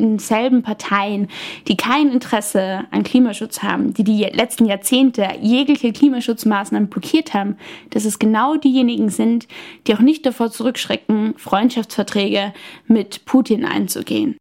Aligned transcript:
denselben 0.00 0.62
Parteien, 0.62 1.28
die 1.68 1.76
kein 1.76 2.10
Interesse 2.10 2.84
an 2.90 3.02
Klimaschutz 3.02 3.62
haben, 3.62 3.94
die 3.94 4.04
die 4.04 4.24
letzten 4.24 4.66
Jahrzehnte 4.66 5.28
jegliche 5.40 5.92
Klimaschutzmaßnahmen 5.92 6.88
blockiert 6.88 7.34
haben, 7.34 7.56
dass 7.90 8.04
es 8.04 8.18
genau 8.18 8.56
diejenigen 8.56 9.10
sind, 9.10 9.46
die 9.86 9.94
auch 9.94 10.00
nicht 10.00 10.26
davor 10.26 10.50
zurückschrecken, 10.50 11.34
Freundschaftsverträge 11.36 12.52
mit 12.86 13.24
Putin 13.24 13.64
einzugehen. 13.64 14.36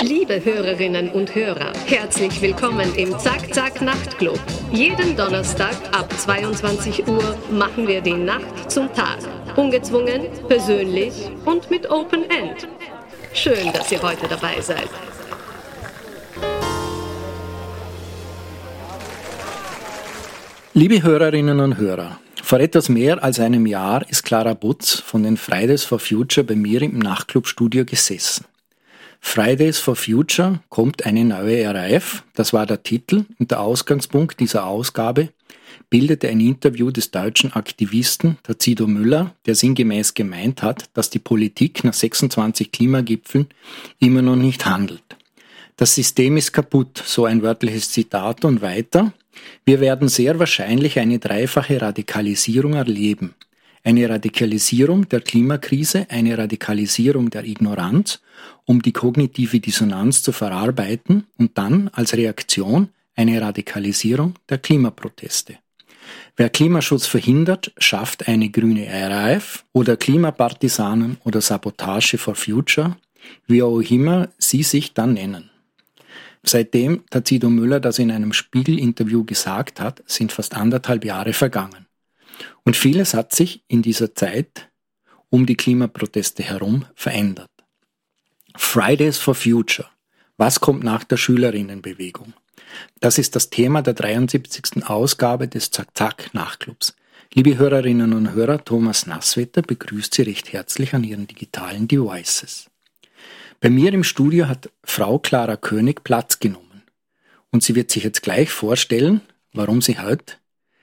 Liebe 0.00 0.44
Hörerinnen 0.44 1.10
und 1.10 1.34
Hörer, 1.34 1.72
herzlich 1.86 2.40
willkommen 2.40 2.94
im 2.96 3.16
Zack 3.18 3.54
Zack 3.54 3.82
Nachtclub. 3.82 4.40
Jeden 4.72 5.16
Donnerstag 5.16 5.74
ab 5.92 6.12
22 6.18 7.06
Uhr 7.06 7.36
machen 7.50 7.86
wir 7.86 8.00
die 8.00 8.14
Nacht 8.14 8.70
zum 8.70 8.92
Tag. 8.94 9.18
Ungezwungen, 9.54 10.28
persönlich 10.48 11.30
und 11.44 11.70
mit 11.70 11.88
Open 11.90 12.24
End. 12.30 12.66
Schön, 13.34 13.72
dass 13.72 13.92
ihr 13.92 14.02
heute 14.02 14.26
dabei 14.28 14.60
seid. 14.60 14.88
Liebe 20.74 21.02
Hörerinnen 21.02 21.60
und 21.60 21.76
Hörer, 21.76 22.18
vor 22.42 22.60
etwas 22.60 22.88
mehr 22.88 23.22
als 23.22 23.38
einem 23.38 23.66
Jahr 23.66 24.08
ist 24.08 24.24
Clara 24.24 24.54
Butz 24.54 25.00
von 25.00 25.22
den 25.22 25.36
Fridays 25.36 25.84
for 25.84 25.98
Future 25.98 26.44
bei 26.44 26.56
mir 26.56 26.82
im 26.82 26.98
Nachtclubstudio 26.98 27.84
gesessen. 27.84 28.46
Fridays 29.24 29.78
for 29.78 29.96
Future 29.96 30.60
kommt 30.68 31.06
eine 31.06 31.24
neue 31.24 31.64
RAF, 31.72 32.22
das 32.34 32.52
war 32.52 32.66
der 32.66 32.82
Titel 32.82 33.24
und 33.38 33.50
der 33.50 33.60
Ausgangspunkt 33.60 34.40
dieser 34.40 34.66
Ausgabe 34.66 35.30
bildete 35.88 36.28
ein 36.28 36.40
Interview 36.40 36.90
des 36.90 37.10
deutschen 37.10 37.52
Aktivisten 37.52 38.36
Tazido 38.42 38.86
Müller, 38.86 39.34
der 39.46 39.54
sinngemäß 39.54 40.12
gemeint 40.12 40.62
hat, 40.62 40.90
dass 40.92 41.08
die 41.08 41.18
Politik 41.18 41.82
nach 41.84 41.94
26 41.94 42.72
Klimagipfeln 42.72 43.46
immer 44.00 44.20
noch 44.20 44.36
nicht 44.36 44.66
handelt. 44.66 45.16
Das 45.76 45.94
System 45.94 46.36
ist 46.36 46.52
kaputt, 46.52 47.02
so 47.06 47.24
ein 47.24 47.42
wörtliches 47.42 47.90
Zitat 47.90 48.44
und 48.44 48.60
weiter. 48.60 49.14
Wir 49.64 49.80
werden 49.80 50.08
sehr 50.08 50.38
wahrscheinlich 50.38 50.98
eine 50.98 51.18
dreifache 51.18 51.80
Radikalisierung 51.80 52.74
erleben. 52.74 53.34
Eine 53.84 54.08
Radikalisierung 54.08 55.08
der 55.08 55.20
Klimakrise, 55.20 56.06
eine 56.08 56.36
Radikalisierung 56.38 57.30
der 57.30 57.44
Ignoranz, 57.44 58.20
um 58.64 58.82
die 58.82 58.92
kognitive 58.92 59.60
Dissonanz 59.60 60.22
zu 60.22 60.32
verarbeiten 60.32 61.26
und 61.38 61.58
dann 61.58 61.88
als 61.88 62.14
Reaktion 62.14 62.88
eine 63.14 63.40
Radikalisierung 63.40 64.34
der 64.48 64.58
Klimaproteste. 64.58 65.58
Wer 66.36 66.48
Klimaschutz 66.48 67.06
verhindert, 67.06 67.72
schafft 67.78 68.28
eine 68.28 68.48
grüne 68.50 68.86
RAF 68.86 69.64
oder 69.72 69.96
Klimapartisanen 69.96 71.18
oder 71.24 71.40
Sabotage 71.40 72.18
for 72.18 72.34
Future, 72.34 72.96
wie 73.46 73.62
auch 73.62 73.80
immer 73.80 74.28
sie 74.38 74.62
sich 74.62 74.94
dann 74.94 75.14
nennen. 75.14 75.50
Seitdem 76.42 77.04
Tazido 77.08 77.50
Müller 77.50 77.78
das 77.78 77.98
in 77.98 78.10
einem 78.10 78.32
Spiegel-Interview 78.32 79.24
gesagt 79.24 79.80
hat, 79.80 80.02
sind 80.06 80.32
fast 80.32 80.56
anderthalb 80.56 81.04
Jahre 81.04 81.32
vergangen. 81.32 81.86
Und 82.64 82.76
vieles 82.76 83.14
hat 83.14 83.32
sich 83.32 83.62
in 83.68 83.82
dieser 83.82 84.14
Zeit 84.14 84.68
um 85.30 85.46
die 85.46 85.56
Klimaproteste 85.56 86.42
herum 86.42 86.84
verändert. 86.94 87.51
Fridays 88.56 89.18
for 89.18 89.34
Future. 89.34 89.88
Was 90.36 90.60
kommt 90.60 90.84
nach 90.84 91.04
der 91.04 91.16
Schülerinnenbewegung? 91.16 92.34
Das 93.00 93.18
ist 93.18 93.36
das 93.36 93.50
Thema 93.50 93.82
der 93.82 93.94
73. 93.94 94.86
Ausgabe 94.86 95.48
des 95.48 95.70
Zack-Zack-Nachclubs. 95.70 96.96
Liebe 97.34 97.56
Hörerinnen 97.56 98.12
und 98.12 98.32
Hörer, 98.32 98.64
Thomas 98.64 99.06
Nasswetter 99.06 99.62
begrüßt 99.62 100.14
Sie 100.14 100.22
recht 100.22 100.52
herzlich 100.52 100.94
an 100.94 101.04
Ihren 101.04 101.26
digitalen 101.26 101.88
Devices. 101.88 102.70
Bei 103.60 103.70
mir 103.70 103.92
im 103.92 104.04
Studio 104.04 104.48
hat 104.48 104.70
Frau 104.84 105.18
Clara 105.18 105.56
König 105.56 106.04
Platz 106.04 106.38
genommen. 106.40 106.82
Und 107.50 107.62
sie 107.62 107.74
wird 107.74 107.90
sich 107.90 108.04
jetzt 108.04 108.22
gleich 108.22 108.50
vorstellen, 108.50 109.20
warum 109.52 109.80
sie 109.82 109.98
heute 109.98 110.34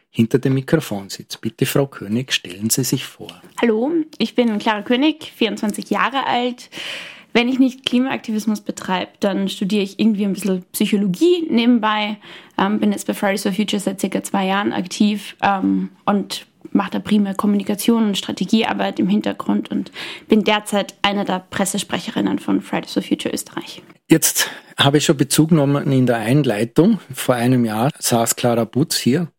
hinter 0.10 0.40
dem 0.40 0.54
Mikrofon 0.54 1.10
sitzt. 1.10 1.42
Bitte, 1.42 1.66
Frau 1.66 1.88
König, 1.88 2.32
stellen 2.34 2.70
Sie 2.70 2.84
sich 2.84 3.06
vor. 3.06 3.42
Hallo, 3.62 3.92
ich 4.18 4.34
bin 4.36 4.58
Clara 4.60 4.82
König, 4.82 5.32
24 5.36 5.90
Jahre 5.90 6.26
alt. 6.26 6.70
Wenn 7.40 7.48
ich 7.48 7.58
nicht 7.58 7.86
Klimaaktivismus 7.86 8.60
betreibe, 8.60 9.12
dann 9.22 9.48
studiere 9.48 9.82
ich 9.82 9.98
irgendwie 9.98 10.26
ein 10.26 10.34
bisschen 10.34 10.66
Psychologie 10.74 11.48
nebenbei. 11.50 12.18
Ähm, 12.58 12.82
bin 12.82 12.92
jetzt 12.92 13.08
bei 13.08 13.14
Fridays 13.14 13.44
for 13.44 13.54
Future 13.54 13.80
seit 13.80 14.02
circa 14.02 14.22
zwei 14.24 14.46
Jahren 14.46 14.74
aktiv 14.74 15.38
ähm, 15.42 15.88
und 16.04 16.48
mache 16.74 16.92
da 16.92 17.00
primär 17.00 17.36
Kommunikation 17.36 18.08
und 18.08 18.18
Strategiearbeit 18.18 19.00
im 19.00 19.08
Hintergrund 19.08 19.72
und 19.72 19.90
bin 20.28 20.44
derzeit 20.44 20.96
eine 21.02 21.24
der 21.24 21.40
Pressesprecherinnen 21.50 22.40
von 22.40 22.60
Fridays 22.62 22.92
for 22.92 23.04
Future 23.04 23.34
Österreich. 23.34 23.82
Jetzt 24.10 24.50
habe 24.78 24.98
ich 24.98 25.06
schon 25.06 25.16
Bezug 25.16 25.52
genommen 25.52 25.94
in 25.94 26.08
der 26.08 26.18
Einleitung. 26.18 27.00
Vor 27.14 27.36
einem 27.36 27.64
Jahr 27.64 27.90
saß 28.00 28.36
Clara 28.36 28.66
Butz 28.66 28.98
hier. 28.98 29.30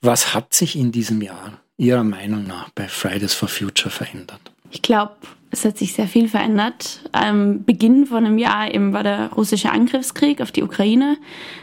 Was 0.00 0.32
hat 0.32 0.54
sich 0.54 0.74
in 0.74 0.90
diesem 0.90 1.20
Jahr 1.20 1.60
Ihrer 1.76 2.02
Meinung 2.02 2.46
nach 2.46 2.70
bei 2.70 2.88
Fridays 2.88 3.34
for 3.34 3.50
Future 3.50 3.90
verändert? 3.90 4.40
Ich 4.70 4.80
glaube, 4.80 5.16
es 5.50 5.64
hat 5.64 5.78
sich 5.78 5.92
sehr 5.94 6.08
viel 6.08 6.28
verändert. 6.28 7.08
Am 7.12 7.64
Beginn 7.64 8.06
von 8.06 8.26
einem 8.26 8.38
Jahr 8.38 8.72
eben 8.72 8.92
war 8.92 9.02
der 9.02 9.30
russische 9.32 9.70
Angriffskrieg 9.70 10.40
auf 10.40 10.50
die 10.50 10.62
Ukraine. 10.62 11.16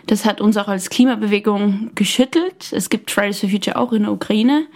Das 0.08 0.26
hat 0.26 0.42
uns 0.42 0.58
auch 0.58 0.68
als 0.68 0.90
Klimabewegung 0.90 1.92
geschüttelt. 1.94 2.72
Es 2.72 2.90
gibt 2.90 3.12
Fridays 3.12 3.40
for 3.40 3.50
Future 3.50 3.78
auch 3.78 3.92
in 3.92 4.04
der 4.04 4.12
Ukraine. 4.12 4.68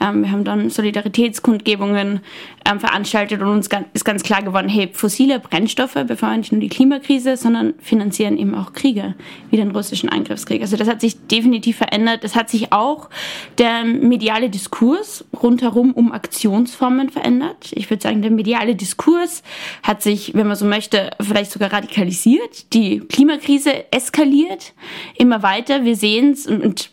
Ähm, 0.00 0.22
wir 0.22 0.32
haben 0.32 0.44
dann 0.44 0.70
Solidaritätskundgebungen 0.70 2.20
ähm, 2.68 2.80
veranstaltet 2.80 3.40
und 3.40 3.48
uns 3.48 3.68
ist 3.92 4.04
ganz 4.04 4.22
klar 4.22 4.42
geworden, 4.42 4.68
hey, 4.68 4.90
fossile 4.92 5.40
Brennstoffe 5.40 5.94
befeuern 6.06 6.38
nicht 6.38 6.52
nur 6.52 6.60
die 6.60 6.68
Klimakrise, 6.68 7.36
sondern 7.36 7.74
finanzieren 7.80 8.38
eben 8.38 8.54
auch 8.54 8.72
Kriege, 8.72 9.14
wie 9.50 9.56
den 9.56 9.70
russischen 9.70 10.08
Angriffskrieg. 10.08 10.62
Also 10.62 10.76
das 10.76 10.88
hat 10.88 11.00
sich 11.00 11.26
definitiv 11.26 11.76
verändert. 11.76 12.24
Es 12.24 12.34
hat 12.34 12.50
sich 12.50 12.72
auch 12.72 13.10
der 13.58 13.84
mediale 13.84 14.50
Diskurs 14.50 15.24
rundherum 15.42 15.92
um 15.92 16.12
Aktionsformen 16.12 17.10
verändert. 17.10 17.72
Ich 17.72 17.90
würde 17.90 18.02
sagen, 18.02 18.22
der 18.22 18.30
mediale 18.30 18.74
Diskurs 18.74 19.42
hat 19.82 20.02
sich, 20.02 20.34
wenn 20.34 20.46
man 20.46 20.56
so 20.56 20.64
möchte, 20.64 21.10
vielleicht 21.20 21.52
sogar 21.52 21.72
radikalisiert. 21.72 22.72
Die 22.72 23.00
Klimakrise 23.00 23.92
eskaliert 23.92 24.72
immer 25.16 25.42
weiter. 25.42 25.84
Wir 25.84 25.96
sehen 25.96 26.32
es 26.32 26.46
und 26.46 26.90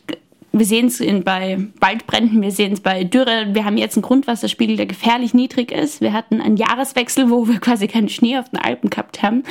wir 0.54 0.66
sehen 0.66 0.88
es 0.88 1.02
bei 1.24 1.58
Waldbränden, 1.80 2.42
wir 2.42 2.52
sehen 2.52 2.74
es 2.74 2.82
bei 2.82 3.04
Dürre. 3.04 3.48
Wir 3.54 3.64
haben 3.64 3.78
jetzt 3.78 3.96
einen 3.96 4.04
Grundwasserspiegel, 4.04 4.76
der 4.76 4.86
gefährlich 4.86 5.34
niedrig 5.34 5.72
ist. 5.72 6.02
Wir 6.02 6.12
hatten 6.12 6.42
einen 6.42 6.58
Jahreswechsel, 6.58 7.30
wo 7.30 7.48
wir 7.48 7.60
quasi 7.62 7.88
keinen 7.88 8.10
Schnee 8.10 8.38
auf 8.38 8.50
den 8.50 8.60
Alpen 8.60 8.90
gehabt 8.90 9.24
haben. 9.24 9.44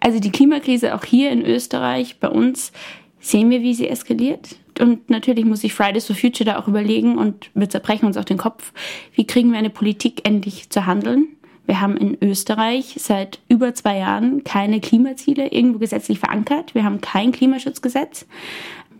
Also 0.00 0.20
die 0.20 0.32
Klimakrise 0.32 0.94
auch 0.94 1.04
hier 1.04 1.30
in 1.30 1.44
Österreich, 1.44 2.18
bei 2.18 2.28
uns, 2.28 2.72
sehen 3.20 3.50
wir, 3.50 3.62
wie 3.62 3.74
sie 3.74 3.88
eskaliert. 3.88 4.56
Und 4.80 5.10
natürlich 5.10 5.44
muss 5.44 5.60
sich 5.60 5.74
Fridays 5.74 6.06
for 6.06 6.16
Future 6.16 6.44
da 6.44 6.58
auch 6.58 6.68
überlegen 6.68 7.18
und 7.18 7.50
wir 7.54 7.68
zerbrechen 7.68 8.06
uns 8.06 8.16
auch 8.16 8.24
den 8.24 8.38
Kopf, 8.38 8.72
wie 9.14 9.26
kriegen 9.26 9.50
wir 9.50 9.58
eine 9.58 9.70
Politik 9.70 10.26
endlich 10.26 10.70
zu 10.70 10.86
handeln. 10.86 11.28
Wir 11.66 11.82
haben 11.82 11.98
in 11.98 12.16
Österreich 12.22 12.94
seit 12.96 13.40
über 13.48 13.74
zwei 13.74 13.98
Jahren 13.98 14.42
keine 14.42 14.80
Klimaziele 14.80 15.48
irgendwo 15.48 15.78
gesetzlich 15.78 16.18
verankert. 16.18 16.74
Wir 16.74 16.84
haben 16.84 17.02
kein 17.02 17.30
Klimaschutzgesetz 17.30 18.26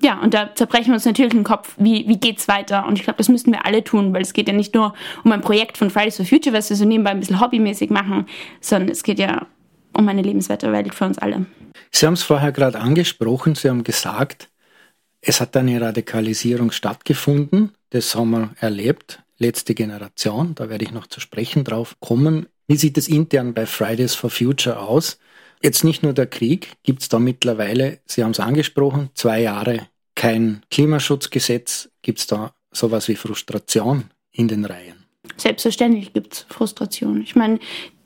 ja, 0.03 0.21
und 0.21 0.35
da 0.35 0.55
zerbrechen 0.55 0.89
wir 0.89 0.95
uns 0.95 1.05
natürlich 1.05 1.33
den 1.33 1.45
Kopf, 1.45 1.75
wie, 1.77 2.07
wie 2.09 2.19
geht's 2.19 2.49
weiter? 2.49 2.87
Und 2.87 2.99
ich 2.99 3.05
glaube, 3.05 3.17
das 3.17 3.29
müssten 3.29 3.53
wir 3.53 3.67
alle 3.67 3.83
tun, 3.83 4.13
weil 4.15 4.23
es 4.23 4.33
geht 4.33 4.49
ja 4.49 4.55
nicht 4.55 4.75
nur 4.75 4.95
um 5.25 5.33
ein 5.33 5.41
Projekt 5.41 5.77
von 5.77 5.91
Fridays 5.91 6.17
for 6.17 6.27
Future, 6.27 6.55
was 6.55 6.71
wir 6.71 6.77
so 6.77 6.85
nebenbei 6.85 7.11
ein 7.11 7.21
bisschen 7.21 7.41
hobbymäßig 7.41 7.91
machen, 7.91 8.27
sondern 8.61 8.91
es 8.91 9.03
geht 9.03 9.19
ja 9.19 9.47
um 9.93 10.09
eine 10.09 10.23
lebenswerte 10.23 10.71
Welt 10.73 10.95
für 10.95 11.07
uns 11.07 11.19
alle. 11.19 11.47
Sie 11.91 12.07
haben 12.07 12.15
es 12.15 12.23
vorher 12.23 12.53
gerade 12.53 12.79
angesprochen, 12.79 13.55
Sie 13.55 13.69
haben 13.69 13.83
gesagt, 13.83 14.49
es 15.21 15.41
hat 15.41 15.57
eine 15.57 15.81
Radikalisierung 15.81 16.71
stattgefunden, 16.71 17.73
das 17.91 18.15
haben 18.15 18.31
wir 18.31 18.51
erlebt, 18.61 19.23
letzte 19.39 19.75
Generation, 19.75 20.55
da 20.55 20.69
werde 20.69 20.85
ich 20.85 20.93
noch 20.93 21.07
zu 21.07 21.21
sprechen 21.21 21.65
drauf 21.65 21.97
kommen. 22.01 22.47
Wie 22.67 22.77
sieht 22.77 22.99
es 22.99 23.09
intern 23.09 23.55
bei 23.55 23.67
Fridays 23.67 24.15
for 24.15 24.31
Future 24.31 24.79
aus? 24.81 25.19
Jetzt 25.63 25.85
nicht 25.85 26.03
nur 26.03 26.13
der 26.13 26.27
Krieg, 26.27 26.73
gibt 26.83 27.03
es 27.03 27.09
da 27.09 27.19
mittlerweile, 27.19 28.01
Sie 28.07 28.23
haben 28.23 28.31
es 28.31 28.41
angesprochen, 28.41 29.11
zwei 29.15 29.41
Jahre 29.41 29.89
kein 30.15 30.63
Klimaschutzgesetz, 30.71 31.91
gibt 32.03 32.21
es 32.21 32.27
da 32.27 32.53
sowas 32.73 33.09
wie 33.09 33.17
Frustration 33.17 34.11
in 34.33 34.49
den 34.49 34.65
Reihen? 34.65 35.05
Selbstverständlich 35.37 36.13
gibt 36.13 36.33
es 36.33 36.47
Frustration. 36.49 37.23
Ich 37.23 37.37
meine, 37.37 37.59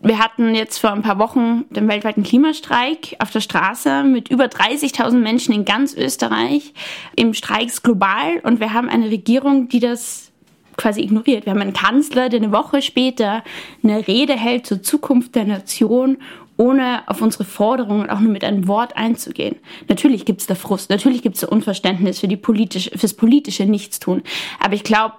wir 0.02 0.18
hatten 0.18 0.54
jetzt 0.54 0.78
vor 0.78 0.92
ein 0.92 1.02
paar 1.02 1.18
Wochen 1.18 1.64
den 1.70 1.88
weltweiten 1.88 2.22
Klimastreik 2.22 3.16
auf 3.18 3.30
der 3.30 3.40
Straße 3.40 4.02
mit 4.02 4.28
über 4.28 4.46
30.000 4.46 5.12
Menschen 5.18 5.54
in 5.54 5.64
ganz 5.64 5.94
Österreich 5.94 6.74
im 7.16 7.34
Streiks 7.34 7.82
global 7.82 8.40
und 8.42 8.60
wir 8.60 8.72
haben 8.72 8.88
eine 8.88 9.10
Regierung, 9.10 9.68
die 9.68 9.80
das 9.80 10.32
quasi 10.76 11.02
ignoriert. 11.02 11.46
Wir 11.46 11.52
haben 11.52 11.60
einen 11.60 11.72
Kanzler, 11.72 12.28
der 12.28 12.40
eine 12.40 12.52
Woche 12.52 12.82
später 12.82 13.44
eine 13.82 14.06
Rede 14.06 14.34
hält 14.34 14.66
zur 14.66 14.82
Zukunft 14.82 15.34
der 15.34 15.44
Nation 15.44 16.18
ohne 16.56 17.02
auf 17.06 17.22
unsere 17.22 17.44
Forderungen 17.44 18.10
auch 18.10 18.20
nur 18.20 18.32
mit 18.32 18.44
einem 18.44 18.68
Wort 18.68 18.96
einzugehen. 18.96 19.56
Natürlich 19.88 20.24
gibt 20.24 20.40
es 20.40 20.46
da 20.46 20.54
Frust, 20.54 20.90
natürlich 20.90 21.22
gibt 21.22 21.36
es 21.36 21.40
da 21.42 21.48
Unverständnis 21.48 22.20
für 22.20 22.28
die 22.28 22.36
politische, 22.36 22.96
fürs 22.96 23.14
politische 23.14 23.64
Nichtstun. 23.66 24.22
Aber 24.60 24.74
ich 24.74 24.84
glaube, 24.84 25.14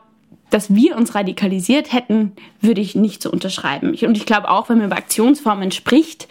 dass 0.54 0.74
wir 0.76 0.96
uns 0.96 1.16
radikalisiert 1.16 1.92
hätten, 1.92 2.34
würde 2.62 2.80
ich 2.80 2.94
nicht 2.94 3.24
so 3.24 3.32
unterschreiben. 3.32 3.90
Und 3.90 4.18
ich 4.18 4.26
glaube 4.28 4.52
auch, 4.52 4.70
wenn 4.70 4.78
man 4.78 4.86
über 4.88 4.98
Aktionsformen 4.98 5.72
spricht, 5.72 6.28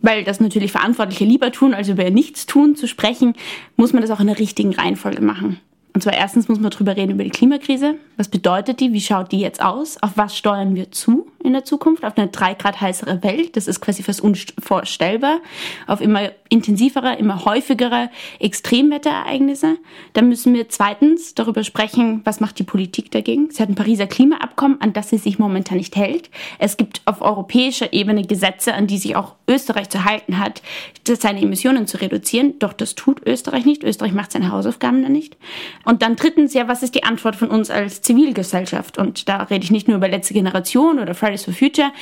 weil 0.00 0.22
das 0.22 0.38
natürlich 0.38 0.70
Verantwortliche 0.70 1.24
lieber 1.24 1.50
tun, 1.50 1.74
als 1.74 1.88
über 1.88 2.08
Nichtstun 2.08 2.76
zu 2.76 2.86
sprechen, 2.86 3.34
muss 3.76 3.92
man 3.92 4.02
das 4.02 4.12
auch 4.12 4.20
in 4.20 4.28
der 4.28 4.38
richtigen 4.38 4.74
Reihenfolge 4.74 5.22
machen. 5.22 5.58
Und 5.94 6.02
zwar 6.02 6.12
erstens 6.12 6.48
muss 6.48 6.58
man 6.58 6.72
drüber 6.72 6.96
reden 6.96 7.12
über 7.12 7.22
die 7.22 7.30
Klimakrise. 7.30 7.94
Was 8.16 8.28
bedeutet 8.28 8.80
die? 8.80 8.92
Wie 8.92 9.00
schaut 9.00 9.30
die 9.30 9.38
jetzt 9.38 9.62
aus? 9.62 9.96
Auf 10.02 10.16
was 10.16 10.36
steuern 10.36 10.74
wir 10.74 10.90
zu 10.90 11.28
in 11.44 11.52
der 11.52 11.64
Zukunft? 11.64 12.04
Auf 12.04 12.18
eine 12.18 12.26
drei 12.26 12.54
Grad 12.54 12.80
heißere 12.80 13.22
Welt? 13.22 13.56
Das 13.56 13.68
ist 13.68 13.80
quasi 13.80 14.02
fast 14.02 14.20
unvorstellbar. 14.20 15.38
Auf 15.86 16.00
immer 16.00 16.32
intensivere, 16.48 17.14
immer 17.14 17.44
häufigere 17.44 18.10
Extremwetterereignisse. 18.40 19.76
Dann 20.14 20.28
müssen 20.28 20.52
wir 20.52 20.68
zweitens 20.68 21.34
darüber 21.34 21.62
sprechen, 21.62 22.22
was 22.24 22.40
macht 22.40 22.58
die 22.58 22.64
Politik 22.64 23.12
dagegen? 23.12 23.50
Sie 23.50 23.62
hat 23.62 23.68
ein 23.68 23.76
Pariser 23.76 24.08
Klimaabkommen, 24.08 24.80
an 24.80 24.94
das 24.94 25.10
sie 25.10 25.18
sich 25.18 25.38
momentan 25.38 25.78
nicht 25.78 25.94
hält. 25.94 26.28
Es 26.58 26.76
gibt 26.76 27.02
auf 27.04 27.22
europäischer 27.22 27.92
Ebene 27.92 28.22
Gesetze, 28.22 28.74
an 28.74 28.88
die 28.88 28.98
sich 28.98 29.14
auch 29.14 29.34
Österreich 29.48 29.90
zu 29.90 30.04
halten 30.04 30.40
hat, 30.40 30.60
seine 31.06 31.40
Emissionen 31.40 31.86
zu 31.86 32.00
reduzieren. 32.00 32.58
Doch 32.58 32.72
das 32.72 32.96
tut 32.96 33.24
Österreich 33.26 33.64
nicht. 33.64 33.84
Österreich 33.84 34.12
macht 34.12 34.32
seine 34.32 34.50
Hausaufgaben 34.50 35.02
dann 35.02 35.12
nicht. 35.12 35.36
Und 35.84 36.02
dann 36.02 36.16
drittens, 36.16 36.54
ja, 36.54 36.68
was 36.68 36.82
ist 36.82 36.94
die 36.94 37.04
Antwort 37.04 37.36
von 37.36 37.48
uns 37.48 37.70
als 37.70 38.02
Zivilgesellschaft? 38.02 38.98
Und 38.98 39.28
da 39.28 39.42
rede 39.44 39.64
ich 39.64 39.70
nicht 39.70 39.88
nur 39.88 39.98
über 39.98 40.08
letzte 40.08 40.34
Generation 40.34 40.98
oder 40.98 41.14
Fridays 41.14 41.44
for 41.44 41.54
Future. 41.54 41.92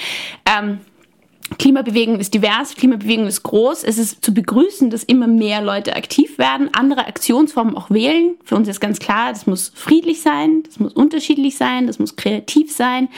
Ähm, 0.46 0.78
Klimabewegung 1.58 2.18
ist 2.18 2.34
divers, 2.34 2.74
Klimabewegung 2.74 3.26
ist 3.26 3.42
groß. 3.42 3.84
Es 3.84 3.98
ist 3.98 4.24
zu 4.24 4.32
begrüßen, 4.32 4.90
dass 4.90 5.04
immer 5.04 5.26
mehr 5.26 5.62
Leute 5.62 5.96
aktiv 5.96 6.38
werden, 6.38 6.70
andere 6.72 7.06
Aktionsformen 7.06 7.76
auch 7.76 7.90
wählen. 7.90 8.36
Für 8.44 8.56
uns 8.56 8.68
ist 8.68 8.80
ganz 8.80 8.98
klar, 8.98 9.32
das 9.32 9.46
muss 9.46 9.72
friedlich 9.74 10.22
sein, 10.22 10.62
das 10.64 10.78
muss 10.78 10.92
unterschiedlich 10.92 11.56
sein, 11.56 11.86
das 11.86 11.98
muss 11.98 12.16
kreativ 12.16 12.72
sein. 12.72 13.08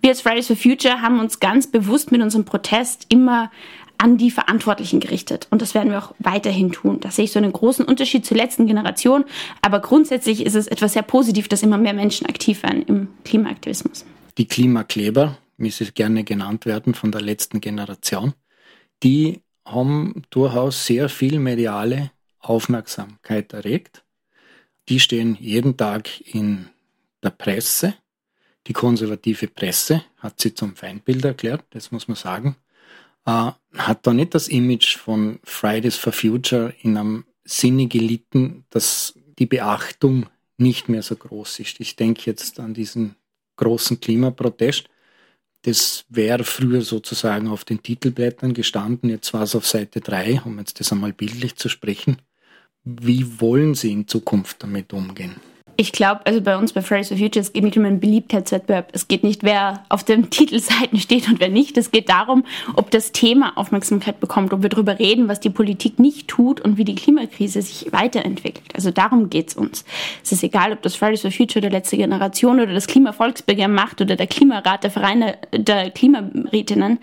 Wir 0.00 0.10
als 0.10 0.20
Fridays 0.20 0.46
for 0.46 0.56
Future 0.56 1.00
haben 1.00 1.18
uns 1.20 1.40
ganz 1.40 1.66
bewusst 1.66 2.12
mit 2.12 2.20
unserem 2.20 2.44
Protest 2.44 3.06
immer 3.08 3.50
an 3.98 4.16
die 4.16 4.30
Verantwortlichen 4.30 5.00
gerichtet. 5.00 5.48
Und 5.50 5.60
das 5.60 5.74
werden 5.74 5.90
wir 5.90 5.98
auch 5.98 6.14
weiterhin 6.20 6.72
tun. 6.72 7.00
Da 7.00 7.10
sehe 7.10 7.24
ich 7.24 7.32
so 7.32 7.38
einen 7.38 7.52
großen 7.52 7.84
Unterschied 7.84 8.24
zur 8.24 8.36
letzten 8.36 8.66
Generation. 8.66 9.24
Aber 9.60 9.80
grundsätzlich 9.80 10.46
ist 10.46 10.54
es 10.54 10.68
etwas 10.68 10.92
sehr 10.92 11.02
positiv, 11.02 11.48
dass 11.48 11.62
immer 11.64 11.78
mehr 11.78 11.94
Menschen 11.94 12.26
aktiv 12.26 12.62
werden 12.62 12.84
im 12.84 13.08
Klimaaktivismus. 13.24 14.06
Die 14.38 14.46
Klimakleber, 14.46 15.36
wie 15.56 15.70
sie 15.70 15.86
gerne 15.92 16.22
genannt 16.22 16.64
werden 16.64 16.94
von 16.94 17.10
der 17.10 17.20
letzten 17.20 17.60
Generation, 17.60 18.34
die 19.02 19.42
haben 19.64 20.22
durchaus 20.30 20.86
sehr 20.86 21.08
viel 21.08 21.40
mediale 21.40 22.12
Aufmerksamkeit 22.38 23.52
erregt. 23.52 24.04
Die 24.88 25.00
stehen 25.00 25.36
jeden 25.40 25.76
Tag 25.76 26.08
in 26.20 26.68
der 27.22 27.30
Presse. 27.30 27.94
Die 28.68 28.72
konservative 28.72 29.48
Presse 29.48 30.04
hat 30.18 30.40
sie 30.40 30.54
zum 30.54 30.76
Feindbild 30.76 31.24
erklärt, 31.24 31.64
das 31.70 31.90
muss 31.90 32.06
man 32.06 32.16
sagen 32.16 32.56
äh, 33.26 33.52
hat 33.74 34.06
da 34.06 34.12
nicht 34.12 34.34
das 34.34 34.48
Image 34.48 34.96
von 34.96 35.38
Fridays 35.44 35.96
for 35.96 36.12
Future 36.12 36.74
in 36.82 36.96
einem 36.96 37.24
Sinne 37.44 37.86
gelitten, 37.86 38.64
dass 38.70 39.14
die 39.38 39.46
Beachtung 39.46 40.26
nicht 40.58 40.88
mehr 40.88 41.02
so 41.02 41.16
groß 41.16 41.60
ist. 41.60 41.80
Ich 41.80 41.96
denke 41.96 42.22
jetzt 42.26 42.60
an 42.60 42.74
diesen 42.74 43.14
großen 43.56 44.00
Klimaprotest. 44.00 44.88
Das 45.62 46.04
wäre 46.08 46.44
früher 46.44 46.82
sozusagen 46.82 47.48
auf 47.48 47.64
den 47.64 47.82
Titelblättern 47.82 48.54
gestanden, 48.54 49.10
jetzt 49.10 49.34
war 49.34 49.42
es 49.42 49.56
auf 49.56 49.66
Seite 49.66 50.00
3, 50.00 50.42
um 50.44 50.58
jetzt 50.58 50.78
das 50.78 50.92
einmal 50.92 51.12
bildlich 51.12 51.56
zu 51.56 51.68
sprechen. 51.68 52.18
Wie 52.84 53.40
wollen 53.40 53.74
Sie 53.74 53.92
in 53.92 54.06
Zukunft 54.06 54.62
damit 54.62 54.92
umgehen? 54.92 55.36
Ich 55.80 55.92
glaube, 55.92 56.22
also 56.24 56.40
bei 56.40 56.56
uns 56.56 56.72
bei 56.72 56.82
Fridays 56.82 57.06
for 57.06 57.16
Future, 57.16 57.40
es 57.40 57.52
geht 57.52 57.62
nicht 57.62 57.78
um 57.78 57.84
einen 57.84 58.00
Beliebtheitswettbewerb. 58.00 58.88
Es 58.94 59.06
geht 59.06 59.22
nicht, 59.22 59.44
wer 59.44 59.84
auf 59.88 60.02
den 60.02 60.28
Titelseiten 60.30 60.98
steht 60.98 61.28
und 61.28 61.38
wer 61.38 61.50
nicht. 61.50 61.78
Es 61.78 61.92
geht 61.92 62.08
darum, 62.08 62.44
ob 62.74 62.90
das 62.90 63.12
Thema 63.12 63.52
Aufmerksamkeit 63.56 64.18
bekommt, 64.18 64.52
ob 64.52 64.62
wir 64.62 64.70
darüber 64.70 64.98
reden, 64.98 65.28
was 65.28 65.38
die 65.38 65.50
Politik 65.50 66.00
nicht 66.00 66.26
tut 66.26 66.60
und 66.60 66.78
wie 66.78 66.84
die 66.84 66.96
Klimakrise 66.96 67.62
sich 67.62 67.92
weiterentwickelt. 67.92 68.74
Also 68.74 68.90
darum 68.90 69.30
geht's 69.30 69.54
uns. 69.54 69.84
Es 70.24 70.32
ist 70.32 70.42
egal, 70.42 70.72
ob 70.72 70.82
das 70.82 70.96
Fridays 70.96 71.22
for 71.22 71.30
Future 71.30 71.60
der 71.60 71.70
letzte 71.70 71.96
Generation 71.96 72.58
oder 72.58 72.74
das 72.74 72.88
Klimavolksbegehren 72.88 73.72
macht 73.72 74.00
oder 74.00 74.16
der 74.16 74.26
Klimarat, 74.26 74.82
der 74.82 74.90
Vereine 74.90 75.38
der 75.52 75.92
Klimarätinnen. 75.92 76.98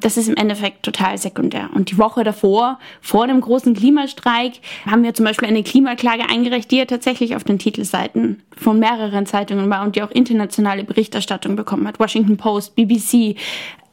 Das 0.00 0.16
ist 0.16 0.28
im 0.28 0.36
Endeffekt 0.36 0.82
total 0.82 1.18
sekundär. 1.18 1.70
Und 1.72 1.92
die 1.92 1.98
Woche 1.98 2.24
davor, 2.24 2.80
vor 3.00 3.28
dem 3.28 3.40
großen 3.40 3.74
Klimastreik, 3.74 4.54
haben 4.90 5.04
wir 5.04 5.14
zum 5.14 5.24
Beispiel 5.24 5.46
eine 5.46 5.62
Klimaklage 5.62 6.28
eingereicht, 6.28 6.68
die 6.72 6.78
ja 6.78 6.84
tatsächlich 6.84 7.36
auf 7.36 7.44
den 7.44 7.60
Titelseiten 7.60 8.07
Seiten 8.08 8.42
von 8.56 8.78
mehreren 8.78 9.26
Zeitungen 9.26 9.68
war 9.68 9.84
und 9.84 9.96
die 9.96 10.02
auch 10.02 10.10
internationale 10.10 10.84
Berichterstattung 10.84 11.56
bekommen 11.56 11.86
hat. 11.86 12.00
Washington 12.00 12.36
Post, 12.36 12.74
BBC, 12.74 13.36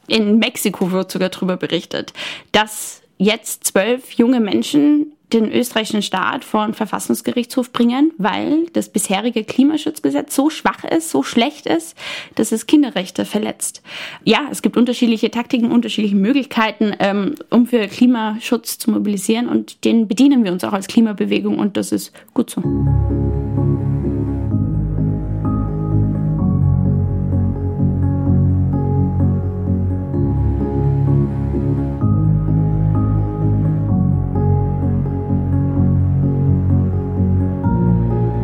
in 0.08 0.38
Mexiko 0.38 0.90
wird 0.90 1.10
sogar 1.10 1.28
darüber 1.28 1.56
berichtet, 1.56 2.12
dass 2.52 3.02
jetzt 3.18 3.64
zwölf 3.64 4.12
junge 4.12 4.40
Menschen 4.40 5.12
den 5.32 5.50
österreichischen 5.50 6.02
Staat 6.02 6.44
vor 6.44 6.64
den 6.64 6.74
Verfassungsgerichtshof 6.74 7.72
bringen, 7.72 8.12
weil 8.16 8.66
das 8.72 8.88
bisherige 8.88 9.42
Klimaschutzgesetz 9.42 10.34
so 10.34 10.50
schwach 10.50 10.84
ist, 10.84 11.10
so 11.10 11.24
schlecht 11.24 11.66
ist, 11.66 11.96
dass 12.36 12.52
es 12.52 12.66
Kinderrechte 12.66 13.24
verletzt. 13.24 13.82
Ja, 14.22 14.46
es 14.52 14.62
gibt 14.62 14.76
unterschiedliche 14.76 15.32
Taktiken, 15.32 15.72
unterschiedliche 15.72 16.14
Möglichkeiten, 16.14 16.94
ähm, 17.00 17.34
um 17.50 17.66
für 17.66 17.88
Klimaschutz 17.88 18.78
zu 18.78 18.92
mobilisieren 18.92 19.48
und 19.48 19.84
den 19.84 20.06
bedienen 20.06 20.44
wir 20.44 20.52
uns 20.52 20.62
auch 20.62 20.72
als 20.72 20.86
Klimabewegung 20.86 21.58
und 21.58 21.76
das 21.76 21.90
ist 21.90 22.12
gut 22.32 22.50
so. 22.50 22.62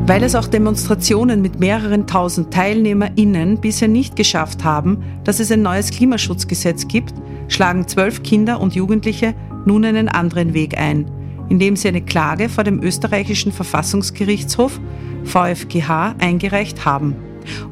Weil 0.04 0.24
es 0.24 0.34
auch 0.34 0.48
Demonstrationen 0.48 1.42
mit 1.42 1.60
mehreren 1.60 2.08
tausend 2.08 2.50
TeilnehmerInnen 2.50 3.60
bisher 3.60 3.86
nicht 3.86 4.16
geschafft 4.16 4.64
haben, 4.64 5.04
dass 5.22 5.38
es 5.38 5.52
ein 5.52 5.62
neues 5.62 5.92
Klimaschutzgesetz 5.92 6.88
gibt, 6.88 7.14
schlagen 7.46 7.86
zwölf 7.86 8.24
Kinder 8.24 8.60
und 8.60 8.74
Jugendliche 8.74 9.34
nun 9.64 9.84
einen 9.84 10.08
anderen 10.08 10.54
Weg 10.54 10.76
ein, 10.76 11.08
indem 11.48 11.76
sie 11.76 11.86
eine 11.86 12.02
Klage 12.02 12.48
vor 12.48 12.64
dem 12.64 12.82
österreichischen 12.82 13.52
Verfassungsgerichtshof 13.52 14.80
VfGH 15.22 16.16
eingereicht 16.18 16.84
haben. 16.84 17.14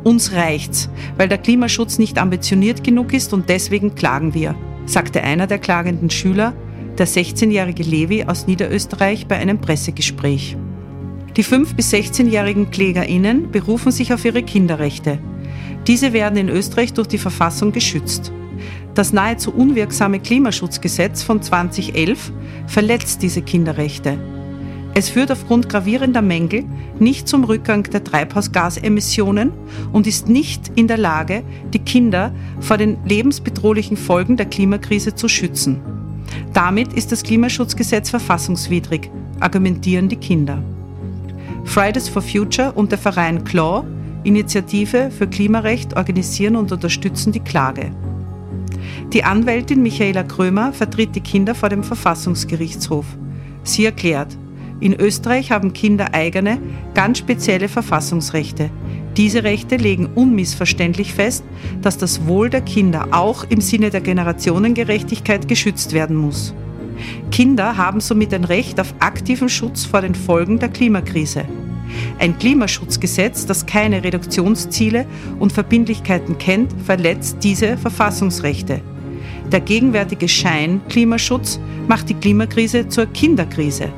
Uns 0.04 0.32
reicht's, 0.32 0.88
weil 1.16 1.28
der 1.28 1.38
Klimaschutz 1.38 1.98
nicht 1.98 2.16
ambitioniert 2.16 2.84
genug 2.84 3.12
ist 3.12 3.32
und 3.32 3.48
deswegen 3.48 3.96
klagen 3.96 4.34
wir, 4.34 4.54
sagte 4.86 5.22
einer 5.22 5.48
der 5.48 5.58
klagenden 5.58 6.10
Schüler, 6.10 6.54
der 6.96 7.08
16-jährige 7.08 7.82
Levi 7.82 8.24
aus 8.24 8.46
Niederösterreich 8.46 9.26
bei 9.26 9.36
einem 9.36 9.60
Pressegespräch. 9.60 10.56
Die 11.36 11.44
5- 11.44 11.74
bis 11.74 11.92
16-jährigen 11.92 12.70
KlägerInnen 12.70 13.50
berufen 13.50 13.92
sich 13.92 14.12
auf 14.12 14.24
ihre 14.24 14.42
Kinderrechte. 14.42 15.18
Diese 15.86 16.12
werden 16.12 16.36
in 16.36 16.48
Österreich 16.48 16.92
durch 16.92 17.08
die 17.08 17.18
Verfassung 17.18 17.72
geschützt. 17.72 18.32
Das 18.94 19.12
nahezu 19.12 19.52
unwirksame 19.52 20.18
Klimaschutzgesetz 20.18 21.22
von 21.22 21.40
2011 21.40 22.32
verletzt 22.66 23.22
diese 23.22 23.42
Kinderrechte. 23.42 24.18
Es 24.92 25.08
führt 25.08 25.30
aufgrund 25.30 25.68
gravierender 25.68 26.20
Mängel 26.20 26.64
nicht 26.98 27.28
zum 27.28 27.44
Rückgang 27.44 27.84
der 27.84 28.02
Treibhausgasemissionen 28.02 29.52
und 29.92 30.08
ist 30.08 30.28
nicht 30.28 30.72
in 30.74 30.88
der 30.88 30.98
Lage, 30.98 31.44
die 31.72 31.78
Kinder 31.78 32.34
vor 32.58 32.76
den 32.76 32.98
lebensbedrohlichen 33.04 33.96
Folgen 33.96 34.36
der 34.36 34.46
Klimakrise 34.46 35.14
zu 35.14 35.28
schützen. 35.28 35.80
Damit 36.52 36.92
ist 36.92 37.12
das 37.12 37.22
Klimaschutzgesetz 37.22 38.10
verfassungswidrig, 38.10 39.10
argumentieren 39.38 40.08
die 40.08 40.16
Kinder. 40.16 40.60
Fridays 41.64 42.08
for 42.08 42.22
Future 42.22 42.72
und 42.72 42.90
der 42.90 42.98
Verein 42.98 43.44
CLAW, 43.44 43.84
Initiative 44.24 45.10
für 45.10 45.26
Klimarecht, 45.26 45.96
organisieren 45.96 46.56
und 46.56 46.72
unterstützen 46.72 47.32
die 47.32 47.40
Klage. 47.40 47.90
Die 49.12 49.24
Anwältin 49.24 49.82
Michaela 49.82 50.22
Krömer 50.22 50.72
vertritt 50.72 51.14
die 51.14 51.20
Kinder 51.20 51.54
vor 51.54 51.68
dem 51.68 51.82
Verfassungsgerichtshof. 51.82 53.06
Sie 53.62 53.84
erklärt, 53.84 54.36
in 54.80 54.94
Österreich 54.94 55.50
haben 55.50 55.72
Kinder 55.72 56.14
eigene, 56.14 56.58
ganz 56.94 57.18
spezielle 57.18 57.68
Verfassungsrechte. 57.68 58.70
Diese 59.16 59.44
Rechte 59.44 59.76
legen 59.76 60.06
unmissverständlich 60.14 61.12
fest, 61.12 61.44
dass 61.82 61.98
das 61.98 62.26
Wohl 62.26 62.48
der 62.48 62.62
Kinder 62.62 63.08
auch 63.10 63.44
im 63.44 63.60
Sinne 63.60 63.90
der 63.90 64.00
Generationengerechtigkeit 64.00 65.48
geschützt 65.48 65.92
werden 65.92 66.16
muss. 66.16 66.54
Kinder 67.30 67.76
haben 67.76 68.00
somit 68.00 68.34
ein 68.34 68.44
Recht 68.44 68.80
auf 68.80 68.94
aktiven 69.00 69.48
Schutz 69.48 69.84
vor 69.84 70.00
den 70.00 70.14
Folgen 70.14 70.58
der 70.58 70.68
Klimakrise. 70.68 71.44
Ein 72.18 72.38
Klimaschutzgesetz, 72.38 73.46
das 73.46 73.66
keine 73.66 74.04
Reduktionsziele 74.04 75.06
und 75.38 75.52
Verbindlichkeiten 75.52 76.38
kennt, 76.38 76.72
verletzt 76.84 77.38
diese 77.42 77.76
Verfassungsrechte. 77.76 78.80
Der 79.50 79.60
gegenwärtige 79.60 80.28
Schein 80.28 80.80
Klimaschutz 80.88 81.58
macht 81.88 82.08
die 82.08 82.14
Klimakrise 82.14 82.88
zur 82.88 83.06
Kinderkrise. 83.06 83.92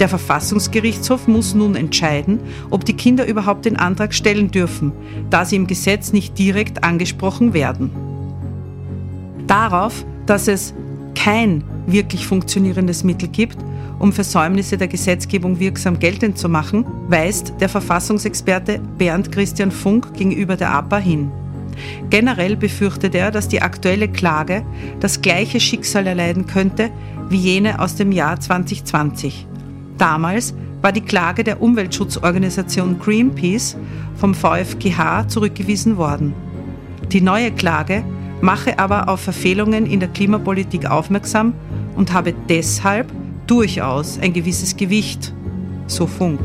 Der 0.00 0.08
Verfassungsgerichtshof 0.08 1.28
muss 1.28 1.54
nun 1.54 1.76
entscheiden, 1.76 2.40
ob 2.70 2.84
die 2.84 2.94
Kinder 2.94 3.26
überhaupt 3.26 3.64
den 3.64 3.76
Antrag 3.76 4.12
stellen 4.12 4.50
dürfen, 4.50 4.92
da 5.30 5.44
sie 5.44 5.56
im 5.56 5.66
Gesetz 5.66 6.12
nicht 6.12 6.38
direkt 6.38 6.82
angesprochen 6.82 7.54
werden. 7.54 7.90
Darauf, 9.46 10.04
dass 10.26 10.48
es 10.48 10.74
kein 11.14 11.64
wirklich 11.86 12.26
funktionierendes 12.26 13.04
Mittel 13.04 13.28
gibt, 13.28 13.58
um 13.98 14.12
Versäumnisse 14.12 14.76
der 14.76 14.88
Gesetzgebung 14.88 15.58
wirksam 15.60 15.98
geltend 15.98 16.38
zu 16.38 16.48
machen, 16.48 16.84
weist 17.08 17.54
der 17.60 17.68
Verfassungsexperte 17.68 18.80
Bernd 18.98 19.32
Christian 19.32 19.70
Funk 19.70 20.14
gegenüber 20.14 20.56
der 20.56 20.72
APA 20.72 20.98
hin. 20.98 21.30
Generell 22.10 22.56
befürchtet 22.56 23.14
er, 23.14 23.30
dass 23.30 23.48
die 23.48 23.62
aktuelle 23.62 24.08
Klage 24.08 24.64
das 25.00 25.22
gleiche 25.22 25.60
Schicksal 25.60 26.06
erleiden 26.06 26.46
könnte 26.46 26.90
wie 27.28 27.36
jene 27.36 27.80
aus 27.80 27.96
dem 27.96 28.12
Jahr 28.12 28.38
2020. 28.38 29.46
Damals 29.98 30.54
war 30.82 30.92
die 30.92 31.00
Klage 31.00 31.44
der 31.44 31.62
Umweltschutzorganisation 31.62 32.98
Greenpeace 32.98 33.76
vom 34.16 34.34
VfGH 34.34 35.28
zurückgewiesen 35.28 35.96
worden. 35.96 36.34
Die 37.10 37.20
neue 37.20 37.50
Klage 37.52 38.04
mache 38.44 38.78
aber 38.78 39.08
auf 39.08 39.20
Verfehlungen 39.20 39.86
in 39.86 40.00
der 40.00 40.10
Klimapolitik 40.10 40.84
aufmerksam 40.84 41.54
und 41.96 42.12
habe 42.12 42.34
deshalb 42.50 43.10
durchaus 43.46 44.18
ein 44.18 44.34
gewisses 44.34 44.76
Gewicht, 44.76 45.32
so 45.86 46.06
Funk. 46.06 46.40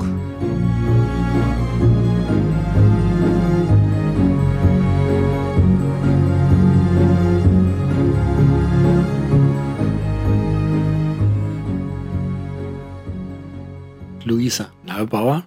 Luisa 14.24 14.72
Neubauer. 14.86 15.46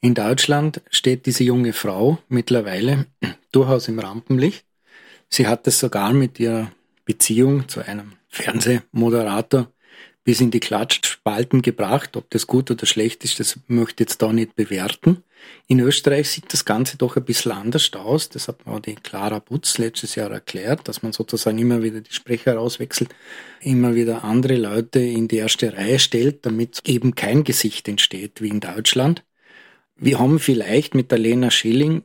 In 0.00 0.14
Deutschland 0.14 0.82
steht 0.90 1.26
diese 1.26 1.44
junge 1.44 1.72
Frau 1.72 2.18
mittlerweile 2.28 3.06
durchaus 3.52 3.86
im 3.86 4.00
Rampenlicht. 4.00 4.67
Sie 5.28 5.46
hat 5.46 5.66
es 5.66 5.78
sogar 5.78 6.12
mit 6.12 6.40
ihrer 6.40 6.70
Beziehung 7.04 7.68
zu 7.68 7.80
einem 7.80 8.12
Fernsehmoderator 8.28 9.70
bis 10.28 10.42
in 10.42 10.50
die 10.50 10.60
Klatschspalten 10.60 11.62
gebracht. 11.62 12.14
Ob 12.14 12.28
das 12.28 12.46
gut 12.46 12.70
oder 12.70 12.84
schlecht 12.84 13.24
ist, 13.24 13.40
das 13.40 13.58
möchte 13.66 14.02
ich 14.02 14.10
jetzt 14.10 14.20
da 14.20 14.30
nicht 14.30 14.56
bewerten. 14.56 15.22
In 15.68 15.80
Österreich 15.80 16.28
sieht 16.28 16.52
das 16.52 16.66
Ganze 16.66 16.98
doch 16.98 17.16
ein 17.16 17.24
bisschen 17.24 17.52
anders 17.52 17.90
aus. 17.94 18.28
Das 18.28 18.46
hat 18.46 18.66
mir 18.66 18.78
die 18.80 18.94
Clara 18.94 19.38
Butz 19.38 19.78
letztes 19.78 20.16
Jahr 20.16 20.30
erklärt, 20.30 20.86
dass 20.86 21.02
man 21.02 21.12
sozusagen 21.12 21.56
immer 21.58 21.82
wieder 21.82 22.02
die 22.02 22.12
Sprecher 22.12 22.56
rauswechselt, 22.56 23.14
immer 23.60 23.94
wieder 23.94 24.22
andere 24.22 24.56
Leute 24.56 25.00
in 25.00 25.28
die 25.28 25.36
erste 25.36 25.72
Reihe 25.72 25.98
stellt, 25.98 26.44
damit 26.44 26.86
eben 26.86 27.14
kein 27.14 27.42
Gesicht 27.42 27.88
entsteht 27.88 28.42
wie 28.42 28.48
in 28.48 28.60
Deutschland. 28.60 29.24
Wir 29.96 30.18
haben 30.18 30.38
vielleicht 30.38 30.94
mit 30.94 31.10
der 31.10 31.18
Lena 31.18 31.50
Schilling 31.50 32.02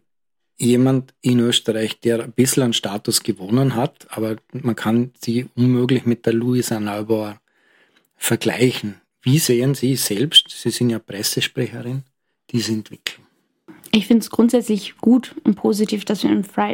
jemand 0.63 1.13
in 1.21 1.39
Österreich, 1.39 1.99
der 1.99 2.23
ein 2.23 2.31
bisschen 2.31 2.63
an 2.63 2.73
Status 2.73 3.23
gewonnen 3.23 3.75
hat, 3.75 4.07
aber 4.09 4.37
man 4.53 4.75
kann 4.75 5.11
sie 5.19 5.47
unmöglich 5.55 6.05
mit 6.05 6.25
der 6.25 6.33
Luisa 6.33 6.79
Neubauer 6.79 7.39
vergleichen. 8.15 9.01
Wie 9.21 9.39
sehen 9.39 9.75
Sie 9.75 9.95
selbst, 9.95 10.49
Sie 10.49 10.69
sind 10.69 10.89
ja 10.89 10.99
Pressesprecherin, 10.99 12.03
diese 12.49 12.73
Entwicklung? 12.73 13.22
Ich 13.95 14.07
finde 14.07 14.23
es 14.23 14.31
grundsätzlich 14.31 14.97
gut 14.97 15.35
und 15.43 15.53
positiv, 15.53 16.03
dass 16.03 16.23
wir 16.23 16.31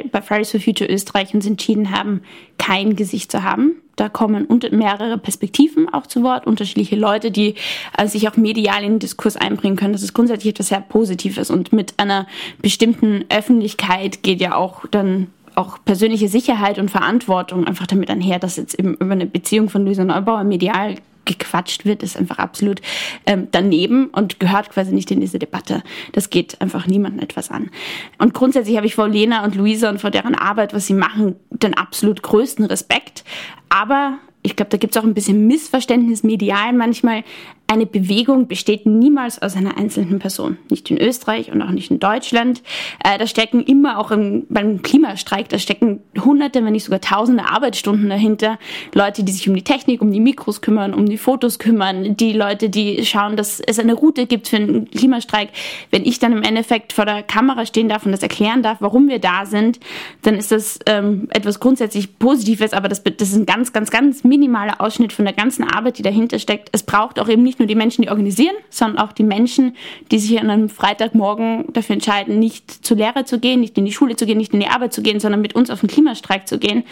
bei 0.10 0.22
Fridays 0.22 0.52
for 0.52 0.62
Future 0.62 0.90
Österreich 0.90 1.34
uns 1.34 1.46
entschieden 1.46 1.92
haben, 1.92 2.22
kein 2.58 2.96
Gesicht 2.96 3.30
zu 3.30 3.44
haben. 3.44 3.74
Da 3.98 4.08
kommen 4.08 4.48
mehrere 4.72 5.18
Perspektiven 5.18 5.90
auch 5.90 6.08
zu 6.08 6.24
Wort, 6.24 6.48
unterschiedliche 6.48 6.96
Leute, 6.96 7.30
die 7.30 7.56
äh, 7.98 8.08
sich 8.08 8.30
auch 8.30 8.38
medial 8.38 8.86
in 8.86 8.94
den 8.94 9.00
Diskurs 9.00 9.36
einbringen 9.36 9.76
können. 9.76 9.92
Das 9.92 10.02
ist 10.02 10.14
grundsätzlich 10.14 10.54
etwas 10.54 10.70
sehr 10.70 10.80
Positives 10.80 11.52
und 11.52 11.74
mit 11.74 11.96
einer 11.98 12.26
bestimmten 12.62 13.26
Öffentlichkeit 13.28 14.24
geht 14.24 14.40
ja 14.40 14.56
auch 14.56 14.86
dann 14.90 15.28
auch 15.56 15.78
persönliche 15.84 16.30
Sicherheit 16.30 16.80
und 16.80 16.90
Verantwortung 16.90 17.68
einfach 17.68 17.86
damit 17.86 18.10
einher, 18.10 18.40
dass 18.40 18.56
jetzt 18.56 18.80
eben 18.80 18.94
über 18.94 19.12
eine 19.12 19.26
Beziehung 19.26 19.68
von 19.68 19.84
Luisa 19.84 20.06
Neubauer 20.06 20.46
medial 20.46 20.96
gequatscht 21.38 21.86
wird, 21.86 22.04
ist 22.04 22.18
einfach 22.18 22.40
absolut 22.40 22.82
ähm, 23.26 23.48
daneben 23.52 24.08
und 24.08 24.40
gehört 24.40 24.70
quasi 24.72 24.94
nicht 24.94 25.12
in 25.12 25.22
diese 25.22 25.40
Debatte. 25.40 25.84
Das 26.14 26.30
geht 26.30 26.60
einfach 26.62 26.88
niemandem 26.88 27.24
etwas 27.24 27.52
an. 27.52 27.70
Und 28.18 28.34
grundsätzlich 28.34 28.76
habe 28.76 28.88
ich 28.88 28.96
vor 28.96 29.08
Lena 29.08 29.44
und 29.44 29.56
Luisa 29.56 29.90
und 29.90 30.02
vor 30.02 30.12
deren 30.12 30.36
Arbeit, 30.36 30.74
was 30.74 30.88
sie 30.88 30.94
machen, 30.94 31.36
den 31.52 31.76
absolut 31.76 32.24
größten 32.24 32.66
Respekt. 32.66 33.24
Aber 33.70 34.18
ich 34.42 34.56
glaube, 34.56 34.70
da 34.70 34.78
gibt 34.78 34.96
es 34.96 35.02
auch 35.02 35.06
ein 35.06 35.14
bisschen 35.14 35.48
Missverständnis 35.48 36.24
medial 36.24 36.74
manchmal 36.74 37.24
eine 37.70 37.86
Bewegung 37.86 38.48
besteht 38.48 38.88
niemals 38.88 39.40
aus 39.42 39.56
einer 39.56 39.78
einzelnen 39.78 40.18
Person. 40.18 40.58
Nicht 40.72 40.90
in 40.90 41.00
Österreich 41.00 41.52
und 41.52 41.62
auch 41.62 41.70
nicht 41.70 41.92
in 41.92 42.00
Deutschland. 42.00 42.64
Äh, 43.04 43.20
da 43.20 43.28
stecken 43.28 43.62
immer 43.62 44.00
auch 44.00 44.10
im, 44.10 44.48
beim 44.50 44.82
Klimastreik, 44.82 45.50
da 45.50 45.60
stecken 45.60 46.02
hunderte, 46.20 46.66
wenn 46.66 46.72
nicht 46.72 46.86
sogar 46.86 47.00
tausende 47.00 47.48
Arbeitsstunden 47.48 48.10
dahinter. 48.10 48.58
Leute, 48.96 49.24
die 49.24 49.32
sich 49.32 49.48
um 49.48 49.54
die 49.54 49.62
Technik, 49.64 50.02
um 50.02 50.12
die 50.12 50.20
Mikros 50.20 50.62
kümmern, 50.62 50.96
um 50.96 51.06
die 51.06 51.20
Fotos 51.20 51.60
kümmern, 51.60 52.18
die 52.18 52.34
Leute, 52.34 52.72
die 52.72 53.06
schauen, 53.06 53.38
dass 53.38 53.60
es 53.60 53.78
eine 53.78 53.94
Route 53.94 54.26
gibt 54.26 54.48
für 54.48 54.56
einen 54.56 54.90
Klimastreik. 54.90 55.50
Wenn 55.92 56.06
ich 56.06 56.18
dann 56.18 56.32
im 56.32 56.42
Endeffekt 56.42 56.92
vor 56.94 57.06
der 57.06 57.22
Kamera 57.22 57.68
stehen 57.68 57.88
darf 57.88 58.04
und 58.04 58.14
das 58.14 58.24
erklären 58.24 58.64
darf, 58.64 58.78
warum 58.80 59.10
wir 59.10 59.20
da 59.20 59.46
sind, 59.46 59.80
dann 60.24 60.34
ist 60.34 60.52
das 60.52 60.80
ähm, 60.88 61.28
etwas 61.30 61.60
grundsätzlich 61.60 62.18
Positives, 62.18 62.74
aber 62.74 62.90
das, 62.90 63.04
das 63.04 63.30
ist 63.30 63.36
ein 63.36 63.46
ganz, 63.46 63.74
ganz, 63.74 63.92
ganz 63.92 64.24
minimaler 64.24 64.82
Ausschnitt 64.82 65.14
von 65.14 65.26
der 65.26 65.36
ganzen 65.36 65.64
Arbeit, 65.64 66.00
die 66.00 66.04
dahinter 66.04 66.40
steckt. 66.40 66.70
Es 66.72 66.82
braucht 66.82 67.20
auch 67.20 67.30
eben 67.30 67.44
nicht 67.44 67.59
nur 67.60 67.68
die 67.68 67.76
Menschen, 67.76 68.02
die 68.02 68.10
organisieren, 68.10 68.56
sondern 68.70 68.98
auch 68.98 69.12
die 69.12 69.24
Menschen, 69.24 69.76
die 70.12 70.20
sich 70.20 70.40
an 70.40 70.50
einem 70.50 70.70
Freitagmorgen 70.70 71.66
dafür 71.74 71.94
entscheiden, 71.94 72.40
nicht 72.40 72.86
zur 72.86 72.98
Lehre 72.98 73.26
zu 73.26 73.40
gehen, 73.40 73.60
nicht 73.60 73.78
in 73.78 73.86
die 73.86 73.92
Schule 73.92 74.16
zu 74.16 74.26
gehen, 74.26 74.38
nicht 74.38 74.54
in 74.54 74.60
die 74.60 74.68
Arbeit 74.68 74.94
zu 74.94 75.02
gehen, 75.02 75.20
sondern 75.20 75.42
mit 75.42 75.56
uns 75.56 75.70
auf 75.70 75.82
den 75.82 75.90
Klimastreik 75.90 76.48
zu 76.48 76.58
gehen. 76.58 76.84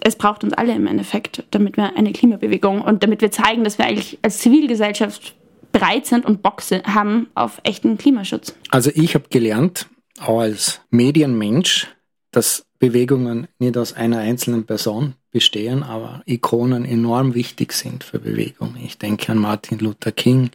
Es 0.00 0.16
braucht 0.16 0.44
uns 0.44 0.54
alle 0.54 0.74
im 0.74 0.86
Endeffekt, 0.86 1.44
damit 1.50 1.76
wir 1.76 1.96
eine 1.96 2.12
Klimabewegung 2.12 2.82
und 2.82 3.02
damit 3.02 3.20
wir 3.20 3.30
zeigen, 3.30 3.64
dass 3.64 3.78
wir 3.78 3.86
eigentlich 3.86 4.18
als 4.22 4.38
Zivilgesellschaft 4.38 5.34
bereit 5.72 6.06
sind 6.06 6.24
und 6.24 6.42
Bock 6.42 6.62
haben 6.84 7.28
auf 7.34 7.60
echten 7.62 7.98
Klimaschutz. 7.98 8.54
Also 8.70 8.90
ich 8.94 9.14
habe 9.14 9.26
gelernt, 9.28 9.86
auch 10.20 10.40
als 10.40 10.80
Medienmensch, 10.90 11.86
dass 12.30 12.64
Bewegungen 12.78 13.48
nicht 13.58 13.76
aus 13.76 13.92
einer 13.92 14.18
einzelnen 14.18 14.66
Person 14.66 15.14
bestehen, 15.30 15.82
aber 15.82 16.22
Ikonen 16.26 16.84
enorm 16.84 17.34
wichtig 17.34 17.72
sind 17.72 18.04
für 18.04 18.18
Bewegung. 18.18 18.76
Ich 18.82 18.98
denke 18.98 19.32
an 19.32 19.38
Martin 19.38 19.78
Luther 19.78 20.12
King, 20.12 20.50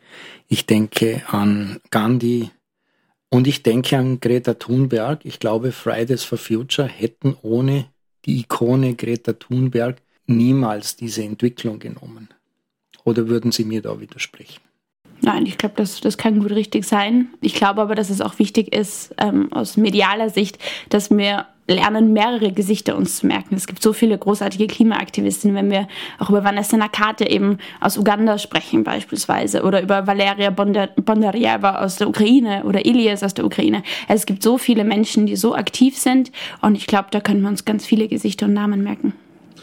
ich 0.47 0.65
denke 0.65 1.23
an 1.27 1.79
Gandhi 1.91 2.49
und 3.29 3.47
ich 3.47 3.63
denke 3.63 3.97
an 3.97 4.19
Greta 4.19 4.55
Thunberg. 4.55 5.21
Ich 5.23 5.39
glaube, 5.39 5.71
Fridays 5.71 6.23
for 6.23 6.37
Future 6.37 6.87
hätten 6.87 7.35
ohne 7.41 7.85
die 8.25 8.39
Ikone 8.39 8.95
Greta 8.95 9.33
Thunberg 9.33 10.01
niemals 10.27 10.95
diese 10.95 11.23
Entwicklung 11.23 11.79
genommen. 11.79 12.29
Oder 13.03 13.27
würden 13.27 13.51
Sie 13.51 13.65
mir 13.65 13.81
da 13.81 13.99
widersprechen? 13.99 14.61
Nein, 15.21 15.45
ich 15.45 15.57
glaube, 15.57 15.75
das, 15.77 16.01
das 16.01 16.17
kann 16.17 16.39
gut 16.39 16.51
richtig 16.51 16.85
sein. 16.85 17.29
Ich 17.39 17.53
glaube 17.53 17.81
aber, 17.81 17.95
dass 17.95 18.09
es 18.09 18.19
auch 18.19 18.39
wichtig 18.39 18.75
ist, 18.75 19.15
ähm, 19.17 19.51
aus 19.53 19.77
medialer 19.77 20.29
Sicht, 20.29 20.59
dass 20.89 21.09
wir 21.11 21.47
lernen, 21.67 22.13
mehrere 22.13 22.51
Gesichter 22.51 22.97
uns 22.97 23.17
zu 23.17 23.27
merken. 23.27 23.55
Es 23.55 23.67
gibt 23.67 23.81
so 23.81 23.93
viele 23.93 24.17
großartige 24.17 24.67
Klimaaktivistinnen, 24.67 25.55
wenn 25.55 25.71
wir 25.71 25.87
auch 26.19 26.29
über 26.29 26.43
Vanessa 26.43 26.75
Nakate 26.75 27.29
eben 27.29 27.57
aus 27.79 27.97
Uganda 27.97 28.37
sprechen 28.37 28.83
beispielsweise 28.83 29.63
oder 29.63 29.81
über 29.81 30.05
Valeria 30.05 30.49
Bondarieva 30.49 31.79
aus 31.83 31.95
der 31.95 32.09
Ukraine 32.09 32.63
oder 32.65 32.85
Ilias 32.85 33.23
aus 33.23 33.33
der 33.33 33.45
Ukraine. 33.45 33.83
Es 34.07 34.25
gibt 34.25 34.43
so 34.43 34.57
viele 34.57 34.83
Menschen, 34.83 35.25
die 35.25 35.35
so 35.35 35.55
aktiv 35.55 35.97
sind 35.97 36.31
und 36.61 36.75
ich 36.75 36.87
glaube, 36.87 37.07
da 37.11 37.21
können 37.21 37.41
wir 37.41 37.49
uns 37.49 37.65
ganz 37.65 37.85
viele 37.85 38.07
Gesichter 38.07 38.45
und 38.45 38.53
Namen 38.53 38.83
merken. 38.83 39.13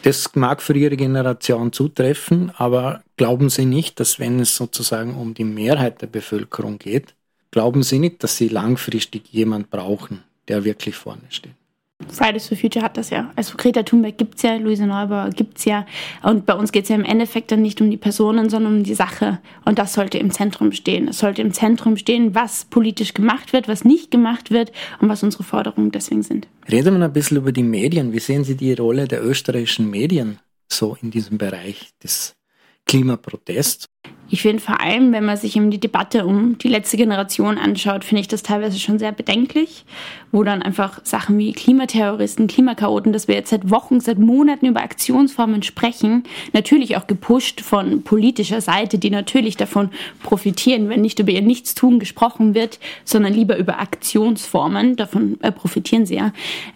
Das 0.03 0.35
mag 0.35 0.63
für 0.63 0.77
Ihre 0.77 0.97
Generation 0.97 1.73
zutreffen, 1.73 2.51
aber 2.57 3.03
glauben 3.19 3.51
Sie 3.51 3.67
nicht, 3.67 4.01
dass 4.01 4.19
wenn 4.19 4.41
es 4.41 4.57
sozusagen 4.57 5.15
um 5.15 5.35
die 5.35 5.45
Mehrheit 5.45 6.01
der 6.01 6.07
Bevölkerung 6.07 6.79
geht, 6.79 7.15
glauben 7.51 7.83
Sie 7.83 7.99
nicht, 7.99 8.23
dass 8.23 8.39
Sie 8.39 8.49
langfristig 8.49 9.25
jemand 9.31 9.69
brauchen, 9.69 10.23
der 10.49 10.65
wirklich 10.65 10.97
vorne 10.97 11.25
steht? 11.29 11.60
Fridays 12.13 12.49
for 12.49 12.57
Future 12.57 12.85
hat 12.85 12.97
das 12.97 13.11
ja. 13.11 13.31
Also 13.37 13.57
Greta 13.57 13.83
Thunberg 13.83 14.19
gibt 14.19 14.37
es 14.37 14.43
ja, 14.43 14.57
Luise 14.57 14.87
Neubauer 14.87 15.31
gibt 15.31 15.59
es 15.59 15.65
ja. 15.65 15.87
Und 16.23 16.47
bei 16.47 16.55
uns 16.55 16.73
geht 16.73 16.85
es 16.85 16.89
ja 16.89 16.97
im 16.97 17.05
Endeffekt 17.05 17.53
dann 17.53 17.63
nicht 17.63 17.81
um 17.81 17.91
die 17.91 17.97
Personen, 17.97 18.51
sondern 18.51 18.79
um 18.79 18.83
die 18.85 18.95
Sache. 18.95 19.39
Und 19.65 19.79
das 19.79 19.93
sollte 19.93 20.19
im 20.19 20.31
Zentrum 20.31 20.73
stehen. 20.73 21.09
Es 21.09 21.19
sollte 21.19 21.43
im 21.43 21.53
Zentrum 21.53 21.97
stehen, 21.97 22.35
was 22.35 22.65
politisch 22.65 23.15
gemacht 23.15 23.53
wird, 23.53 23.69
was 23.69 23.85
nicht 23.85 24.11
gemacht 24.11 24.51
wird 24.51 24.73
und 25.01 25.09
was 25.09 25.23
unsere 25.23 25.45
Forderungen 25.45 25.91
deswegen 25.91 26.23
sind. 26.23 26.49
Reden 26.71 26.99
wir 26.99 27.05
ein 27.05 27.13
bisschen 27.13 27.39
über 27.39 27.53
die 27.53 27.63
Medien. 27.63 28.13
Wie 28.13 28.21
sehen 28.21 28.45
Sie 28.45 28.57
die 28.57 28.73
Rolle 28.75 29.09
der 29.09 29.25
österreichischen 29.25 29.91
Medien 29.91 30.39
so 30.69 30.97
in 31.03 31.11
diesem 31.11 31.39
Bereich 31.39 31.91
des 32.03 32.35
Klimaprotests? 32.87 33.87
Ich 34.33 34.43
finde 34.43 34.63
vor 34.63 34.81
allem, 34.81 35.13
wenn 35.13 35.25
man 35.25 35.37
sich 35.37 35.57
eben 35.57 35.73
die 35.73 35.81
Debatte 35.81 36.25
um 36.25 36.57
die 36.59 36.69
letzte 36.69 36.97
Generation 36.97 37.59
anschaut, 37.59 38.05
finde 38.05 38.21
ich 38.21 38.29
das 38.29 38.45
teilweise 38.45 38.79
schon 38.79 39.01
sehr 39.01 39.11
bedenklich, 39.11 39.85
wo 40.31 40.45
dann 40.45 40.63
einfach 40.63 41.01
Sachen 41.05 41.37
wie 41.37 41.53
Klimaterroristen, 41.53 42.47
Klimakaoten, 42.47 43.13
dass 43.13 43.27
wir 43.27 43.35
jetzt 43.35 43.51
seit 43.51 43.71
Wochen, 43.71 43.99
seit 43.99 44.21
Monaten 44.21 44.67
über 44.67 44.83
Aktionsformen 44.83 45.65
sprechen, 45.65 46.23
natürlich 46.53 46.97
auch 46.97 47.09
gepusht 47.09 47.61
von 47.61 48.05
politischer 48.05 48.61
Seite, 48.61 48.99
die 48.99 49.11
natürlich 49.11 49.57
davon 49.57 49.91
profitieren, 50.23 50.89
wenn 50.89 51.01
nicht 51.01 51.19
über 51.19 51.33
ihr 51.33 51.43
Nichtstun 51.43 51.99
gesprochen 51.99 52.55
wird, 52.55 52.79
sondern 53.05 53.33
lieber 53.33 53.57
über 53.57 53.81
Aktionsformen, 53.81 54.95
davon 54.95 55.39
äh, 55.43 55.51
profitieren 55.51 56.07
sie 56.07 56.15
ja, 56.15 56.33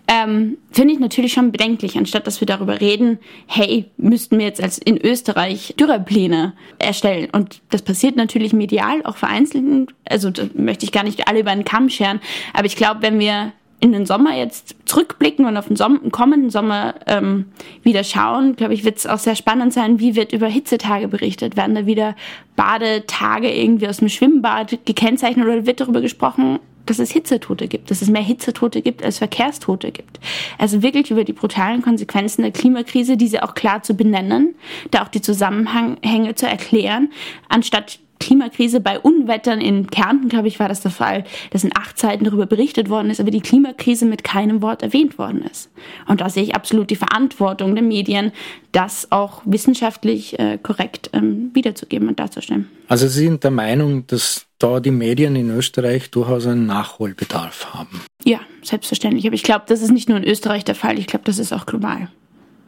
ähm, 0.09 0.59
finde 0.73 0.95
ich 0.95 1.01
natürlich 1.01 1.33
schon 1.33 1.53
bedenklich, 1.53 1.97
anstatt 1.97 2.27
dass 2.27 2.41
wir 2.41 2.47
darüber 2.47 2.81
reden, 2.81 3.19
hey, 3.47 3.87
müssten 3.97 4.39
wir 4.39 4.47
jetzt 4.47 4.63
als 4.63 4.79
in 4.79 4.99
Österreich 5.01 5.75
Dürrepläne 5.79 6.55
erstellen. 6.79 7.29
Und 7.31 7.44
das 7.71 7.83
passiert 7.83 8.17
natürlich 8.17 8.53
medial, 8.53 9.05
auch 9.05 9.17
vereinzelten, 9.17 9.89
also 10.09 10.31
da 10.31 10.45
möchte 10.55 10.85
ich 10.85 10.93
gar 10.93 11.05
nicht 11.05 11.29
alle 11.29 11.41
über 11.41 11.51
einen 11.51 11.65
Kamm 11.65 11.89
scheren, 11.89 12.21
aber 12.53 12.67
ich 12.67 12.77
glaube, 12.77 13.03
wenn 13.03 13.19
wir 13.19 13.53
in 13.85 13.93
den 13.93 14.07
Sommer 14.07 14.35
jetzt 14.35 14.77
zurückblicken 14.87 15.45
und 15.45 15.59
auf 15.59 15.67
den 15.67 15.77
Sommer, 15.77 15.99
kommenden 16.11 16.49
Sommer 16.49 16.95
ähm, 17.07 17.47
wieder 17.83 18.03
schauen, 18.03 18.57
glaube 18.57 18.73
ich, 18.73 18.83
wird 18.85 18.97
es 18.97 19.07
auch 19.07 19.19
sehr 19.19 19.37
spannend 19.37 19.75
sein, 19.75 20.01
wie 20.01 20.17
wird 20.17 20.33
über 20.33 20.47
Hitzetage 20.47 21.07
berichtet. 21.07 21.55
Werden 21.55 21.75
da 21.75 21.85
wieder 21.85 22.17
Badetage 22.57 23.53
irgendwie 23.53 23.87
aus 23.87 23.99
dem 23.99 24.09
Schwimmbad 24.09 24.79
gekennzeichnet 24.87 25.47
oder 25.47 25.67
wird 25.67 25.83
darüber 25.83 26.01
gesprochen, 26.01 26.61
dass 26.87 26.99
es 26.99 27.11
Hitzetote 27.11 27.69
gibt, 27.69 27.91
dass 27.91 28.03
es 28.03 28.09
mehr 28.09 28.23
Hitzetote 28.23 28.83
gibt 28.83 29.03
als 29.03 29.19
Verkehrstote 29.19 29.93
gibt. 29.93 30.21
Also 30.59 30.83
wirklich 30.83 31.11
über 31.11 31.25
die 31.25 31.33
brutalen 31.33 31.83
Konsequenzen 31.83 32.43
der 32.43 32.53
Klimakrise, 32.53 33.17
diese 33.17 33.43
auch 33.43 33.55
klar 33.55 33.83
zu 33.83 33.95
benennen, 33.95 34.55
da 34.91 35.03
auch 35.03 35.09
die 35.09 35.21
Zusammenhänge 35.21 36.35
zu 36.35 36.47
erklären, 36.47 37.11
anstatt 37.49 37.99
Klimakrise 38.21 38.81
bei 38.81 38.99
Unwettern 38.99 39.61
in 39.61 39.89
Kärnten, 39.89 40.29
glaube 40.29 40.49
ich, 40.49 40.59
war 40.59 40.69
das 40.69 40.81
der 40.81 40.91
Fall, 40.91 41.25
dass 41.51 41.65
in 41.65 41.77
acht 41.77 41.99
Seiten 41.99 42.25
darüber 42.25 42.47
berichtet 42.47 42.89
worden 42.89 43.11
ist, 43.11 43.21
aber 43.21 43.31
die 43.31 43.41
Klimakrise 43.41 44.07
mit 44.07 44.25
keinem 44.25 44.63
Wort 44.63 44.83
erwähnt 44.83 45.19
worden 45.19 45.43
ist. 45.43 45.71
Und 46.07 46.21
da 46.21 46.31
sehe 46.31 46.43
ich 46.43 46.55
absolut 46.55 46.89
die 46.89 46.97
Verantwortung 46.97 47.75
der 47.75 47.85
Medien, 47.85 48.33
das 48.73 49.13
auch 49.13 49.43
wissenschaftlich 49.45 50.39
äh, 50.39 50.59
korrekt 50.63 51.11
ähm, 51.13 51.51
wiederzugeben 51.53 52.09
und 52.09 52.19
darzustellen. 52.19 52.71
Also 52.89 53.09
Sie 53.09 53.25
sind 53.25 53.45
der 53.45 53.51
Meinung, 53.51 54.07
dass 54.07 54.47
da 54.65 54.81
die 54.81 54.91
Medien 54.91 55.37
in 55.37 55.51
Österreich 55.51 56.11
durchaus 56.11 56.47
einen 56.47 56.67
Nachholbedarf 56.67 57.75
haben? 57.75 58.01
Ja, 58.25 58.41
selbstverständlich. 58.63 59.27
Aber 59.27 59.35
ich 59.35 59.43
glaube, 59.43 59.65
das 59.69 59.83
ist 59.83 59.91
nicht 59.91 60.09
nur 60.09 60.19
in 60.19 60.25
Österreich 60.25 60.65
der 60.65 60.75
Fall, 60.75 60.99
ich 60.99 61.07
glaube, 61.07 61.25
das 61.27 61.39
ist 61.39 61.53
auch 61.53 61.67
global 61.67 62.09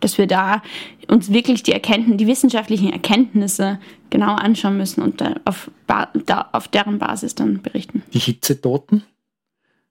dass 0.01 0.19
wir 0.19 0.27
da 0.27 0.63
uns 1.09 1.33
wirklich 1.33 1.63
die 1.63 1.73
Erkenntnisse, 1.73 2.19
die 2.19 2.27
wissenschaftlichen 2.27 2.93
Erkenntnisse 2.93 3.81
genau 4.11 4.35
anschauen 4.35 4.77
müssen 4.77 5.01
und 5.01 5.23
auf, 5.47 5.71
da, 5.87 6.49
auf 6.53 6.69
deren 6.69 6.99
Basis 6.99 7.35
dann 7.35 7.63
berichten. 7.63 8.03
Die 8.13 8.19
Hitzetoten? 8.19 9.05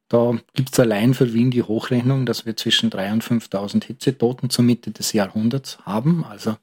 Da 0.08 0.38
gibt 0.54 0.72
es 0.72 0.80
allein 0.80 1.16
für 1.16 1.34
Wien 1.34 1.50
die 1.50 1.64
Hochrechnung, 1.64 2.28
dass 2.28 2.46
wir 2.46 2.56
zwischen 2.56 2.92
3.000 2.92 3.14
und 3.14 3.24
5.000 3.24 3.86
Hitzetoten 3.86 4.52
zur 4.52 4.64
Mitte 4.64 4.92
des 4.92 5.12
Jahrhunderts 5.12 5.80
haben. 5.86 6.24
Also 6.24 6.56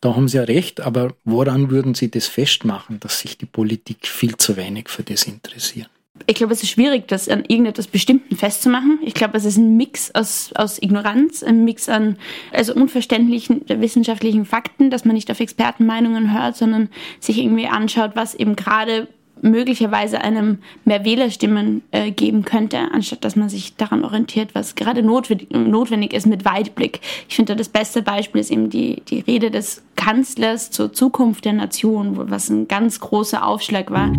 da 0.00 0.16
haben 0.16 0.28
Sie 0.28 0.36
ja 0.36 0.44
recht, 0.44 0.80
aber 0.80 1.14
woran 1.24 1.70
würden 1.70 1.94
Sie 1.94 2.10
das 2.10 2.26
festmachen, 2.26 3.00
dass 3.00 3.20
sich 3.20 3.38
die 3.38 3.46
Politik 3.46 4.06
viel 4.06 4.36
zu 4.36 4.56
wenig 4.56 4.88
für 4.88 5.02
das 5.02 5.24
interessiert? 5.24 5.90
ich 6.26 6.34
glaube, 6.36 6.52
es 6.52 6.62
ist 6.62 6.70
schwierig, 6.70 7.08
das 7.08 7.28
an 7.28 7.44
irgendetwas 7.46 7.86
Bestimmten 7.86 8.36
festzumachen. 8.36 8.98
Ich 9.02 9.14
glaube, 9.14 9.36
es 9.36 9.44
ist 9.44 9.56
ein 9.56 9.76
Mix 9.76 10.14
aus, 10.14 10.52
aus 10.54 10.80
Ignoranz, 10.80 11.42
ein 11.42 11.64
Mix 11.64 11.88
an 11.88 12.16
also 12.52 12.74
unverständlichen 12.74 13.62
wissenschaftlichen 13.68 14.44
Fakten, 14.44 14.90
dass 14.90 15.04
man 15.04 15.14
nicht 15.14 15.30
auf 15.30 15.40
Expertenmeinungen 15.40 16.32
hört, 16.32 16.56
sondern 16.56 16.88
sich 17.20 17.38
irgendwie 17.38 17.66
anschaut, 17.66 18.12
was 18.14 18.34
eben 18.34 18.56
gerade 18.56 19.08
möglicherweise 19.42 20.20
einem 20.20 20.58
mehr 20.84 21.04
Wählerstimmen 21.04 21.82
äh, 21.90 22.10
geben 22.10 22.44
könnte, 22.44 22.78
anstatt 22.92 23.24
dass 23.24 23.36
man 23.36 23.48
sich 23.48 23.76
daran 23.76 24.04
orientiert, 24.04 24.54
was 24.54 24.74
gerade 24.74 25.02
notwendig, 25.02 25.50
notwendig 25.50 26.12
ist 26.12 26.26
mit 26.26 26.44
Weitblick. 26.44 27.00
Ich 27.28 27.36
finde, 27.36 27.56
das 27.56 27.68
beste 27.68 28.02
Beispiel 28.02 28.40
ist 28.40 28.50
eben 28.50 28.70
die, 28.70 29.02
die 29.08 29.20
Rede 29.20 29.50
des 29.50 29.82
Kanzlers 29.96 30.70
zur 30.70 30.92
Zukunft 30.92 31.44
der 31.44 31.52
Nation, 31.52 32.30
was 32.30 32.48
ein 32.48 32.68
ganz 32.68 33.00
großer 33.00 33.46
Aufschlag 33.46 33.90
war. 33.90 34.12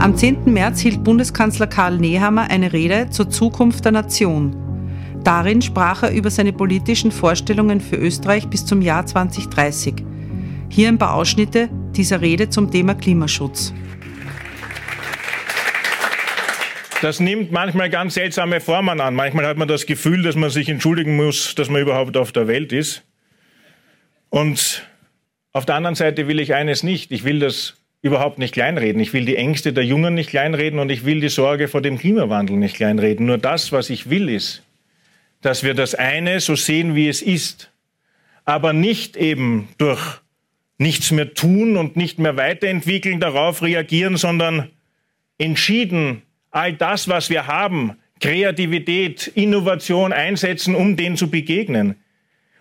Am 0.00 0.16
10. 0.16 0.50
März 0.50 0.80
hielt 0.80 1.04
Bundeskanzler 1.04 1.66
Karl 1.66 1.98
Nehammer 1.98 2.50
eine 2.50 2.72
Rede 2.72 3.10
zur 3.10 3.28
Zukunft 3.28 3.84
der 3.84 3.92
Nation. 3.92 4.56
Darin 5.24 5.60
sprach 5.60 6.04
er 6.04 6.12
über 6.12 6.30
seine 6.30 6.54
politischen 6.54 7.12
Vorstellungen 7.12 7.82
für 7.82 7.96
Österreich 7.96 8.46
bis 8.46 8.64
zum 8.64 8.80
Jahr 8.80 9.04
2030. 9.04 9.96
Hier 10.70 10.88
ein 10.88 10.96
paar 10.96 11.12
Ausschnitte 11.12 11.68
dieser 11.94 12.22
Rede 12.22 12.48
zum 12.48 12.70
Thema 12.70 12.94
Klimaschutz. 12.94 13.74
Das 17.02 17.20
nimmt 17.20 17.52
manchmal 17.52 17.90
ganz 17.90 18.14
seltsame 18.14 18.62
Formen 18.62 19.02
an. 19.02 19.14
Manchmal 19.14 19.46
hat 19.46 19.58
man 19.58 19.68
das 19.68 19.84
Gefühl, 19.84 20.22
dass 20.22 20.34
man 20.34 20.48
sich 20.48 20.70
entschuldigen 20.70 21.14
muss, 21.16 21.54
dass 21.54 21.68
man 21.68 21.82
überhaupt 21.82 22.16
auf 22.16 22.32
der 22.32 22.48
Welt 22.48 22.72
ist. 22.72 23.02
Und 24.30 24.88
auf 25.52 25.66
der 25.66 25.74
anderen 25.74 25.94
Seite 25.94 26.26
will 26.26 26.40
ich 26.40 26.54
eines 26.54 26.82
nicht. 26.82 27.12
Ich 27.12 27.24
will, 27.24 27.38
dass 27.38 27.79
überhaupt 28.02 28.38
nicht 28.38 28.54
kleinreden. 28.54 29.00
Ich 29.00 29.12
will 29.12 29.24
die 29.24 29.36
Ängste 29.36 29.72
der 29.72 29.84
Jungen 29.84 30.14
nicht 30.14 30.30
kleinreden 30.30 30.78
und 30.78 30.90
ich 30.90 31.04
will 31.04 31.20
die 31.20 31.28
Sorge 31.28 31.68
vor 31.68 31.82
dem 31.82 31.98
Klimawandel 31.98 32.56
nicht 32.56 32.76
kleinreden. 32.76 33.26
Nur 33.26 33.38
das, 33.38 33.72
was 33.72 33.90
ich 33.90 34.08
will, 34.08 34.28
ist, 34.28 34.62
dass 35.42 35.64
wir 35.64 35.74
das 35.74 35.94
eine 35.94 36.40
so 36.40 36.56
sehen, 36.56 36.94
wie 36.94 37.08
es 37.08 37.22
ist, 37.22 37.70
aber 38.44 38.72
nicht 38.72 39.16
eben 39.16 39.68
durch 39.78 40.20
nichts 40.78 41.10
mehr 41.10 41.34
tun 41.34 41.76
und 41.76 41.96
nicht 41.96 42.18
mehr 42.18 42.38
weiterentwickeln, 42.38 43.20
darauf 43.20 43.62
reagieren, 43.62 44.16
sondern 44.16 44.70
entschieden 45.36 46.22
all 46.50 46.72
das, 46.72 47.08
was 47.08 47.28
wir 47.28 47.46
haben, 47.46 47.98
Kreativität, 48.20 49.26
Innovation 49.28 50.12
einsetzen, 50.12 50.74
um 50.74 50.96
dem 50.96 51.16
zu 51.16 51.30
begegnen. 51.30 51.96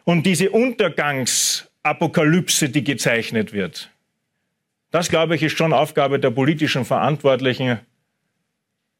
Und 0.03 0.25
diese 0.25 0.51
Untergangsapokalypse, 0.51 2.69
die 2.69 2.83
gezeichnet 2.83 3.53
wird, 3.53 3.89
das, 4.91 5.09
glaube 5.09 5.35
ich, 5.35 5.43
ist 5.43 5.57
schon 5.57 5.73
Aufgabe 5.73 6.19
der 6.19 6.31
politischen 6.31 6.85
Verantwortlichen, 6.85 7.79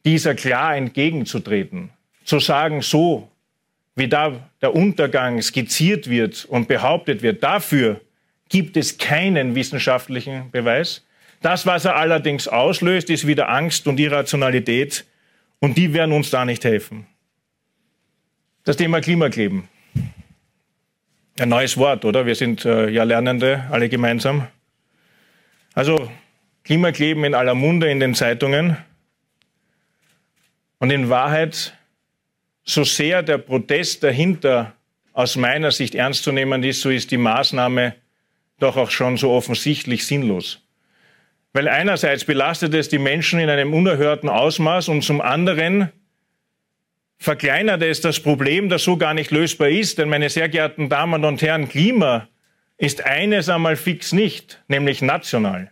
dieser 0.06 0.36
klar 0.36 0.76
entgegenzutreten. 0.76 1.90
Zu 2.24 2.40
sagen, 2.40 2.82
so 2.82 3.30
wie 3.96 4.08
da 4.08 4.50
der 4.62 4.76
Untergang 4.76 5.42
skizziert 5.42 6.10
wird 6.10 6.46
und 6.46 6.68
behauptet 6.68 7.22
wird, 7.22 7.44
dafür 7.44 8.00
gibt 8.48 8.78
es 8.78 8.98
keinen 8.98 9.56
wissenschaftlichen 9.56 10.52
Beweis. 10.52 11.06
Das, 11.42 11.66
was 11.66 11.86
er 11.86 11.96
allerdings 11.96 12.48
auslöst, 12.48 13.10
ist 13.10 13.28
wieder 13.28 13.50
Angst 13.50 13.88
und 13.88 14.00
Irrationalität 14.00 15.06
und 15.60 15.78
die 15.78 15.94
werden 15.94 16.14
uns 16.14 16.30
da 16.30 16.46
nicht 16.46 16.64
helfen. 16.64 17.06
Das 18.64 18.78
Thema 18.78 19.02
Klimakleben. 19.02 19.68
Ein 21.40 21.50
neues 21.50 21.78
Wort, 21.78 22.04
oder? 22.04 22.26
Wir 22.26 22.36
sind 22.36 22.66
äh, 22.66 22.90
ja 22.90 23.04
Lernende, 23.04 23.66
alle 23.70 23.88
gemeinsam. 23.88 24.48
Also 25.80 26.12
Klimakleben 26.66 27.24
in 27.24 27.34
aller 27.34 27.56
Munde 27.56 27.90
in 27.90 28.02
den 28.02 28.14
Zeitungen. 28.14 28.76
Und 30.78 30.92
in 30.92 31.10
Wahrheit, 31.10 31.74
so 32.66 32.84
sehr 32.84 33.24
der 33.24 33.38
Protest 33.38 34.04
dahinter 34.04 34.74
aus 35.14 35.38
meiner 35.38 35.72
Sicht 35.72 35.96
ernst 35.96 36.26
zu 36.26 36.34
nehmen 36.34 36.64
ist, 36.64 36.82
so 36.82 36.90
ist 36.90 37.12
die 37.12 37.18
Maßnahme 37.18 37.96
doch 38.60 38.76
auch 38.76 38.92
schon 38.92 39.16
so 39.16 39.32
offensichtlich 39.32 40.06
sinnlos. 40.06 40.62
Weil 41.54 41.70
einerseits 41.70 42.26
belastet 42.26 42.74
es 42.74 42.90
die 42.90 43.00
Menschen 43.00 43.40
in 43.40 43.50
einem 43.50 43.74
unerhörten 43.74 44.28
Ausmaß 44.28 44.90
und 44.90 45.04
zum 45.04 45.22
anderen 45.22 45.94
verkleinert 47.20 47.84
es 47.84 48.02
das 48.02 48.20
Problem, 48.20 48.68
das 48.68 48.84
so 48.84 48.98
gar 48.98 49.14
nicht 49.14 49.32
lösbar 49.32 49.70
ist. 49.70 49.98
Denn 49.98 50.10
meine 50.10 50.30
sehr 50.30 50.50
geehrten 50.50 50.90
Damen 50.90 51.24
und 51.24 51.42
Herren, 51.42 51.70
Klima 51.70 52.28
ist 52.80 53.06
eines 53.06 53.50
einmal 53.50 53.76
fix 53.76 54.14
nicht, 54.14 54.64
nämlich 54.70 55.02
national. 55.02 55.70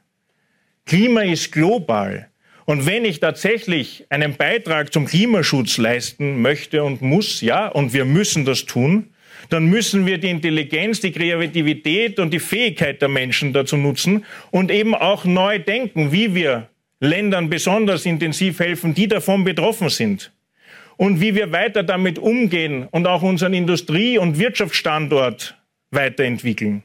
Klima 0.85 1.21
ist 1.21 1.51
global. 1.51 2.29
Und 2.65 2.85
wenn 2.85 3.05
ich 3.05 3.21
tatsächlich 3.21 4.05
einen 4.09 4.35
Beitrag 4.35 4.91
zum 4.91 5.05
Klimaschutz 5.05 5.77
leisten 5.77 6.41
möchte 6.41 6.83
und 6.83 7.01
muss, 7.01 7.39
ja, 7.39 7.69
und 7.69 7.93
wir 7.93 8.03
müssen 8.03 8.43
das 8.43 8.65
tun, 8.65 9.13
dann 9.49 9.67
müssen 9.67 10.05
wir 10.05 10.17
die 10.17 10.29
Intelligenz, 10.29 10.99
die 10.99 11.13
Kreativität 11.13 12.19
und 12.19 12.33
die 12.33 12.39
Fähigkeit 12.39 13.01
der 13.01 13.07
Menschen 13.07 13.53
dazu 13.53 13.77
nutzen 13.77 14.25
und 14.51 14.69
eben 14.69 14.93
auch 14.93 15.23
neu 15.23 15.59
denken, 15.59 16.11
wie 16.11 16.35
wir 16.35 16.67
Ländern 16.99 17.49
besonders 17.49 18.05
intensiv 18.05 18.59
helfen, 18.59 18.93
die 18.93 19.07
davon 19.07 19.45
betroffen 19.45 19.89
sind. 19.89 20.33
Und 20.97 21.21
wie 21.21 21.35
wir 21.35 21.53
weiter 21.53 21.83
damit 21.83 22.19
umgehen 22.19 22.87
und 22.91 23.07
auch 23.07 23.21
unseren 23.21 23.53
Industrie- 23.53 24.17
und 24.17 24.39
Wirtschaftsstandort 24.39 25.55
weiterentwickeln. 25.91 26.83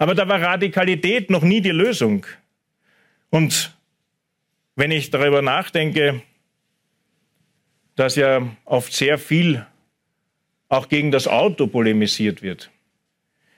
Aber 0.00 0.14
da 0.14 0.26
war 0.26 0.40
Radikalität 0.40 1.28
noch 1.28 1.42
nie 1.42 1.60
die 1.60 1.72
Lösung. 1.72 2.24
Und 3.28 3.76
wenn 4.74 4.92
ich 4.92 5.10
darüber 5.10 5.42
nachdenke, 5.42 6.22
dass 7.96 8.16
ja 8.16 8.48
oft 8.64 8.94
sehr 8.94 9.18
viel 9.18 9.66
auch 10.70 10.88
gegen 10.88 11.10
das 11.10 11.28
Auto 11.28 11.66
polemisiert 11.66 12.40
wird. 12.40 12.70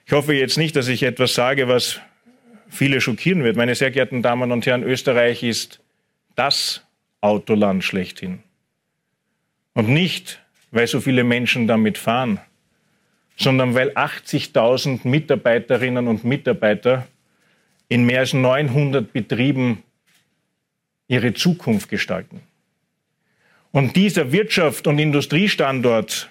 Ich 0.05 0.11
hoffe 0.11 0.33
jetzt 0.33 0.57
nicht, 0.57 0.75
dass 0.75 0.89
ich 0.89 1.03
etwas 1.03 1.33
sage, 1.33 1.69
was 1.69 2.01
viele 2.67 2.99
schockieren 2.99 3.45
wird. 3.45 3.55
Meine 3.55 3.73
sehr 3.73 3.91
geehrten 3.91 4.21
Damen 4.21 4.51
und 4.51 4.65
Herren, 4.65 4.83
Österreich 4.83 5.43
ist 5.43 5.79
das 6.35 6.85
Autoland 7.21 7.85
schlechthin. 7.85 8.43
Und 9.75 9.87
nicht, 9.87 10.43
weil 10.71 10.87
so 10.87 10.99
viele 10.99 11.23
Menschen 11.23 11.67
damit 11.67 11.97
fahren, 11.97 12.41
sondern 13.37 13.75
weil 13.75 13.91
80.000 13.91 15.07
Mitarbeiterinnen 15.07 16.07
und 16.07 16.23
Mitarbeiter 16.23 17.07
in 17.89 18.05
mehr 18.05 18.19
als 18.19 18.33
900 18.33 19.11
Betrieben 19.11 19.83
ihre 21.07 21.33
Zukunft 21.33 21.89
gestalten. 21.89 22.41
Und 23.71 23.95
dieser 23.95 24.31
Wirtschaft- 24.31 24.87
und 24.87 24.99
Industriestandort 24.99 26.29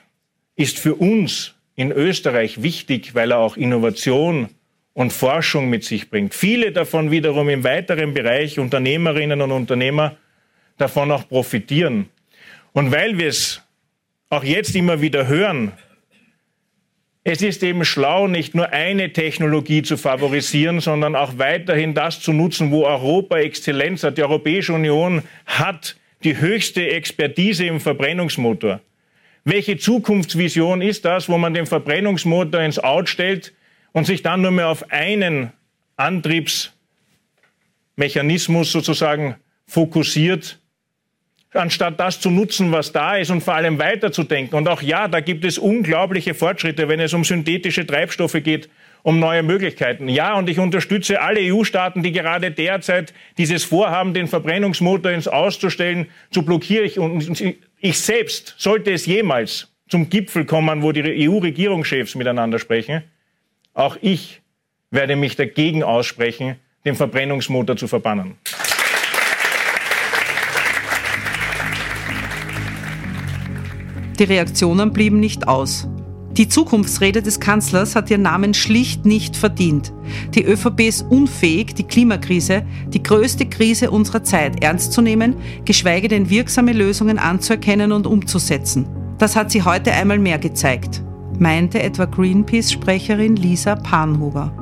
ist 0.56 0.78
für 0.78 0.94
uns 0.94 1.54
in 1.74 1.90
Österreich 1.90 2.62
wichtig, 2.62 3.14
weil 3.14 3.32
er 3.32 3.38
auch 3.38 3.56
Innovation 3.56 4.48
und 4.94 5.12
Forschung 5.12 5.70
mit 5.70 5.84
sich 5.84 6.10
bringt. 6.10 6.34
Viele 6.34 6.72
davon 6.72 7.10
wiederum 7.10 7.48
im 7.48 7.64
weiteren 7.64 8.14
Bereich 8.14 8.58
Unternehmerinnen 8.58 9.40
und 9.40 9.50
Unternehmer 9.50 10.16
davon 10.76 11.10
auch 11.10 11.28
profitieren. 11.28 12.08
Und 12.72 12.92
weil 12.92 13.18
wir 13.18 13.28
es 13.28 13.62
auch 14.28 14.44
jetzt 14.44 14.74
immer 14.74 15.00
wieder 15.00 15.26
hören, 15.26 15.72
es 17.24 17.40
ist 17.40 17.62
eben 17.62 17.84
schlau, 17.84 18.26
nicht 18.26 18.54
nur 18.54 18.70
eine 18.70 19.12
Technologie 19.12 19.82
zu 19.82 19.96
favorisieren, 19.96 20.80
sondern 20.80 21.14
auch 21.14 21.38
weiterhin 21.38 21.94
das 21.94 22.20
zu 22.20 22.32
nutzen, 22.32 22.72
wo 22.72 22.84
Europa 22.84 23.38
Exzellenz 23.38 24.02
hat. 24.02 24.18
Die 24.18 24.22
Europäische 24.22 24.72
Union 24.72 25.22
hat 25.46 25.96
die 26.24 26.38
höchste 26.38 26.90
Expertise 26.90 27.66
im 27.66 27.78
Verbrennungsmotor. 27.78 28.80
Welche 29.44 29.76
Zukunftsvision 29.76 30.82
ist 30.82 31.04
das, 31.04 31.28
wo 31.28 31.38
man 31.38 31.54
den 31.54 31.66
Verbrennungsmotor 31.66 32.60
ins 32.60 32.80
Out 32.80 33.08
stellt 33.08 33.52
und 33.92 34.06
sich 34.06 34.22
dann 34.22 34.40
nur 34.40 34.50
mehr 34.50 34.68
auf 34.68 34.90
einen 34.90 35.52
Antriebsmechanismus 35.96 38.72
sozusagen 38.72 39.36
fokussiert, 39.66 40.58
anstatt 41.54 42.00
das 42.00 42.20
zu 42.20 42.30
nutzen, 42.30 42.72
was 42.72 42.92
da 42.92 43.16
ist 43.16 43.30
und 43.30 43.42
vor 43.42 43.54
allem 43.54 43.78
weiterzudenken. 43.78 44.56
Und 44.56 44.68
auch 44.68 44.82
ja, 44.82 45.08
da 45.08 45.20
gibt 45.20 45.44
es 45.44 45.58
unglaubliche 45.58 46.34
Fortschritte, 46.34 46.88
wenn 46.88 47.00
es 47.00 47.12
um 47.12 47.24
synthetische 47.24 47.86
Treibstoffe 47.86 48.42
geht 48.42 48.68
um 49.02 49.18
neue 49.18 49.42
Möglichkeiten. 49.42 50.08
Ja, 50.08 50.34
und 50.34 50.48
ich 50.48 50.58
unterstütze 50.58 51.20
alle 51.20 51.40
EU-Staaten, 51.40 52.02
die 52.02 52.12
gerade 52.12 52.50
derzeit 52.50 53.12
dieses 53.36 53.64
Vorhaben, 53.64 54.14
den 54.14 54.28
Verbrennungsmotor 54.28 55.10
ins 55.10 55.28
Auszustellen, 55.28 56.06
zu 56.30 56.42
blockieren. 56.44 57.02
Und 57.02 57.42
ich 57.80 57.98
selbst, 57.98 58.54
sollte 58.58 58.92
es 58.92 59.06
jemals 59.06 59.72
zum 59.88 60.08
Gipfel 60.08 60.44
kommen, 60.44 60.82
wo 60.82 60.92
die 60.92 61.28
EU-Regierungschefs 61.28 62.14
miteinander 62.14 62.58
sprechen, 62.58 63.02
auch 63.74 63.96
ich 64.00 64.40
werde 64.90 65.16
mich 65.16 65.36
dagegen 65.36 65.82
aussprechen, 65.82 66.56
den 66.84 66.94
Verbrennungsmotor 66.94 67.76
zu 67.76 67.88
verbannen. 67.88 68.36
Die 74.18 74.24
Reaktionen 74.24 74.92
blieben 74.92 75.20
nicht 75.20 75.48
aus. 75.48 75.88
Die 76.36 76.48
Zukunftsrede 76.48 77.20
des 77.20 77.40
Kanzlers 77.40 77.94
hat 77.94 78.10
ihren 78.10 78.22
Namen 78.22 78.54
schlicht 78.54 79.04
nicht 79.04 79.36
verdient. 79.36 79.92
Die 80.34 80.44
ÖVP 80.44 80.80
ist 80.80 81.06
unfähig, 81.10 81.74
die 81.74 81.82
Klimakrise, 81.82 82.64
die 82.88 83.02
größte 83.02 83.46
Krise 83.46 83.90
unserer 83.90 84.22
Zeit, 84.24 84.64
ernst 84.64 84.92
zu 84.92 85.02
nehmen, 85.02 85.36
geschweige 85.66 86.08
denn 86.08 86.30
wirksame 86.30 86.72
Lösungen 86.72 87.18
anzuerkennen 87.18 87.92
und 87.92 88.06
umzusetzen. 88.06 88.86
Das 89.18 89.36
hat 89.36 89.50
sie 89.50 89.62
heute 89.62 89.92
einmal 89.92 90.18
mehr 90.18 90.38
gezeigt, 90.38 91.02
meinte 91.38 91.82
etwa 91.82 92.06
Greenpeace-Sprecherin 92.06 93.36
Lisa 93.36 93.76
Panhuber. 93.76 94.54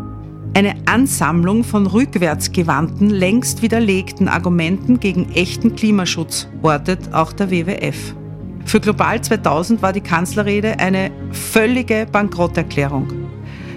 Eine 0.54 0.74
Ansammlung 0.86 1.62
von 1.62 1.86
rückwärtsgewandten, 1.86 3.10
längst 3.10 3.62
widerlegten 3.62 4.26
Argumenten 4.26 4.98
gegen 4.98 5.30
echten 5.34 5.76
Klimaschutz, 5.76 6.48
ortet 6.62 7.14
auch 7.14 7.32
der 7.32 7.52
WWF. 7.52 8.16
Für 8.64 8.80
Global 8.80 9.20
2000 9.20 9.82
war 9.82 9.92
die 9.92 10.00
Kanzlerrede 10.00 10.78
eine 10.78 11.10
völlige 11.32 12.06
Bankrotterklärung. 12.10 13.08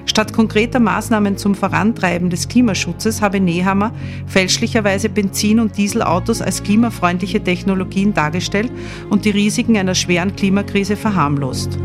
Statt 0.06 0.34
konkreter 0.34 0.80
Maßnahmen 0.80 1.38
zum 1.38 1.56
Vorantreiben 1.56 2.30
des 2.30 2.48
Klimaschutzes 2.48 3.22
habe 3.22 3.40
Nehammer 3.40 3.94
fälschlicherweise 4.28 5.10
Benzin- 5.10 5.60
und 5.60 5.78
Dieselautos 5.78 6.42
als 6.42 6.62
klimafreundliche 6.62 7.42
Technologien 7.42 8.14
dargestellt 8.14 8.72
und 9.10 9.26
die 9.26 9.32
Risiken 9.32 9.78
einer 9.78 9.96
schweren 9.96 10.36
Klimakrise 10.36 10.98
verharmlost. 10.98 11.80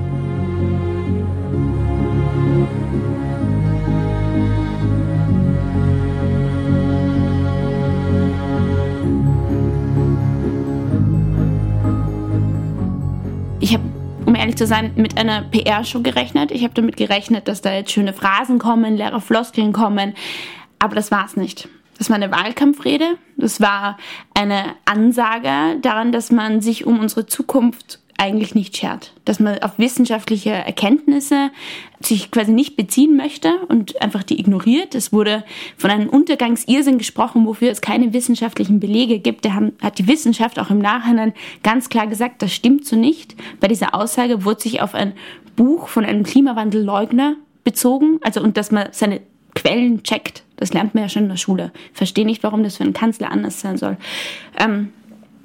Ehrlich 14.38 14.56
zu 14.56 14.66
sein, 14.66 14.92
mit 14.96 15.18
einer 15.18 15.42
PR-Show 15.42 16.00
gerechnet. 16.00 16.50
Ich 16.50 16.62
habe 16.62 16.74
damit 16.74 16.96
gerechnet, 16.96 17.48
dass 17.48 17.60
da 17.60 17.72
jetzt 17.72 17.92
schöne 17.92 18.12
Phrasen 18.12 18.58
kommen, 18.58 18.96
leere 18.96 19.20
Floskeln 19.20 19.72
kommen. 19.72 20.14
Aber 20.78 20.94
das 20.94 21.10
war 21.10 21.26
es 21.26 21.36
nicht. 21.36 21.68
Das 21.98 22.08
war 22.08 22.16
eine 22.16 22.30
Wahlkampfrede. 22.30 23.18
Das 23.36 23.60
war 23.60 23.98
eine 24.34 24.76
Ansage 24.84 25.78
daran, 25.82 26.12
dass 26.12 26.30
man 26.30 26.60
sich 26.60 26.86
um 26.86 27.00
unsere 27.00 27.26
Zukunft 27.26 28.00
eigentlich 28.18 28.54
nicht 28.54 28.76
schert. 28.76 29.12
Dass 29.24 29.40
man 29.40 29.58
auf 29.60 29.78
wissenschaftliche 29.78 30.50
Erkenntnisse 30.50 31.50
sich 32.00 32.30
quasi 32.30 32.52
nicht 32.52 32.76
beziehen 32.76 33.16
möchte 33.16 33.54
und 33.68 34.02
einfach 34.02 34.22
die 34.22 34.38
ignoriert. 34.38 34.94
Es 34.94 35.12
wurde 35.12 35.44
von 35.76 35.90
einem 35.90 36.08
Untergangsirrsinn 36.08 36.98
gesprochen, 36.98 37.46
wofür 37.46 37.70
es 37.70 37.80
keine 37.80 38.12
wissenschaftlichen 38.12 38.80
Belege 38.80 39.20
gibt. 39.20 39.44
Da 39.44 39.60
hat 39.80 39.98
die 39.98 40.08
Wissenschaft 40.08 40.58
auch 40.58 40.70
im 40.70 40.78
Nachhinein 40.78 41.32
ganz 41.62 41.88
klar 41.88 42.06
gesagt, 42.06 42.42
das 42.42 42.52
stimmt 42.52 42.84
so 42.84 42.96
nicht. 42.96 43.36
Bei 43.60 43.68
dieser 43.68 43.94
Aussage 43.94 44.44
wurde 44.44 44.60
sich 44.60 44.82
auf 44.82 44.94
ein 44.94 45.14
Buch 45.56 45.88
von 45.88 46.04
einem 46.04 46.24
Klimawandelleugner 46.24 47.36
bezogen, 47.64 48.18
also 48.22 48.40
und 48.40 48.56
dass 48.56 48.70
man 48.70 48.88
seine 48.92 49.20
Quellen 49.54 50.02
checkt. 50.02 50.44
Das 50.56 50.72
lernt 50.72 50.94
man 50.94 51.04
ja 51.04 51.08
schon 51.08 51.24
in 51.24 51.28
der 51.28 51.36
Schule. 51.36 51.72
Verstehe 51.92 52.26
nicht, 52.26 52.42
warum 52.42 52.62
das 52.64 52.76
für 52.76 52.84
einen 52.84 52.92
Kanzler 52.92 53.30
anders 53.30 53.60
sein 53.60 53.76
soll. 53.76 53.96
Ähm, 54.58 54.92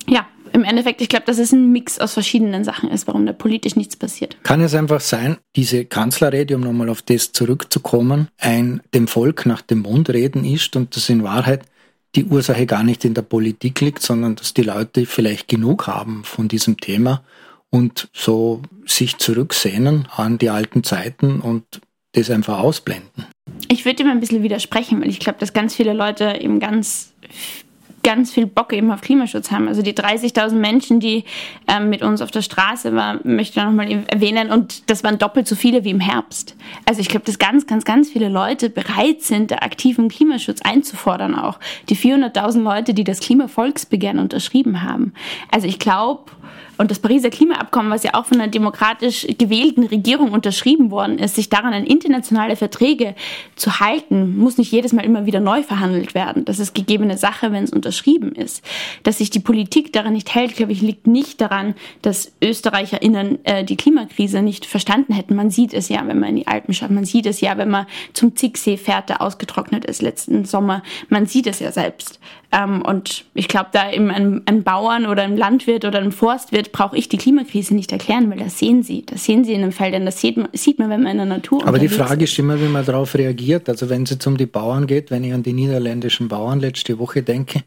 ja, 0.08 0.26
im 0.54 0.63
Endeffekt, 0.63 1.02
ich 1.02 1.10
glaube, 1.10 1.26
dass 1.26 1.39
es 1.39 1.52
ein 1.52 1.72
Mix 1.72 2.00
aus 2.00 2.13
verschiedenen 2.13 2.63
Sachen 2.63 2.89
ist, 2.89 3.08
warum 3.08 3.26
da 3.26 3.34
politisch 3.34 3.76
nichts 3.76 3.96
passiert. 3.96 4.38
Kann 4.44 4.62
es 4.62 4.76
einfach 4.76 5.02
sein, 5.02 5.38
diese 5.56 5.86
Kanzlerrede, 5.86 6.56
um 6.56 6.62
nochmal 6.62 6.89
auf 6.89 7.02
das 7.02 7.32
zurückzukommen, 7.32 8.28
ein 8.38 8.82
dem 8.94 9.08
Volk 9.08 9.46
nach 9.46 9.62
dem 9.62 9.82
Mund 9.82 10.10
reden 10.10 10.46
ist 10.46 10.76
und 10.76 10.96
dass 10.96 11.10
in 11.10 11.24
Wahrheit 11.24 11.63
die 12.16 12.26
Ursache 12.26 12.68
gar 12.68 12.84
nicht 12.84 13.04
in 13.04 13.16
der 13.16 13.24
Politik 13.24 13.82
liegt, 13.82 14.04
sondern 14.04 14.36
dass 14.36 14.54
die 14.54 14.62
Leute 14.62 15.08
vielleicht 15.08 15.48
genug 15.48 15.88
haben 15.88 16.24
von 16.24 16.48
diesem 16.48 16.78
Thema 16.78 17.24
und 17.72 18.10
so 18.13 18.62
sich 18.86 19.18
zurücksehnen 19.18 20.08
an 20.16 20.38
die 20.38 20.52
alten 20.52 20.84
Zeiten 20.84 21.42
und 21.42 21.63
das 22.12 22.30
einfach 22.30 22.60
ausblenden. 22.60 23.26
Ich 23.70 23.86
würde 23.86 24.04
ihm 24.04 24.10
ein 24.10 24.20
bisschen 24.20 24.44
widersprechen, 24.44 25.02
weil 25.02 25.10
ich 25.10 25.20
glaube, 25.20 25.39
dass 25.39 25.54
ganz 25.54 25.74
viele 25.74 25.94
Leute 25.94 26.38
eben 26.39 26.60
ganz 26.60 27.13
ganz 28.04 28.32
viel 28.32 28.46
Bock 28.46 28.74
eben 28.74 28.92
auf 28.92 29.02
Klimaschutz 29.02 29.52
haben. 29.52 29.68
Also 29.68 29.82
die 29.82 29.94
30.000 29.94 30.54
Menschen, 30.54 31.00
die 31.00 31.24
ähm, 31.68 31.89
mit 31.89 32.02
uns 32.02 32.22
auf 32.22 32.32
der 32.32 32.42
Straße 32.42 32.94
waren, 32.94 33.20
möchte 33.24 33.60
ich 33.60 33.66
nochmal 33.66 33.89
erwähnen. 34.08 34.52
Und 34.52 34.89
das 34.89 35.04
waren 35.04 35.18
doppelt 35.18 35.48
so 35.48 35.56
viele 35.56 35.84
wie 35.84 35.89
im 35.89 36.00
Herbst. 36.00 36.56
Also 36.86 37.02
ich 37.02 37.10
glaube, 37.10 37.26
dass 37.26 37.39
ganz, 37.39 37.66
ganz, 37.66 37.86
ganz 37.86 38.10
viele 38.10 38.30
Leute 38.30 38.70
bereit 38.70 39.22
sind, 39.22 39.54
aktiven 39.54 40.10
Klimaschutz 40.10 40.62
einzufordern 40.62 41.36
auch. 41.36 41.60
Die 41.89 41.96
400.000 41.96 42.62
Leute, 42.62 42.94
die 42.94 43.04
das 43.04 43.20
Klimavolksbegehren 43.20 44.20
unterschrieben 44.20 44.84
haben. 44.84 45.13
Also 45.50 45.68
ich 45.68 45.80
glaube, 45.80 46.32
und 46.78 46.92
das 46.92 47.00
Pariser 47.00 47.30
Klimaabkommen, 47.30 47.92
was 47.92 48.04
ja 48.04 48.14
auch 48.14 48.26
von 48.26 48.40
einer 48.40 48.50
demokratisch 48.50 49.28
gewählten 49.38 49.84
Regierung 49.84 50.32
unterschrieben 50.32 50.92
worden 50.92 51.20
ist, 51.20 51.36
sich 51.36 51.50
daran 51.50 51.74
an 51.74 51.86
internationale 51.86 52.56
Verträge 52.56 53.16
zu 53.56 53.80
halten, 53.80 54.38
muss 54.38 54.58
nicht 54.58 54.72
jedes 54.72 54.94
Mal 54.94 55.06
immer 55.06 55.26
wieder 55.26 55.40
neu 55.40 55.64
verhandelt 55.64 56.14
werden. 56.16 56.46
Das 56.46 56.60
ist 56.60 56.74
gegebene 56.74 57.18
Sache, 57.18 57.52
wenn 57.52 57.64
es 57.64 57.72
unterschrieben 57.72 58.34
ist. 58.34 58.64
Dass 59.04 59.20
sich 59.20 59.30
die 59.30 59.40
Politik 59.40 59.94
daran 59.94 60.14
nicht 60.14 60.34
hält, 60.34 60.56
glaube 60.56 60.72
ich, 60.72 60.82
liegt 60.82 61.08
nicht 61.08 61.42
daran, 61.42 61.76
dass 62.02 62.32
ÖsterreicherInnen 62.44 63.46
äh, 63.46 63.64
die 63.64 63.78
Klimakrise 63.78 64.42
nicht 64.42 64.66
verstanden 64.66 65.14
hätten. 65.14 65.36
Man 65.36 65.50
sieht 65.50 65.74
es 65.74 65.90
ja, 65.90 66.06
wenn 66.08 66.20
man 66.20 66.30
in 66.30 66.36
die 66.38 66.48
Alpen 66.48 66.74
schaut. 66.74 66.92
Man 66.92 67.06
sieht 67.06 67.26
es 67.26 67.42
ja, 67.42 67.58
wenn 67.58 67.70
man 67.70 67.86
zum 68.14 68.36
Zicksee 68.36 68.78
fährt, 68.78 69.10
der 69.10 69.22
ausgetrocknet 69.22 69.86
ist 69.86 70.02
letzten 70.02 70.46
Sommer. 70.46 70.84
Man 71.10 71.26
sieht 71.26 71.48
es 71.48 71.60
ja 71.60 71.72
selbst. 71.72 72.20
Ähm, 72.54 72.84
und 72.84 73.26
ich 73.34 73.48
glaube, 73.48 73.70
da 73.74 73.92
eben 73.92 74.12
ein, 74.12 74.44
ein 74.46 74.63
Bauern 74.63 75.08
oder 75.08 75.24
ein 75.24 75.36
Landwirt 75.36 75.86
oder 75.86 76.00
ein 76.00 76.12
Forstwirt 76.12 76.72
brauche 76.72 76.96
ich 76.96 77.10
die 77.10 77.18
Klimakrise 77.18 77.74
nicht 77.74 77.92
erklären, 77.92 78.30
weil 78.30 78.38
das 78.38 78.60
sehen 78.60 78.84
sie. 78.84 79.04
Das 79.04 79.26
sehen 79.26 79.44
sie 79.44 79.54
in 79.54 79.62
den 79.62 79.72
Feldern, 79.72 80.06
das 80.06 80.22
sieht 80.22 80.38
man, 80.38 80.50
sieht 80.54 80.78
man 80.78 80.92
wenn 80.92 81.02
man 81.02 81.13
in 81.13 81.18
der 81.18 81.26
Natur 81.26 81.68
Aber 81.68 81.80
die 81.80 81.89
Frage 81.89 82.26
ist 82.26 82.38
immer, 82.38 82.62
wie 82.62 82.68
man 82.68 82.86
darauf 82.86 83.16
reagiert. 83.16 83.70
Also 83.70 83.89
wenn 83.89 84.04
es 84.04 84.12
jetzt 84.12 84.28
um 84.28 84.38
die 84.38 84.46
Bauern 84.46 84.86
geht, 84.86 85.10
wenn 85.10 85.24
ich 85.24 85.34
an 85.34 85.42
die 85.42 85.54
niederländischen 85.54 86.28
Bauern 86.28 86.60
letzte 86.60 87.00
Woche 87.00 87.24
denke, 87.24 87.63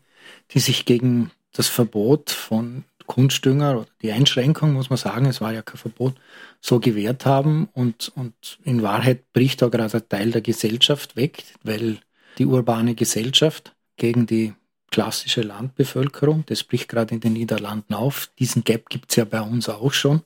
die 0.53 0.61
sich 0.61 0.85
gegen 0.85 1.33
das 1.53 1.67
Verbot 1.67 2.31
von 2.31 2.85
Kunstdünger 3.07 3.79
oder 3.79 3.87
die 4.03 4.13
Einschränkung, 4.13 4.73
muss 4.73 4.91
man 4.91 4.99
sagen, 4.99 5.27
es 5.27 5.41
war 5.41 5.53
ja 5.53 5.63
kein 5.63 5.79
Verbot, 5.79 6.15
so 6.61 6.79
gewährt 6.79 7.27
haben 7.27 7.69
und, 7.73 8.13
und 8.15 8.35
in 8.63 8.83
Wahrheit 8.83 9.33
bricht 9.33 9.63
da 9.63 9.69
gerade 9.69 9.97
ein 9.97 10.09
Teil 10.09 10.31
der 10.31 10.43
Gesellschaft 10.43 11.17
weg, 11.17 11.43
weil 11.65 11.99
die 12.39 12.47
urbane 12.47 12.95
Gesellschaft 12.95 13.75
gegen 13.97 14.27
die 14.27 14.53
klassische 14.91 15.43
Landbevölkerung, 15.43 16.45
das 16.47 16.65
bricht 16.65 16.89
gerade 16.89 17.15
in 17.15 17.21
den 17.21 17.35
Niederlanden 17.35 17.95
auf, 17.95 18.31
diesen 18.39 18.65
Gap 18.65 18.89
gibt 18.89 19.11
es 19.11 19.17
ja 19.17 19.25
bei 19.25 19.41
uns 19.41 19.69
auch 19.69 19.93
schon, 19.93 20.23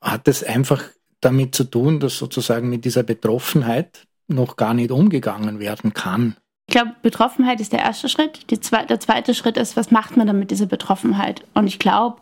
hat 0.00 0.28
es 0.28 0.42
einfach 0.44 0.82
damit 1.20 1.54
zu 1.54 1.64
tun, 1.64 2.00
dass 2.00 2.18
sozusagen 2.18 2.68
mit 2.68 2.84
dieser 2.84 3.02
Betroffenheit 3.02 4.06
noch 4.28 4.56
gar 4.56 4.74
nicht 4.74 4.90
umgegangen 4.90 5.58
werden 5.58 5.92
kann. 5.92 6.36
Ich 6.68 6.74
glaube, 6.74 6.96
Betroffenheit 7.02 7.60
ist 7.60 7.72
der 7.72 7.80
erste 7.80 8.08
Schritt. 8.08 8.40
Zwe 8.60 8.84
der 8.88 8.98
zweite 8.98 9.34
Schritt 9.34 9.56
ist, 9.56 9.76
was 9.76 9.90
macht 9.90 10.16
man 10.16 10.26
dann 10.26 10.38
mit 10.38 10.50
dieser 10.50 10.66
Betroffenheit? 10.66 11.44
Und 11.54 11.68
ich 11.68 11.78
glaube, 11.78 12.20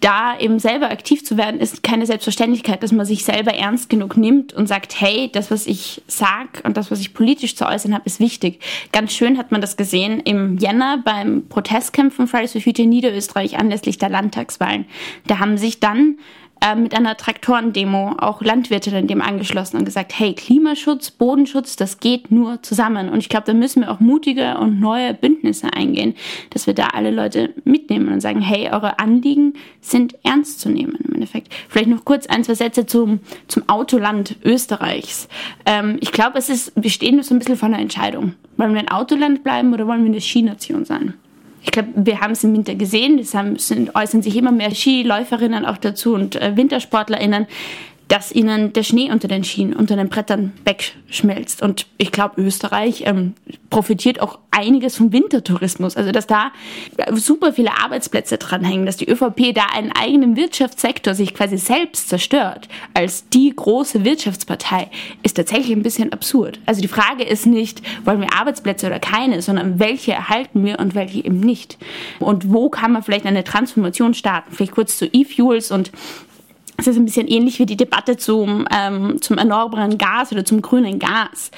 da 0.00 0.38
eben 0.38 0.58
selber 0.58 0.90
aktiv 0.90 1.24
zu 1.24 1.36
werden, 1.36 1.60
ist 1.60 1.82
keine 1.82 2.06
Selbstverständlichkeit, 2.06 2.82
dass 2.82 2.92
man 2.92 3.06
sich 3.06 3.24
selber 3.24 3.54
ernst 3.54 3.88
genug 3.88 4.16
nimmt 4.16 4.52
und 4.52 4.66
sagt, 4.66 5.00
hey, 5.00 5.30
das, 5.32 5.50
was 5.50 5.66
ich 5.66 6.02
sag 6.06 6.62
und 6.64 6.76
das, 6.76 6.90
was 6.90 7.00
ich 7.00 7.14
politisch 7.14 7.56
zu 7.56 7.66
äußern 7.66 7.94
habe, 7.94 8.04
ist 8.06 8.20
wichtig. 8.20 8.60
Ganz 8.92 9.12
schön 9.12 9.38
hat 9.38 9.52
man 9.52 9.60
das 9.60 9.76
gesehen 9.76 10.20
im 10.20 10.58
Jänner 10.58 11.02
beim 11.04 11.46
Protestkämpfen 11.48 12.26
Fridays 12.26 12.52
for 12.52 12.60
Future 12.60 12.84
in 12.84 12.90
Niederösterreich 12.90 13.58
anlässlich 13.58 13.98
der 13.98 14.10
Landtagswahlen. 14.10 14.86
Da 15.26 15.38
haben 15.38 15.56
sich 15.56 15.80
dann 15.80 16.18
äh, 16.60 16.74
mit 16.74 16.94
einer 16.94 17.16
Traktorendemo 17.16 18.16
auch 18.18 18.40
Landwirte 18.40 18.90
dann 18.90 19.06
dem 19.06 19.20
angeschlossen 19.20 19.76
und 19.76 19.84
gesagt, 19.84 20.18
hey, 20.18 20.34
Klimaschutz, 20.34 21.10
Bodenschutz, 21.10 21.76
das 21.76 22.00
geht 22.00 22.30
nur 22.30 22.62
zusammen. 22.62 23.08
Und 23.08 23.18
ich 23.18 23.28
glaube, 23.28 23.46
da 23.46 23.52
müssen 23.52 23.82
wir 23.82 23.90
auch 23.90 24.00
mutige 24.00 24.56
und 24.58 24.80
neue 24.80 25.12
Bündnisse 25.12 25.72
eingehen, 25.72 26.14
dass 26.50 26.66
wir 26.66 26.74
da 26.74 26.88
alle 26.88 27.10
Leute 27.10 27.52
mitnehmen 27.64 28.08
und 28.08 28.20
sagen, 28.20 28.40
hey, 28.40 28.70
eure 28.72 28.98
Anliegen 28.98 29.54
sind 29.80 30.16
ernst 30.24 30.60
zu 30.60 30.70
nehmen 30.70 30.96
im 31.04 31.14
Endeffekt. 31.14 31.52
Vielleicht 31.68 31.88
noch 31.88 32.04
kurz 32.04 32.26
ein, 32.26 32.42
zwei 32.42 32.54
Sätze 32.54 32.86
zum, 32.86 33.20
zum 33.48 33.68
Autoland 33.68 34.36
Österreichs. 34.44 35.28
Ähm, 35.66 35.98
ich 36.00 36.12
glaube, 36.12 36.38
es 36.38 36.48
ist, 36.48 36.72
wir 36.74 36.90
stehen 36.90 37.22
so 37.22 37.34
ein 37.34 37.38
bisschen 37.38 37.56
vor 37.56 37.68
einer 37.68 37.80
Entscheidung. 37.80 38.34
Wollen 38.56 38.72
wir 38.72 38.80
ein 38.80 38.90
Autoland 38.90 39.44
bleiben 39.44 39.74
oder 39.74 39.86
wollen 39.86 40.04
wir 40.04 40.10
eine 40.10 40.20
Skination 40.20 40.84
sein? 40.84 41.14
Ich 41.66 41.72
glaube, 41.72 41.88
wir 41.96 42.20
haben 42.20 42.32
es 42.32 42.44
im 42.44 42.54
Winter 42.54 42.76
gesehen, 42.76 43.18
es 43.18 43.34
äußern 43.34 44.22
sich 44.22 44.36
immer 44.36 44.52
mehr 44.52 44.72
Skiläuferinnen 44.72 45.66
auch 45.66 45.76
dazu 45.76 46.14
und 46.14 46.36
äh, 46.36 46.56
WintersportlerInnen, 46.56 47.46
dass 48.08 48.30
ihnen 48.30 48.72
der 48.72 48.84
Schnee 48.84 49.10
unter 49.10 49.26
den 49.26 49.42
Schienen, 49.42 49.74
unter 49.74 49.96
den 49.96 50.08
Brettern 50.08 50.52
wegschmelzt. 50.64 51.62
Und 51.62 51.86
ich 51.98 52.12
glaube, 52.12 52.40
Österreich 52.40 53.02
ähm, 53.04 53.34
profitiert 53.68 54.20
auch 54.20 54.38
einiges 54.52 54.96
vom 54.96 55.12
Wintertourismus. 55.12 55.96
Also, 55.96 56.12
dass 56.12 56.26
da 56.26 56.52
super 57.12 57.52
viele 57.52 57.72
Arbeitsplätze 57.82 58.38
dranhängen, 58.38 58.86
dass 58.86 58.96
die 58.96 59.08
ÖVP 59.08 59.54
da 59.54 59.66
einen 59.74 59.92
eigenen 59.92 60.36
Wirtschaftssektor 60.36 61.14
sich 61.14 61.34
quasi 61.34 61.58
selbst 61.58 62.08
zerstört 62.08 62.68
als 62.94 63.28
die 63.28 63.52
große 63.54 64.04
Wirtschaftspartei, 64.04 64.88
ist 65.22 65.36
tatsächlich 65.36 65.76
ein 65.76 65.82
bisschen 65.82 66.12
absurd. 66.12 66.60
Also 66.64 66.80
die 66.80 66.88
Frage 66.88 67.24
ist 67.24 67.46
nicht, 67.46 67.82
wollen 68.06 68.20
wir 68.20 68.32
Arbeitsplätze 68.32 68.86
oder 68.86 69.00
keine, 69.00 69.42
sondern 69.42 69.78
welche 69.78 70.12
erhalten 70.12 70.64
wir 70.64 70.78
und 70.78 70.94
welche 70.94 71.24
eben 71.24 71.40
nicht. 71.40 71.76
Und 72.20 72.52
wo 72.52 72.70
kann 72.70 72.92
man 72.92 73.02
vielleicht 73.02 73.26
eine 73.26 73.44
Transformation 73.44 74.14
starten? 74.14 74.52
Vielleicht 74.52 74.72
kurz 74.72 74.96
zu 74.96 75.06
E-Fuels 75.06 75.70
und 75.70 75.90
es 76.76 76.86
ist 76.86 76.96
ein 76.96 77.04
bisschen 77.04 77.28
ähnlich 77.28 77.58
wie 77.58 77.66
die 77.66 77.76
Debatte 77.76 78.16
zum, 78.16 78.66
ähm, 78.70 79.20
zum 79.20 79.38
erneuerbaren 79.38 79.98
Gas 79.98 80.32
oder 80.32 80.44
zum 80.44 80.62
grünen 80.62 80.98
Gas. 80.98 81.50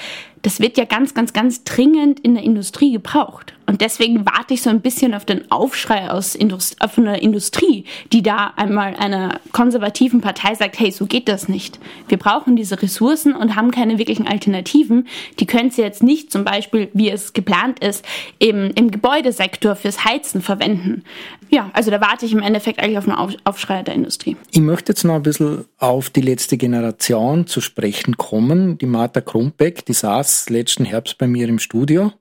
Das 0.43 0.61
wird 0.61 0.79
ja 0.79 0.85
ganz, 0.85 1.15
ganz, 1.15 1.33
ganz 1.33 1.65
dringend 1.65 2.21
in 2.21 2.35
der 2.35 2.45
Industrie 2.45 2.93
gebraucht. 2.93 3.55
Und 3.69 3.83
deswegen 3.83 4.25
warte 4.25 4.55
ich 4.55 4.63
so 4.63 4.71
ein 4.71 4.81
bisschen 4.81 5.13
auf 5.13 5.27
den 5.27 5.51
Aufschrei 5.51 6.11
aus 6.11 6.35
Indust 6.35 6.77
von 6.91 7.05
der 7.05 7.21
Industrie, 7.21 7.85
die 8.15 8.23
da 8.23 8.55
einmal 8.57 8.97
einer 8.97 9.41
konservativen 9.53 10.23
Partei 10.23 10.55
sagt, 10.55 10.81
hey, 10.81 10.91
so 10.91 11.05
geht 11.05 11.29
das 11.29 11.51
nicht. 11.51 11.79
Wir 12.09 12.17
brauchen 12.17 12.57
diese 12.57 12.81
Ressourcen 12.81 13.35
und 13.35 13.57
haben 13.57 13.71
keine 13.71 13.99
wirklichen 13.99 14.27
Alternativen. 14.27 15.07
Die 15.39 15.45
können 15.45 15.71
sie 15.71 15.83
jetzt 15.83 16.03
nicht 16.03 16.33
zum 16.33 16.45
Beispiel, 16.45 16.89
wie 16.95 17.11
es 17.11 17.35
geplant 17.35 17.81
ist, 17.81 18.07
im, 18.39 18.71
im 18.75 18.91
Gebäudesektor 18.91 19.77
fürs 19.77 20.03
Heizen 20.03 20.41
verwenden. 20.41 21.05
Ja, 21.51 21.71
also 21.75 21.91
da 21.91 22.01
warte 22.01 22.25
ich 22.25 22.33
im 22.33 22.41
Endeffekt 22.41 22.79
eigentlich 22.79 22.97
auf 22.97 23.07
einen 23.07 23.39
Aufschrei 23.45 23.83
der 23.83 23.95
Industrie. 23.95 24.39
Ich 24.51 24.61
möchte 24.61 24.93
jetzt 24.93 25.05
noch 25.05 25.17
ein 25.17 25.23
bisschen 25.23 25.67
auf 25.77 26.09
die 26.09 26.23
letzte 26.23 26.57
Generation 26.57 27.47
zu 27.47 27.61
sprechen 27.61 28.17
kommen. 28.17 28.79
Die 28.79 28.87
Martha 28.87 29.21
Krumbeck, 29.21 29.85
die 29.85 29.93
saß 29.93 30.49
letzten 30.49 30.87
Herbst 30.87 31.19
bei 31.19 31.27
mir 31.27 31.47
im 31.51 31.59
Studio. 31.59 32.13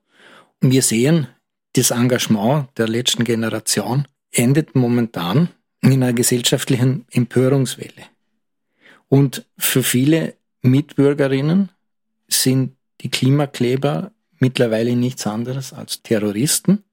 Wir 0.60 0.82
sehen, 0.82 1.28
das 1.74 1.90
Engagement 1.90 2.68
der 2.76 2.88
letzten 2.88 3.24
Generation 3.24 4.06
endet 4.32 4.74
momentan 4.74 5.48
in 5.80 5.92
einer 5.92 6.12
gesellschaftlichen 6.12 7.06
Empörungswelle. 7.10 8.04
Und 9.08 9.46
für 9.56 9.82
viele 9.82 10.34
Mitbürgerinnen 10.62 11.70
sind 12.26 12.76
die 13.00 13.10
Klimakleber 13.10 14.12
mittlerweile 14.38 14.96
nichts 14.96 15.26
anderes 15.26 15.72
als 15.72 16.02
Terroristen 16.02 16.84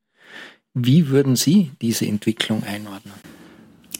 wie 0.75 1.07
würden 1.07 1.37
Sie 1.37 1.71
diese 1.81 2.05
Entwicklung 2.05 2.63
einordnen? 2.63 3.15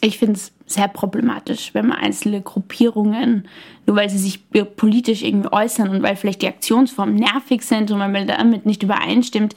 Ich 0.02 0.18
finde 0.18 0.34
es 0.34 0.52
sehr 0.66 0.88
problematisch, 0.88 1.72
wenn 1.72 1.86
man 1.86 1.96
einzelne 1.98 2.42
Gruppierungen, 2.42 3.48
nur 3.86 3.96
weil 3.96 4.10
sie 4.10 4.18
sich 4.18 4.40
politisch 4.76 5.22
irgendwie 5.22 5.50
äußern 5.50 5.88
und 5.88 6.02
weil 6.02 6.16
vielleicht 6.16 6.42
die 6.42 6.48
Aktionsformen 6.48 7.14
nervig 7.14 7.62
sind 7.62 7.90
und 7.90 7.98
weil 7.98 8.10
man 8.10 8.26
damit 8.26 8.66
nicht 8.66 8.82
übereinstimmt, 8.82 9.54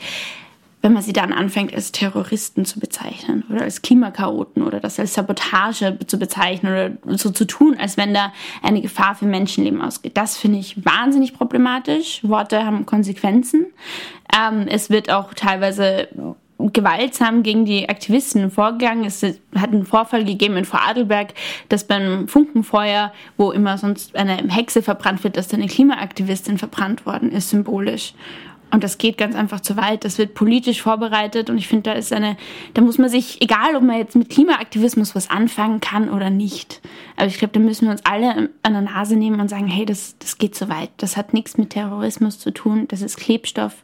wenn 0.82 0.94
man 0.94 1.02
sie 1.02 1.14
dann 1.14 1.34
anfängt, 1.34 1.74
als 1.74 1.92
Terroristen 1.92 2.64
zu 2.64 2.80
bezeichnen 2.80 3.44
oder 3.50 3.64
als 3.64 3.82
Klimakaoten 3.82 4.64
oder 4.64 4.80
das 4.80 5.00
als 5.00 5.14
Sabotage 5.14 5.98
zu 6.08 6.18
bezeichnen 6.18 6.98
oder 7.04 7.18
so 7.18 7.32
zu 7.32 7.46
tun, 7.46 7.76
als 7.78 7.98
wenn 7.98 8.14
da 8.14 8.32
eine 8.64 8.82
Gefahr 8.82 9.16
für 9.16 9.26
Menschenleben 9.26 9.82
ausgeht. 9.82 10.16
Das 10.16 10.38
finde 10.38 10.60
ich 10.60 10.86
wahnsinnig 10.86 11.34
problematisch. 11.34 12.22
Worte 12.24 12.66
haben 12.66 12.86
Konsequenzen. 12.86 13.68
Ähm, 14.34 14.68
es 14.70 14.90
wird 14.90 15.10
auch 15.10 15.34
teilweise 15.34 16.08
gewaltsam 16.60 17.42
gegen 17.42 17.66
die 17.66 17.88
Aktivisten 17.88 18.52
vorgegangen. 18.52 19.06
Es 19.06 19.24
hat 19.24 19.72
einen 19.72 19.86
Vorfall 19.86 20.26
gegeben 20.26 20.58
in 20.58 20.66
Vorarlberg, 20.66 21.34
dass 21.70 21.86
beim 21.86 22.28
Funkenfeuer, 22.28 23.14
wo 23.38 23.52
immer 23.52 23.78
sonst 23.78 24.16
eine 24.16 24.38
Hexe 24.50 24.82
verbrannt 24.82 25.24
wird, 25.24 25.38
dass 25.38 25.48
da 25.48 25.56
eine 25.56 25.68
Klimaaktivistin 25.68 26.58
verbrannt 26.58 27.06
worden 27.06 27.32
ist, 27.32 27.50
symbolisch. 27.50 28.14
Und 28.72 28.84
das 28.84 28.98
geht 28.98 29.18
ganz 29.18 29.36
einfach 29.36 29.62
zu 29.62 29.78
weit. 29.78 30.06
Das 30.06 30.18
wird 30.18 30.34
politisch 30.34 30.82
vorbereitet 30.82 31.50
und 31.50 31.58
ich 31.58 31.68
finde, 31.68 31.92
da 31.92 31.94
ist 31.94 32.14
eine, 32.14 32.38
da 32.74 32.82
muss 32.82 32.98
man 32.98 33.10
sich, 33.10 33.42
egal 33.42 33.76
ob 33.76 33.84
man 33.84 33.98
jetzt 33.98 34.16
mit 34.16 34.30
Klimaaktivismus 34.30 35.16
was 35.16 35.30
anfangen 35.30 35.80
kann 35.80 36.10
oder 36.10 36.30
nicht, 36.30 36.82
aber 37.16 37.28
ich 37.28 37.38
glaube, 37.38 37.54
da 37.54 37.60
müssen 37.60 37.86
wir 37.86 37.92
uns 37.92 38.06
alle 38.06 38.50
an 38.64 38.74
der 38.74 38.82
Nase 38.82 39.16
nehmen 39.16 39.42
und 39.42 39.50
sagen, 39.50 39.68
hey, 39.68 39.86
das, 39.86 40.16
das 40.20 40.38
geht 40.38 40.56
zu 40.56 40.70
weit. 40.70 40.90
Das 40.98 41.18
hat 41.18 41.34
nichts 41.34 41.58
mit 41.58 41.72
Terrorismus 41.72 42.40
zu 42.40 42.52
tun. 42.52 42.88
Das 42.88 43.02
ist 43.02 43.18
Klebstoff. 43.18 43.84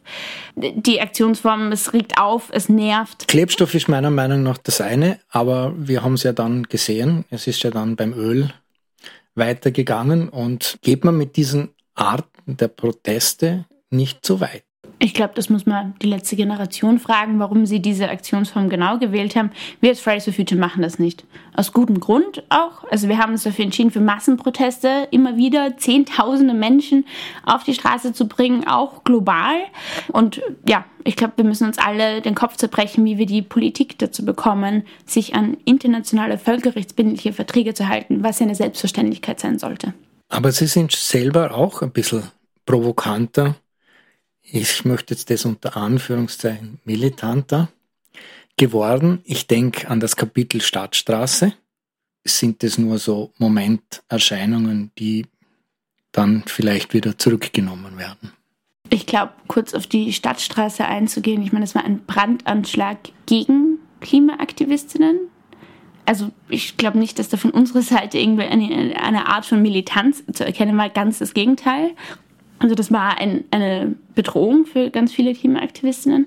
Die 0.54 1.00
Aktionsform, 1.00 1.72
es 1.72 1.92
regt 1.92 2.18
auf, 2.18 2.48
es 2.52 2.68
nervt. 2.68 3.28
Klebstoff 3.28 3.74
ist 3.74 3.88
meiner 3.88 4.10
Meinung 4.10 4.42
nach 4.42 4.58
das 4.58 4.80
eine, 4.80 5.18
aber 5.28 5.74
wir 5.76 6.02
haben 6.02 6.14
es 6.14 6.22
ja 6.22 6.32
dann 6.32 6.64
gesehen. 6.64 7.24
Es 7.30 7.46
ist 7.46 7.62
ja 7.62 7.70
dann 7.70 7.96
beim 7.96 8.14
Öl 8.14 8.52
weitergegangen 9.34 10.28
und 10.28 10.78
geht 10.82 11.04
man 11.04 11.16
mit 11.16 11.36
diesen 11.36 11.70
Arten 11.94 12.56
der 12.56 12.68
Proteste 12.68 13.66
nicht 13.90 14.24
zu 14.24 14.40
weit. 14.40 14.65
Ich 14.98 15.12
glaube, 15.12 15.32
das 15.34 15.50
muss 15.50 15.66
man 15.66 15.94
die 16.00 16.06
letzte 16.06 16.36
Generation 16.36 16.98
fragen, 16.98 17.38
warum 17.38 17.66
sie 17.66 17.80
diese 17.80 18.08
Aktionsform 18.08 18.70
genau 18.70 18.98
gewählt 18.98 19.36
haben. 19.36 19.50
Wir 19.80 19.90
als 19.90 20.00
Fridays 20.00 20.24
for 20.24 20.32
Future 20.32 20.58
machen 20.58 20.80
das 20.80 20.98
nicht. 20.98 21.24
Aus 21.54 21.74
gutem 21.74 22.00
Grund 22.00 22.44
auch. 22.48 22.82
Also 22.90 23.06
wir 23.08 23.18
haben 23.18 23.32
uns 23.32 23.42
dafür 23.42 23.66
entschieden, 23.66 23.90
für 23.90 24.00
Massenproteste 24.00 25.08
immer 25.10 25.36
wieder 25.36 25.76
Zehntausende 25.76 26.54
Menschen 26.54 27.04
auf 27.44 27.62
die 27.62 27.74
Straße 27.74 28.14
zu 28.14 28.26
bringen, 28.26 28.66
auch 28.66 29.04
global. 29.04 29.56
Und 30.12 30.40
ja, 30.66 30.86
ich 31.04 31.16
glaube, 31.16 31.34
wir 31.36 31.44
müssen 31.44 31.66
uns 31.66 31.76
alle 31.76 32.22
den 32.22 32.34
Kopf 32.34 32.56
zerbrechen, 32.56 33.04
wie 33.04 33.18
wir 33.18 33.26
die 33.26 33.42
Politik 33.42 33.98
dazu 33.98 34.24
bekommen, 34.24 34.82
sich 35.04 35.34
an 35.34 35.58
internationale 35.66 36.38
völkerrechtsbindliche 36.38 37.34
Verträge 37.34 37.74
zu 37.74 37.88
halten, 37.88 38.22
was 38.22 38.38
ja 38.38 38.46
eine 38.46 38.54
Selbstverständlichkeit 38.54 39.40
sein 39.40 39.58
sollte. 39.58 39.92
Aber 40.30 40.52
Sie 40.52 40.66
sind 40.66 40.92
selber 40.92 41.54
auch 41.54 41.82
ein 41.82 41.90
bisschen 41.90 42.22
provokanter 42.64 43.56
ich 44.50 44.84
möchte 44.84 45.14
jetzt 45.14 45.30
das 45.30 45.44
unter 45.44 45.76
Anführungszeichen 45.76 46.78
militanter 46.84 47.68
geworden. 48.56 49.20
Ich 49.24 49.46
denke 49.46 49.88
an 49.90 50.00
das 50.00 50.16
Kapitel 50.16 50.60
Stadtstraße. 50.60 51.52
Sind 52.24 52.64
es 52.64 52.78
nur 52.78 52.98
so 52.98 53.32
Momenterscheinungen, 53.38 54.90
die 54.98 55.26
dann 56.12 56.44
vielleicht 56.46 56.94
wieder 56.94 57.18
zurückgenommen 57.18 57.98
werden? 57.98 58.32
Ich 58.90 59.06
glaube, 59.06 59.32
kurz 59.48 59.74
auf 59.74 59.86
die 59.86 60.12
Stadtstraße 60.12 60.84
einzugehen. 60.84 61.42
Ich 61.42 61.52
meine, 61.52 61.64
es 61.64 61.74
war 61.74 61.84
ein 61.84 62.04
Brandanschlag 62.06 62.98
gegen 63.26 63.78
Klimaaktivistinnen. 64.00 65.28
Also 66.04 66.30
ich 66.48 66.76
glaube 66.76 66.98
nicht, 66.98 67.18
dass 67.18 67.28
da 67.28 67.36
von 67.36 67.50
unserer 67.50 67.82
Seite 67.82 68.18
irgendwie 68.18 68.44
eine, 68.44 68.96
eine 69.00 69.26
Art 69.26 69.44
von 69.44 69.60
Militanz 69.60 70.22
zu 70.32 70.46
erkennen 70.46 70.78
war, 70.78 70.88
ganz 70.88 71.18
das 71.18 71.34
Gegenteil. 71.34 71.90
Also 72.58 72.74
das 72.74 72.90
war 72.92 73.18
ein, 73.18 73.44
eine 73.50 73.94
Bedrohung 74.14 74.66
für 74.66 74.90
ganz 74.90 75.12
viele 75.12 75.34
Klimaaktivistinnen. 75.34 76.26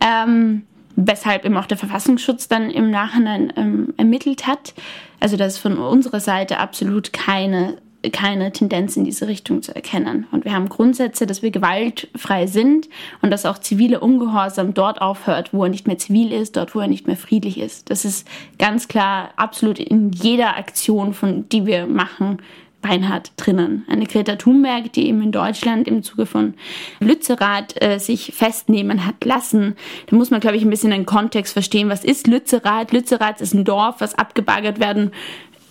Ähm, 0.00 0.62
weshalb 0.96 1.44
eben 1.44 1.56
auch 1.56 1.66
der 1.66 1.76
Verfassungsschutz 1.76 2.48
dann 2.48 2.70
im 2.70 2.90
Nachhinein 2.90 3.52
ähm, 3.56 3.94
ermittelt 3.96 4.46
hat. 4.46 4.74
Also 5.20 5.36
dass 5.36 5.58
von 5.58 5.78
unserer 5.78 6.20
Seite 6.20 6.58
absolut 6.58 7.12
keine 7.12 7.78
keine 8.10 8.52
Tendenz 8.52 8.96
in 8.96 9.04
diese 9.04 9.26
Richtung 9.26 9.62
zu 9.62 9.74
erkennen. 9.74 10.26
Und 10.30 10.44
wir 10.44 10.52
haben 10.52 10.68
Grundsätze, 10.68 11.26
dass 11.26 11.42
wir 11.42 11.50
gewaltfrei 11.50 12.46
sind 12.46 12.88
und 13.22 13.30
dass 13.30 13.46
auch 13.46 13.58
zivile 13.58 14.00
Ungehorsam 14.00 14.74
dort 14.74 15.00
aufhört, 15.00 15.52
wo 15.52 15.64
er 15.64 15.70
nicht 15.70 15.86
mehr 15.86 15.98
zivil 15.98 16.32
ist, 16.32 16.56
dort, 16.56 16.74
wo 16.74 16.80
er 16.80 16.88
nicht 16.88 17.06
mehr 17.06 17.16
friedlich 17.16 17.58
ist. 17.58 17.90
Das 17.90 18.04
ist 18.04 18.28
ganz 18.58 18.88
klar 18.88 19.30
absolut 19.36 19.78
in 19.78 20.12
jeder 20.12 20.56
Aktion, 20.56 21.14
von 21.14 21.48
die 21.48 21.66
wir 21.66 21.86
machen, 21.86 22.38
beinhart 22.86 23.32
drinnen. 23.36 23.84
Eine 23.88 24.06
Greta 24.06 24.36
Thunberg, 24.36 24.92
die 24.92 25.08
eben 25.08 25.22
in 25.22 25.32
Deutschland 25.32 25.88
im 25.88 26.02
Zuge 26.02 26.26
von 26.26 26.54
Lützerath 27.00 27.82
äh, 27.82 27.98
sich 27.98 28.32
festnehmen 28.34 29.04
hat 29.04 29.24
lassen. 29.24 29.76
Da 30.06 30.16
muss 30.16 30.30
man, 30.30 30.40
glaube 30.40 30.56
ich, 30.56 30.62
ein 30.62 30.70
bisschen 30.70 30.90
den 30.90 31.06
Kontext 31.06 31.52
verstehen. 31.52 31.88
Was 31.88 32.04
ist 32.04 32.26
Lützerath? 32.26 32.92
Lützerath 32.92 33.40
ist 33.40 33.54
ein 33.54 33.64
Dorf, 33.64 33.96
was 33.98 34.14
abgebaggert 34.14 34.78
werden 34.78 35.10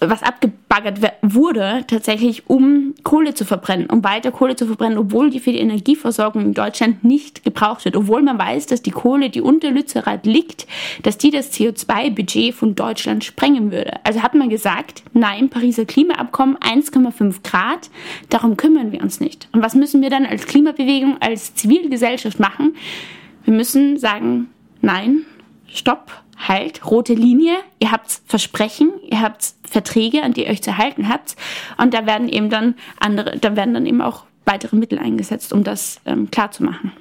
was 0.09 0.23
abgebaggert 0.23 0.99
wurde, 1.21 1.83
tatsächlich 1.87 2.49
um 2.49 2.93
Kohle 3.03 3.33
zu 3.33 3.45
verbrennen, 3.45 3.89
um 3.89 4.03
weiter 4.03 4.31
Kohle 4.31 4.55
zu 4.55 4.65
verbrennen, 4.65 4.97
obwohl 4.97 5.29
die 5.29 5.39
für 5.39 5.51
die 5.51 5.59
Energieversorgung 5.59 6.41
in 6.41 6.53
Deutschland 6.53 7.03
nicht 7.03 7.43
gebraucht 7.43 7.85
wird, 7.85 7.95
obwohl 7.95 8.21
man 8.21 8.37
weiß, 8.37 8.65
dass 8.67 8.81
die 8.81 8.91
Kohle, 8.91 9.29
die 9.29 9.41
unter 9.41 9.71
Lützerath 9.71 10.25
liegt, 10.25 10.67
dass 11.03 11.17
die 11.17 11.31
das 11.31 11.53
CO2-Budget 11.53 12.53
von 12.53 12.75
Deutschland 12.75 13.23
sprengen 13.23 13.71
würde. 13.71 13.93
Also 14.03 14.21
hat 14.21 14.35
man 14.35 14.49
gesagt, 14.49 15.03
nein, 15.13 15.49
Pariser 15.49 15.85
Klimaabkommen 15.85 16.57
1,5 16.57 17.43
Grad, 17.43 17.89
darum 18.29 18.57
kümmern 18.57 18.91
wir 18.91 19.01
uns 19.01 19.19
nicht. 19.19 19.47
Und 19.51 19.61
was 19.61 19.75
müssen 19.75 20.01
wir 20.01 20.09
dann 20.09 20.25
als 20.25 20.45
Klimabewegung, 20.45 21.17
als 21.21 21.55
Zivilgesellschaft 21.55 22.39
machen? 22.39 22.75
Wir 23.43 23.53
müssen 23.53 23.97
sagen, 23.97 24.49
nein, 24.81 25.25
stopp, 25.67 26.11
halt, 26.37 26.85
rote 26.89 27.13
Linie, 27.13 27.55
ihr 27.79 27.91
habt 27.91 28.21
Versprechen, 28.25 28.91
ihr 29.09 29.21
habt 29.21 29.53
Verträge, 29.75 30.23
an 30.23 30.31
die 30.31 30.45
ihr 30.45 30.51
euch 30.51 30.63
zu 30.63 30.77
halten 30.77 31.09
habt 31.09 31.35
und 31.77 31.93
da 31.93 32.05
werden 32.05 32.29
eben 32.29 32.49
dann 32.49 32.75
andere, 32.97 33.37
da 33.37 33.57
werden 33.57 33.73
dann 33.73 33.85
eben 33.85 34.01
auch 34.01 34.23
weitere 34.45 34.77
Mittel 34.77 34.99
eingesetzt, 34.99 35.51
um 35.51 35.65
das 35.65 35.99
ähm, 36.05 36.31
klarzumachen. 36.31 36.93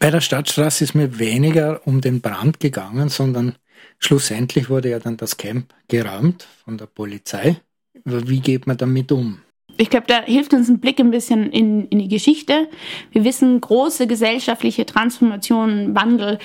Bei 0.00 0.10
der 0.10 0.20
Stadtstraße 0.20 0.84
ist 0.84 0.94
mir 0.94 1.18
weniger 1.18 1.80
um 1.86 2.02
den 2.02 2.20
Brand 2.20 2.60
gegangen, 2.60 3.08
sondern 3.08 3.56
schlussendlich 3.98 4.68
wurde 4.68 4.90
ja 4.90 4.98
dann 4.98 5.16
das 5.16 5.38
Camp 5.38 5.72
geräumt 5.88 6.46
von 6.64 6.76
der 6.76 6.86
Polizei. 6.86 7.56
Wie 8.04 8.40
geht 8.40 8.66
man 8.66 8.76
damit 8.76 9.10
um? 9.12 9.38
Ich 9.78 9.88
glaube, 9.88 10.06
da 10.08 10.22
hilft 10.22 10.52
uns 10.52 10.68
ein 10.68 10.78
Blick 10.78 11.00
ein 11.00 11.10
bisschen 11.10 11.50
in, 11.50 11.88
in 11.88 12.00
die 12.00 12.08
Geschichte. 12.08 12.68
Wir 13.12 13.24
wissen, 13.24 13.60
große 13.60 14.06
gesellschaftliche 14.06 14.84
Transformationen, 14.84 15.94
Wandel 15.94 16.38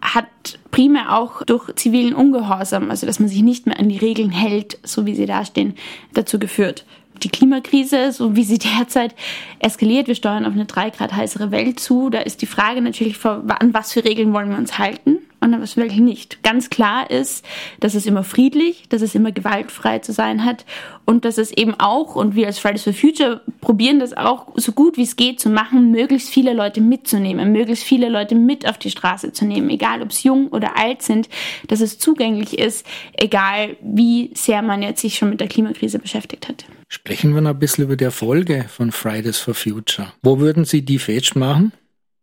hat 0.00 0.58
primär 0.70 1.16
auch 1.16 1.42
durch 1.42 1.74
zivilen 1.74 2.14
Ungehorsam, 2.14 2.90
also 2.90 3.06
dass 3.06 3.20
man 3.20 3.28
sich 3.28 3.42
nicht 3.42 3.66
mehr 3.66 3.78
an 3.78 3.88
die 3.88 3.98
Regeln 3.98 4.30
hält, 4.30 4.78
so 4.82 5.06
wie 5.06 5.14
sie 5.14 5.26
dastehen, 5.26 5.74
dazu 6.14 6.38
geführt. 6.38 6.84
Die 7.22 7.30
Klimakrise, 7.30 8.12
so 8.12 8.36
wie 8.36 8.44
sie 8.44 8.58
derzeit 8.78 9.14
eskaliert, 9.58 10.06
wir 10.06 10.14
steuern 10.14 10.46
auf 10.46 10.52
eine 10.52 10.66
drei 10.66 10.90
Grad 10.90 11.12
heißere 11.12 11.50
Welt 11.50 11.80
zu, 11.80 12.10
da 12.10 12.20
ist 12.20 12.42
die 12.42 12.46
Frage 12.46 12.80
natürlich, 12.80 13.24
an 13.24 13.74
was 13.74 13.92
für 13.92 14.04
Regeln 14.04 14.32
wollen 14.32 14.50
wir 14.50 14.58
uns 14.58 14.78
halten 14.78 15.18
und 15.40 15.60
was 15.60 15.76
welche 15.76 16.02
nicht. 16.02 16.42
Ganz 16.42 16.70
klar 16.70 17.10
ist, 17.10 17.44
dass 17.80 17.94
es 17.94 18.06
immer 18.06 18.24
friedlich, 18.24 18.84
dass 18.88 19.02
es 19.02 19.14
immer 19.14 19.32
gewaltfrei 19.32 20.00
zu 20.00 20.12
sein 20.12 20.44
hat 20.44 20.64
und 21.04 21.24
dass 21.24 21.38
es 21.38 21.52
eben 21.52 21.74
auch, 21.78 22.16
und 22.16 22.34
wir 22.34 22.46
als 22.46 22.58
Fridays 22.58 22.84
for 22.84 22.92
Future 22.92 23.40
probieren 23.60 24.00
das 24.00 24.16
auch 24.16 24.48
so 24.56 24.72
gut 24.72 24.96
wie 24.96 25.02
es 25.02 25.16
geht 25.16 25.40
zu 25.40 25.48
machen, 25.48 25.90
möglichst 25.90 26.30
viele 26.30 26.52
Leute 26.52 26.80
mitzunehmen, 26.80 27.52
möglichst 27.52 27.84
viele 27.84 28.08
Leute 28.08 28.34
mit 28.34 28.68
auf 28.68 28.78
die 28.78 28.90
Straße 28.90 29.32
zu 29.32 29.44
nehmen, 29.44 29.70
egal 29.70 30.02
ob 30.02 30.10
es 30.10 30.22
jung 30.22 30.48
oder 30.48 30.76
alt 30.76 31.02
sind, 31.02 31.28
dass 31.68 31.80
es 31.80 31.98
zugänglich 31.98 32.58
ist, 32.58 32.86
egal 33.14 33.76
wie 33.80 34.30
sehr 34.34 34.62
man 34.62 34.82
jetzt 34.82 35.00
sich 35.00 35.16
schon 35.16 35.30
mit 35.30 35.40
der 35.40 35.48
Klimakrise 35.48 35.98
beschäftigt 35.98 36.48
hat. 36.48 36.64
Sprechen 36.88 37.34
wir 37.34 37.42
noch 37.42 37.50
ein 37.50 37.58
bisschen 37.58 37.84
über 37.84 37.96
die 37.96 38.04
Erfolge 38.04 38.64
von 38.68 38.92
Fridays 38.92 39.38
for 39.38 39.54
Future. 39.54 40.12
Wo 40.22 40.40
würden 40.40 40.64
Sie 40.64 40.82
die 40.82 40.98
festmachen? 40.98 41.72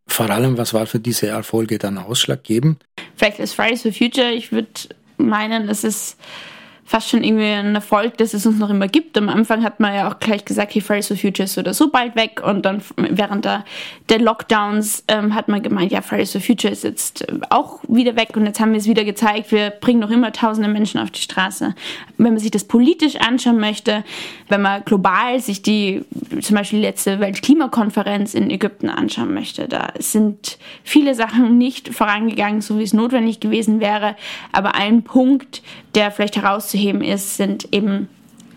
Vor 0.08 0.30
allem, 0.30 0.58
was 0.58 0.74
war 0.74 0.86
für 0.86 1.00
diese 1.00 1.28
Erfolge 1.28 1.78
dann 1.78 1.98
ausschlaggebend? 1.98 2.84
Vielleicht 3.16 3.40
ist 3.40 3.54
Fridays 3.54 3.82
for 3.82 3.92
Future, 3.92 4.32
ich 4.32 4.52
würde 4.52 4.70
meinen, 5.18 5.70
es 5.70 5.84
ist 5.84 6.18
fast 6.88 7.10
schon 7.10 7.24
irgendwie 7.24 7.46
ein 7.46 7.74
Erfolg, 7.74 8.18
dass 8.20 8.36
es 8.36 8.46
uns 8.46 8.60
noch 8.60 8.70
immer 8.70 8.88
gibt. 8.88 9.18
Am 9.18 9.28
Anfang 9.28 9.64
hat 9.64 9.80
man 9.80 9.94
ja 9.94 10.08
auch 10.08 10.20
gleich 10.20 10.46
gesagt, 10.46 10.76
hey, 10.76 10.82
Fridays 10.82 11.08
for 11.08 11.18
Future 11.18 11.46
ist 11.46 11.58
oder 11.58 11.74
so 11.74 11.90
bald 11.90 12.16
weg. 12.16 12.44
Und 12.46 12.64
dann 12.64 12.84
während 12.96 13.44
der, 13.44 13.66
der 14.10 14.20
Lockdowns 14.20 15.04
ähm, 15.08 15.34
hat 15.34 15.48
man 15.48 15.64
gemeint, 15.64 15.92
ja, 15.92 16.02
Fridays 16.02 16.32
for 16.32 16.42
Future 16.42 16.72
ist 16.72 16.84
jetzt 16.84 17.26
auch 17.50 17.80
wieder 17.88 18.16
weg. 18.16 18.38
Und 18.38 18.46
jetzt 18.46 18.60
haben 18.60 18.72
wir 18.72 18.78
es 18.78 18.86
wieder 18.86 19.04
gezeigt, 19.04 19.52
wir 19.52 19.72
bringen 19.72 20.00
noch 20.00 20.12
immer 20.12 20.32
tausende 20.32 20.70
Menschen 20.70 21.00
auf 21.00 21.10
die 21.10 21.22
Straße. 21.22 21.74
Wenn 22.18 22.34
man 22.34 22.40
sich 22.40 22.52
das 22.52 22.66
politisch 22.66 23.16
anschauen 23.16 23.60
möchte, 23.60 24.04
wenn 24.50 24.62
man 24.62 24.86
global 24.86 25.40
sich 25.40 25.64
die, 25.64 26.06
zum 26.40 26.56
Beispiel 26.56 26.80
die 26.80 26.86
letzte 26.86 27.20
Weltklimakonferenz 27.20 28.36
in 28.36 28.52
Ägypten 28.52 28.90
anschauen 28.90 29.34
möchte, 29.34 29.68
da 29.68 29.92
sind 29.98 30.60
viele 30.84 31.16
Sachen 31.16 31.58
nicht 31.58 31.96
vorangegangen, 31.96 32.62
so 32.62 32.78
wie 32.78 32.84
es 32.84 32.94
notwendig 32.94 33.40
gewesen 33.40 33.80
wäre. 33.80 34.16
Aber 34.52 34.76
ein 34.76 35.02
Punkt, 35.02 35.64
der 35.96 36.12
vielleicht 36.12 36.44
herauszuheben 36.76 37.02
ist, 37.02 37.38
sind 37.38 37.74
eben 37.74 38.08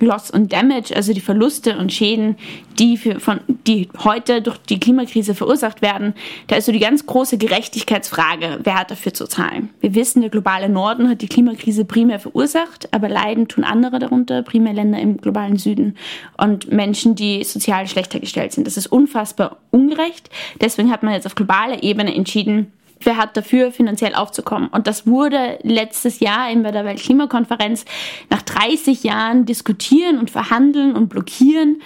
Loss 0.01 0.31
und 0.31 0.53
Damage, 0.53 0.95
also 0.95 1.13
die 1.13 1.21
Verluste 1.21 1.77
und 1.77 1.93
Schäden, 1.93 2.37
die, 2.79 2.97
für, 2.97 3.19
von, 3.19 3.41
die 3.67 3.89
heute 4.05 4.41
durch 4.43 4.57
die 4.59 4.79
Klimakrise 4.79 5.35
verursacht 5.35 5.83
werden. 5.83 6.15
Da 6.47 6.55
ist 6.55 6.67
so 6.67 6.73
die 6.73 6.79
ganz 6.79 7.05
große 7.05 7.37
Gerechtigkeitsfrage, 7.37 8.61
wer 8.63 8.79
hat 8.79 8.93
dafür 8.93 9.13
zu 9.13 9.27
zahlen? 9.27 9.71
Wir 9.81 9.97
wissen, 9.97 10.21
der 10.21 10.31
globale 10.31 10.69
Norden 10.69 11.09
hat 11.09 11.21
die 11.21 11.27
Klimakrise 11.27 11.85
primär 11.85 12.21
verursacht, 12.21 12.95
aber 12.95 13.09
leiden 13.09 13.49
tun 13.49 13.65
andere 13.65 13.99
darunter, 13.99 14.43
primär 14.43 14.73
Länder 14.73 15.01
im 15.01 15.17
globalen 15.17 15.57
Süden 15.57 15.97
und 16.37 16.71
Menschen, 16.71 17.17
die 17.17 17.43
sozial 17.43 17.89
schlechter 17.89 18.21
gestellt 18.21 18.53
sind. 18.53 18.69
Das 18.69 18.77
ist 18.77 18.87
unfassbar 18.87 19.57
ungerecht. 19.73 20.31
Deswegen 20.61 20.93
hat 20.93 21.03
man 21.03 21.15
jetzt 21.15 21.27
auf 21.27 21.35
globaler 21.35 21.83
Ebene 21.83 22.15
entschieden, 22.15 22.73
wer 23.01 23.17
hat 23.17 23.37
dafür 23.37 23.73
finanziell 23.73 24.15
aufzukommen. 24.15 24.69
Und 24.69 24.87
das 24.87 25.07
wurde 25.07 25.59
letztes 25.63 26.21
Jahr 26.21 26.55
bei 26.63 26.71
der 26.71 26.85
Weltklimakonferenz 26.85 27.85
nach 28.31 28.43
30 28.43 29.05
Jahren 29.05 29.47
diskutieren 29.47 30.19
und 30.19 30.31
verhandeln 30.31 30.95
und 30.97 31.09
blockieren 31.09 31.83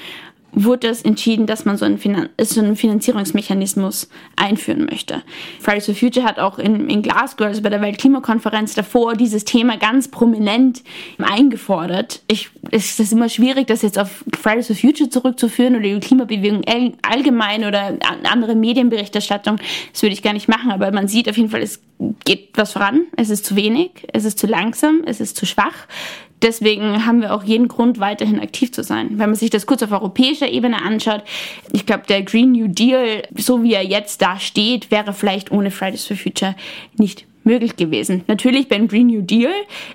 wurde 0.53 0.89
es 0.89 1.03
entschieden, 1.03 1.47
dass 1.47 1.65
man 1.65 1.77
so 1.77 1.85
einen, 1.85 1.99
Finan 1.99 2.29
so 2.41 2.61
einen 2.61 2.77
Finanzierungsmechanismus 2.77 4.09
einführen 4.37 4.87
möchte. 4.91 5.23
Fridays 5.61 5.87
for 5.87 5.95
Future 5.95 6.27
hat 6.27 6.39
auch 6.39 6.59
in, 6.59 6.89
in 6.89 7.03
Glasgow, 7.03 7.47
also 7.47 7.63
bei 7.63 7.71
der 7.71 7.81
Weltklimakonferenz 7.81 8.75
davor, 8.75 9.15
dieses 9.15 9.45
Thema 9.45 9.77
ganz 9.79 10.09
prominent 10.09 10.83
eingefordert. 11.19 12.23
Ich, 12.29 12.51
es 12.71 12.99
ist 13.01 13.13
immer 13.13 13.29
schwierig, 13.29 13.67
das 13.67 13.83
jetzt 13.83 13.99
auf 13.99 14.25
Fridays 14.41 14.67
for 14.67 14.77
Future 14.77 15.09
zurückzuführen 15.09 15.75
oder 15.75 15.85
die 15.85 16.01
Klimabewegung 16.01 16.63
allgemein 17.03 17.65
oder 17.65 17.97
andere 18.31 18.55
Medienberichterstattung. 18.55 19.59
Das 19.93 20.03
würde 20.03 20.13
ich 20.13 20.23
gar 20.23 20.35
nicht 20.35 20.49
machen, 20.49 20.71
aber 20.71 20.93
man 20.93 21.09
sieht 21.09 21.29
auf 21.29 21.37
jeden 21.37 21.49
Fall, 21.49 21.63
es 21.63 21.81
geht 22.25 22.51
was 22.55 22.73
voran. 22.73 23.07
Es 23.17 23.31
ist 23.31 23.45
zu 23.45 23.57
wenig, 23.57 23.91
es 24.13 24.25
ist 24.25 24.39
zu 24.39 24.47
langsam, 24.47 25.03
es 25.07 25.21
ist 25.21 25.37
zu 25.37 25.47
schwach. 25.47 25.87
Deswegen 26.43 27.07
haben 27.07 27.21
wir 27.21 27.33
auch 27.33 27.45
jeden 27.45 27.69
Grund, 27.69 28.01
weiterhin 28.01 28.41
aktiv 28.41 28.73
zu 28.73 28.83
sein. 28.83 29.11
Wenn 29.11 29.31
man 29.31 29.37
sich 29.37 29.51
das 29.51 29.67
kurz 29.67 29.83
auf 29.83 29.93
europäischer 29.93 30.49
Ebene 30.49 30.83
anschaut, 30.83 31.23
ich 31.73 31.87
glaube, 31.87 32.03
der 32.09 32.23
Green 32.23 32.53
New 32.53 32.67
Deal, 32.67 33.23
so 33.37 33.63
wie 33.63 33.75
er 33.75 33.85
jetzt 33.85 34.23
da 34.23 34.41
steht, 34.41 34.91
wäre 34.91 35.13
vielleicht 35.13 35.53
ohne 35.53 35.71
Fridays 35.71 36.05
for 36.05 36.17
Future 36.17 36.57
nicht 36.97 37.27
möglich 37.45 37.77
gewesen. 37.77 38.25
Natürlich 38.27 38.69
beim 38.69 38.89
Green 38.89 39.07
New 39.07 39.23
Deal 39.23 39.53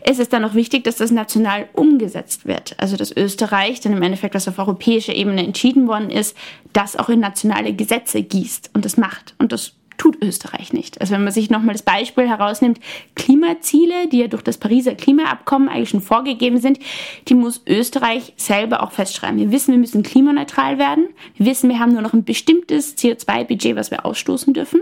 ist 0.10 0.20
es 0.20 0.30
dann 0.30 0.44
auch 0.46 0.54
wichtig, 0.54 0.84
dass 0.84 0.98
das 0.98 1.12
national 1.12 1.68
umgesetzt 1.74 2.46
wird. 2.46 2.76
Also 2.78 2.98
dass 2.98 3.16
Österreich 3.16 3.80
dann 3.82 3.94
im 3.94 4.02
Endeffekt, 4.02 4.36
was 4.36 4.48
auf 4.48 4.60
europäischer 4.60 5.16
Ebene 5.16 5.44
entschieden 5.44 5.88
worden 5.88 6.10
ist, 6.10 6.36
das 6.74 6.96
auch 6.96 7.10
in 7.10 7.20
nationale 7.20 7.74
Gesetze 7.74 8.22
gießt 8.22 8.72
und 8.74 8.86
das 8.86 8.98
macht. 8.98 9.34
Und 9.38 9.52
das 9.52 9.74
tut 9.98 10.22
Österreich 10.22 10.74
nicht. 10.74 11.02
Also 11.02 11.14
wenn 11.14 11.24
man 11.24 11.34
sich 11.34 11.50
nochmal 11.50 11.74
das 11.74 11.82
Beispiel 11.82 12.28
herausnimmt, 12.28 12.80
Klimaziele, 13.16 14.08
die 14.08 14.20
ja 14.20 14.28
durch 14.28 14.44
das 14.44 14.58
Pariser 14.58 14.96
Klimaabkommen 14.96 15.70
eigentlich 15.70 15.90
schon 15.90 16.02
vorgegeben 16.02 16.60
sind, 16.60 16.80
die 17.28 17.36
muss 17.36 17.62
Österreich 17.68 18.34
selber 18.38 18.84
auch 18.84 18.92
festschreiben. 18.92 19.40
Wir 19.40 19.52
wissen, 19.52 19.72
wir 19.72 19.80
müssen 19.80 20.04
klimaneutral 20.04 20.78
werden. 20.78 21.10
Wir 21.36 21.48
wissen, 21.48 21.70
wir 21.70 21.80
haben 21.80 21.94
nur 21.94 22.02
noch 22.02 22.14
ein 22.14 22.24
bestimmtes 22.24 22.98
CO2-Budget, 22.98 23.76
was 23.76 23.92
wir 23.92 24.06
ausstoßen 24.06 24.54
dürfen. 24.54 24.82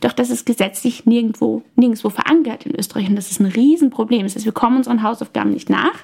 Doch 0.00 0.12
das 0.12 0.30
ist 0.30 0.46
gesetzlich 0.46 1.06
nirgendwo, 1.06 1.62
nirgendwo 1.76 2.10
verankert 2.10 2.66
in 2.66 2.74
Österreich 2.74 3.08
und 3.08 3.16
das 3.16 3.30
ist 3.30 3.40
ein 3.40 3.46
Riesenproblem. 3.46 4.22
Das 4.22 4.34
heißt, 4.34 4.44
wir 4.44 4.52
kommen 4.52 4.78
unseren 4.78 5.02
Hausaufgaben 5.02 5.50
nicht 5.50 5.70
nach. 5.70 5.94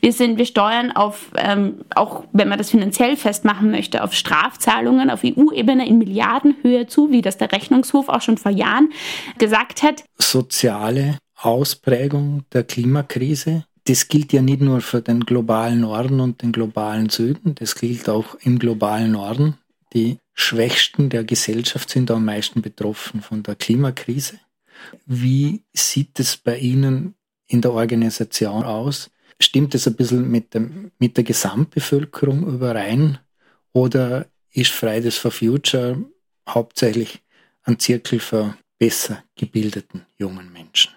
Wir 0.00 0.12
sind, 0.12 0.38
wir 0.38 0.46
steuern 0.46 0.92
auf, 0.92 1.30
ähm, 1.36 1.80
auch 1.94 2.24
wenn 2.32 2.48
man 2.48 2.58
das 2.58 2.70
finanziell 2.70 3.16
festmachen 3.16 3.70
möchte, 3.70 4.02
auf 4.02 4.14
Strafzahlungen 4.14 5.10
auf 5.10 5.22
EU-Ebene 5.24 5.86
in 5.86 5.98
Milliardenhöhe 5.98 6.86
zu, 6.86 7.10
wie 7.10 7.22
das 7.22 7.38
der 7.38 7.52
Rechnungshof 7.52 8.08
auch 8.08 8.22
schon 8.22 8.38
vor 8.38 8.52
Jahren 8.52 8.90
gesagt 9.38 9.82
hat. 9.82 10.04
Soziale 10.18 11.18
Ausprägung 11.40 12.42
der 12.52 12.64
Klimakrise 12.64 13.64
das 13.88 14.08
gilt 14.08 14.34
ja 14.34 14.42
nicht 14.42 14.60
nur 14.60 14.82
für 14.82 15.00
den 15.00 15.20
globalen 15.20 15.80
Norden 15.80 16.20
und 16.20 16.42
den 16.42 16.52
globalen 16.52 17.08
Süden, 17.08 17.54
das 17.54 17.74
gilt 17.74 18.08
auch 18.10 18.34
im 18.42 18.58
globalen 18.58 19.12
Norden. 19.12 19.56
Die 19.94 20.18
Schwächsten 20.34 21.08
der 21.08 21.24
Gesellschaft 21.24 21.90
sind 21.90 22.10
am 22.10 22.24
meisten 22.24 22.62
betroffen 22.62 23.22
von 23.22 23.42
der 23.42 23.54
Klimakrise. 23.54 24.38
Wie 25.06 25.64
sieht 25.72 26.20
es 26.20 26.36
bei 26.36 26.58
Ihnen 26.58 27.14
in 27.46 27.60
der 27.60 27.72
Organisation 27.72 28.64
aus? 28.64 29.10
Stimmt 29.40 29.74
es 29.74 29.86
ein 29.86 29.94
bisschen 29.94 30.30
mit, 30.30 30.54
dem, 30.54 30.90
mit 30.98 31.16
der 31.16 31.24
Gesamtbevölkerung 31.24 32.46
überein? 32.46 33.18
Oder 33.72 34.26
ist 34.52 34.70
Fridays 34.70 35.16
for 35.16 35.30
Future 35.30 36.04
hauptsächlich 36.48 37.20
ein 37.62 37.78
Zirkel 37.78 38.18
für 38.18 38.56
besser 38.78 39.22
gebildeten 39.36 40.06
jungen 40.18 40.52
Menschen? 40.52 40.92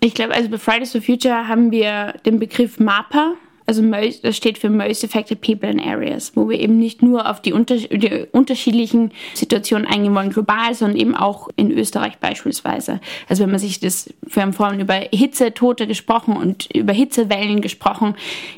Ich 0.00 0.14
glaube, 0.14 0.34
also 0.34 0.48
bei 0.48 0.58
Fridays 0.58 0.92
for 0.92 1.00
Future 1.02 1.48
haben 1.48 1.70
wir 1.70 2.14
den 2.26 2.38
Begriff 2.38 2.78
MAPA, 2.78 3.34
also 3.66 3.82
das 4.22 4.36
steht 4.36 4.58
für 4.58 4.68
Most 4.68 5.04
Affected 5.04 5.40
People 5.40 5.70
in 5.70 5.80
Areas, 5.80 6.32
wo 6.34 6.48
wir 6.48 6.60
eben 6.60 6.78
nicht 6.78 7.02
nur 7.02 7.30
auf 7.30 7.40
die, 7.40 7.52
unter 7.52 7.76
die 7.76 8.26
unterschiedlichen 8.30 9.12
Situationen 9.32 9.86
eingehen 9.86 10.14
wollen, 10.14 10.30
global, 10.30 10.74
sondern 10.74 10.98
eben 10.98 11.14
auch 11.14 11.48
in 11.56 11.70
Österreich 11.70 12.18
beispielsweise. 12.18 13.00
Also 13.28 13.42
wenn 13.42 13.50
man 13.50 13.58
sich 13.58 13.80
das, 13.80 14.12
wir 14.22 14.42
haben 14.42 14.52
vorhin 14.52 14.80
über 14.80 14.94
Hitzetote 15.12 15.86
gesprochen 15.86 16.36
und 16.36 16.68
über 16.74 16.92
Hitzewellen 16.92 17.62
gesprochen. 17.62 18.14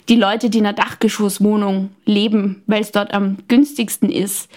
Die 0.08 0.16
Leute, 0.16 0.50
die 0.50 0.58
in 0.58 0.66
einer 0.66 0.74
Dachgeschosswohnung 0.74 1.90
leben, 2.04 2.62
weil 2.66 2.80
es 2.80 2.90
dort 2.90 3.14
am 3.14 3.38
günstigsten 3.46 4.10
ist, 4.10 4.50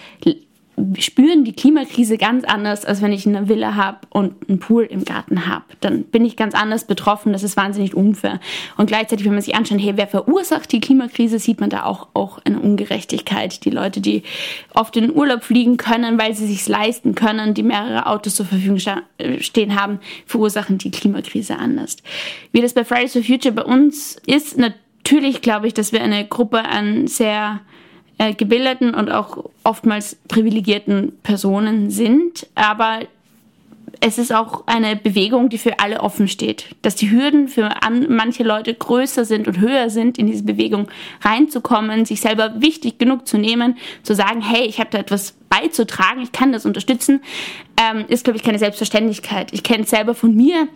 spüren 0.98 1.44
die 1.44 1.52
Klimakrise 1.52 2.18
ganz 2.18 2.44
anders, 2.44 2.84
als 2.84 3.02
wenn 3.02 3.12
ich 3.12 3.26
eine 3.26 3.48
Villa 3.48 3.74
habe 3.74 3.98
und 4.10 4.48
einen 4.48 4.58
Pool 4.58 4.84
im 4.84 5.04
Garten 5.04 5.46
habe. 5.46 5.64
Dann 5.80 6.04
bin 6.04 6.24
ich 6.24 6.36
ganz 6.36 6.54
anders 6.54 6.84
betroffen. 6.84 7.32
Das 7.32 7.42
ist 7.42 7.56
wahnsinnig 7.56 7.94
unfair. 7.94 8.40
Und 8.76 8.86
gleichzeitig, 8.86 9.26
wenn 9.26 9.34
man 9.34 9.42
sich 9.42 9.54
anschaut, 9.54 9.80
hey, 9.80 9.92
wer 9.96 10.06
verursacht 10.06 10.72
die 10.72 10.80
Klimakrise, 10.80 11.38
sieht 11.38 11.60
man 11.60 11.70
da 11.70 11.84
auch, 11.84 12.08
auch 12.14 12.38
eine 12.44 12.60
Ungerechtigkeit. 12.60 13.64
Die 13.64 13.70
Leute, 13.70 14.00
die 14.00 14.22
oft 14.74 14.96
in 14.96 15.04
den 15.04 15.14
Urlaub 15.14 15.44
fliegen 15.44 15.76
können, 15.76 16.18
weil 16.18 16.34
sie 16.34 16.46
sich 16.46 16.66
leisten 16.68 17.14
können, 17.14 17.54
die 17.54 17.62
mehrere 17.62 18.06
Autos 18.06 18.34
zur 18.34 18.46
Verfügung 18.46 18.78
stehen 18.78 19.80
haben, 19.80 20.00
verursachen 20.26 20.78
die 20.78 20.90
Klimakrise 20.90 21.58
anders. 21.58 21.96
Wie 22.52 22.60
das 22.60 22.74
bei 22.74 22.84
Fridays 22.84 23.12
for 23.12 23.22
Future 23.22 23.54
bei 23.54 23.64
uns 23.64 24.16
ist, 24.26 24.58
natürlich 24.58 25.42
glaube 25.42 25.66
ich, 25.66 25.74
dass 25.74 25.92
wir 25.92 26.02
eine 26.02 26.26
Gruppe 26.26 26.64
an 26.64 27.06
sehr 27.06 27.60
äh, 28.20 28.34
gebildeten 28.34 28.92
und 28.92 29.10
auch 29.10 29.46
oftmals 29.64 30.16
privilegierten 30.28 31.12
Personen 31.22 31.88
sind. 31.88 32.46
Aber 32.54 33.00
es 34.00 34.18
ist 34.18 34.30
auch 34.30 34.66
eine 34.66 34.94
Bewegung, 34.94 35.48
die 35.48 35.56
für 35.56 35.78
alle 35.78 36.00
offen 36.00 36.28
steht. 36.28 36.66
Dass 36.82 36.96
die 36.96 37.10
Hürden 37.10 37.48
für 37.48 37.82
an, 37.82 38.14
manche 38.14 38.42
Leute 38.42 38.74
größer 38.74 39.24
sind 39.24 39.48
und 39.48 39.58
höher 39.58 39.88
sind, 39.88 40.18
in 40.18 40.26
diese 40.26 40.42
Bewegung 40.42 40.88
reinzukommen, 41.22 42.04
sich 42.04 42.20
selber 42.20 42.60
wichtig 42.60 42.98
genug 42.98 43.26
zu 43.26 43.38
nehmen, 43.38 43.78
zu 44.02 44.14
sagen, 44.14 44.42
hey, 44.42 44.66
ich 44.66 44.80
habe 44.80 44.90
da 44.90 44.98
etwas 44.98 45.32
beizutragen, 45.48 46.20
ich 46.20 46.32
kann 46.32 46.52
das 46.52 46.66
unterstützen, 46.66 47.22
ähm, 47.80 48.04
ist, 48.08 48.24
glaube 48.24 48.36
ich, 48.36 48.42
keine 48.42 48.58
Selbstverständlichkeit. 48.58 49.54
Ich 49.54 49.62
kenne 49.62 49.84
es 49.84 49.90
selber 49.90 50.14
von 50.14 50.36
mir 50.36 50.68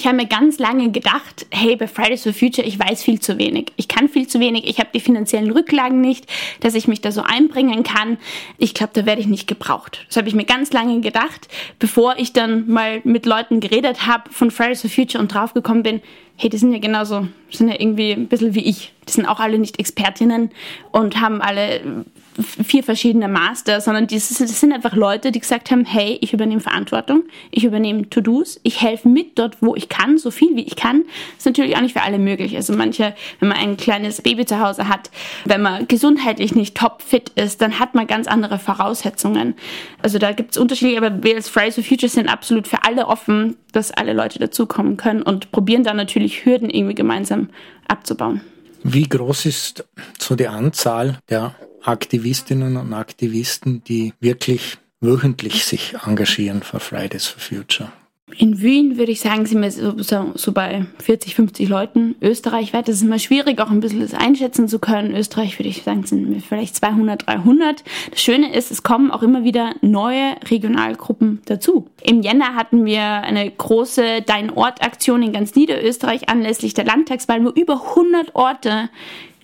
ich 0.00 0.06
habe 0.06 0.16
mir 0.16 0.26
ganz 0.26 0.58
lange 0.58 0.90
gedacht, 0.90 1.46
hey, 1.50 1.76
bei 1.76 1.86
Fridays 1.86 2.22
for 2.22 2.32
Future, 2.32 2.66
ich 2.66 2.78
weiß 2.78 3.02
viel 3.02 3.20
zu 3.20 3.36
wenig. 3.36 3.66
Ich 3.76 3.86
kann 3.86 4.08
viel 4.08 4.26
zu 4.26 4.40
wenig, 4.40 4.66
ich 4.66 4.78
habe 4.78 4.88
die 4.94 5.00
finanziellen 5.00 5.50
Rücklagen 5.50 6.00
nicht, 6.00 6.26
dass 6.60 6.74
ich 6.74 6.88
mich 6.88 7.02
da 7.02 7.12
so 7.12 7.20
einbringen 7.20 7.82
kann. 7.82 8.16
Ich 8.56 8.72
glaube, 8.72 8.92
da 8.94 9.04
werde 9.04 9.20
ich 9.20 9.26
nicht 9.26 9.46
gebraucht. 9.46 10.06
Das 10.08 10.16
habe 10.16 10.26
ich 10.26 10.34
mir 10.34 10.46
ganz 10.46 10.72
lange 10.72 11.02
gedacht, 11.02 11.48
bevor 11.78 12.14
ich 12.16 12.32
dann 12.32 12.66
mal 12.66 13.02
mit 13.04 13.26
Leuten 13.26 13.60
geredet 13.60 14.06
habe 14.06 14.32
von 14.32 14.50
Fridays 14.50 14.80
for 14.80 14.88
Future 14.88 15.20
und 15.20 15.34
draufgekommen 15.34 15.82
bin, 15.82 16.00
hey, 16.36 16.48
die 16.48 16.56
sind 16.56 16.72
ja 16.72 16.78
genauso, 16.78 17.28
sind 17.50 17.68
ja 17.68 17.78
irgendwie 17.78 18.12
ein 18.12 18.26
bisschen 18.26 18.54
wie 18.54 18.64
ich. 18.64 18.94
Die 19.06 19.12
sind 19.12 19.26
auch 19.26 19.38
alle 19.38 19.58
nicht 19.58 19.78
Expertinnen 19.78 20.50
und 20.92 21.20
haben 21.20 21.42
alle 21.42 22.06
vier 22.42 22.82
verschiedene 22.82 23.28
Master, 23.28 23.80
sondern 23.80 24.06
das 24.06 24.28
sind 24.28 24.72
einfach 24.72 24.94
Leute, 24.94 25.32
die 25.32 25.40
gesagt 25.40 25.70
haben, 25.70 25.84
hey, 25.84 26.18
ich 26.20 26.32
übernehme 26.32 26.60
Verantwortung, 26.60 27.24
ich 27.50 27.64
übernehme 27.64 28.08
To-Dos, 28.08 28.60
ich 28.62 28.80
helfe 28.80 29.08
mit 29.08 29.38
dort, 29.38 29.58
wo 29.60 29.74
ich 29.74 29.88
kann, 29.88 30.18
so 30.18 30.30
viel 30.30 30.56
wie 30.56 30.62
ich 30.62 30.76
kann. 30.76 31.02
Das 31.02 31.38
ist 31.38 31.46
natürlich 31.46 31.76
auch 31.76 31.80
nicht 31.80 31.92
für 31.92 32.02
alle 32.02 32.18
möglich. 32.18 32.56
Also 32.56 32.72
manche, 32.74 33.14
wenn 33.38 33.48
man 33.48 33.58
ein 33.58 33.76
kleines 33.76 34.22
Baby 34.22 34.44
zu 34.46 34.60
Hause 34.60 34.88
hat, 34.88 35.10
wenn 35.44 35.62
man 35.62 35.88
gesundheitlich 35.88 36.54
nicht 36.54 36.76
top 36.76 37.02
fit 37.02 37.30
ist, 37.30 37.60
dann 37.62 37.78
hat 37.78 37.94
man 37.94 38.06
ganz 38.06 38.26
andere 38.26 38.58
Voraussetzungen. 38.58 39.54
Also 40.02 40.18
da 40.18 40.32
gibt 40.32 40.52
es 40.52 40.58
Unterschiede, 40.58 40.98
aber 40.98 41.22
wir 41.22 41.36
als 41.36 41.48
Fridays 41.48 41.76
for 41.76 41.84
Future 41.84 42.10
sind 42.10 42.28
absolut 42.28 42.68
für 42.68 42.84
alle 42.84 43.06
offen, 43.06 43.56
dass 43.72 43.90
alle 43.92 44.12
Leute 44.12 44.38
dazukommen 44.38 44.96
können 44.96 45.22
und 45.22 45.52
probieren 45.52 45.84
dann 45.84 45.96
natürlich 45.96 46.44
Hürden 46.44 46.70
irgendwie 46.70 46.94
gemeinsam 46.94 47.50
abzubauen. 47.88 48.40
Wie 48.82 49.08
groß 49.08 49.46
ist 49.46 49.84
so 50.18 50.36
die 50.36 50.48
Anzahl 50.48 51.18
der 51.28 51.54
Aktivistinnen 51.82 52.76
und 52.76 52.92
Aktivisten, 52.92 53.82
die 53.84 54.12
wirklich 54.20 54.78
wöchentlich 55.00 55.64
sich 55.64 55.94
engagieren 56.06 56.62
für 56.62 56.80
Fridays 56.80 57.26
for 57.26 57.40
Future. 57.40 57.90
In 58.38 58.60
Wien 58.60 58.96
würde 58.96 59.12
ich 59.12 59.20
sagen, 59.20 59.44
sind 59.46 59.60
wir 59.60 59.70
so, 59.70 60.32
so, 60.34 60.52
bei 60.52 60.86
40, 61.02 61.34
50 61.34 61.68
Leuten. 61.68 62.14
Österreichweit, 62.22 62.88
ist 62.88 63.02
immer 63.02 63.18
schwierig, 63.18 63.60
auch 63.60 63.70
ein 63.70 63.80
bisschen 63.80 64.00
das 64.00 64.14
einschätzen 64.14 64.68
zu 64.68 64.78
können. 64.78 65.14
Österreich 65.14 65.58
würde 65.58 65.68
ich 65.68 65.82
sagen, 65.82 66.04
sind 66.04 66.32
wir 66.32 66.40
vielleicht 66.40 66.76
200, 66.76 67.26
300. 67.26 67.82
Das 68.10 68.22
Schöne 68.22 68.54
ist, 68.54 68.70
es 68.70 68.82
kommen 68.82 69.10
auch 69.10 69.22
immer 69.22 69.44
wieder 69.44 69.74
neue 69.80 70.36
Regionalgruppen 70.48 71.40
dazu. 71.46 71.88
Im 72.02 72.22
Jänner 72.22 72.54
hatten 72.54 72.84
wir 72.84 73.02
eine 73.02 73.50
große 73.50 74.22
Dein 74.22 74.50
Ort-Aktion 74.50 75.22
in 75.22 75.32
ganz 75.32 75.54
Niederösterreich 75.54 76.28
anlässlich 76.28 76.74
der 76.74 76.84
Landtagswahl, 76.84 77.44
wo 77.44 77.50
über 77.50 77.82
100 77.90 78.34
Orte 78.34 78.90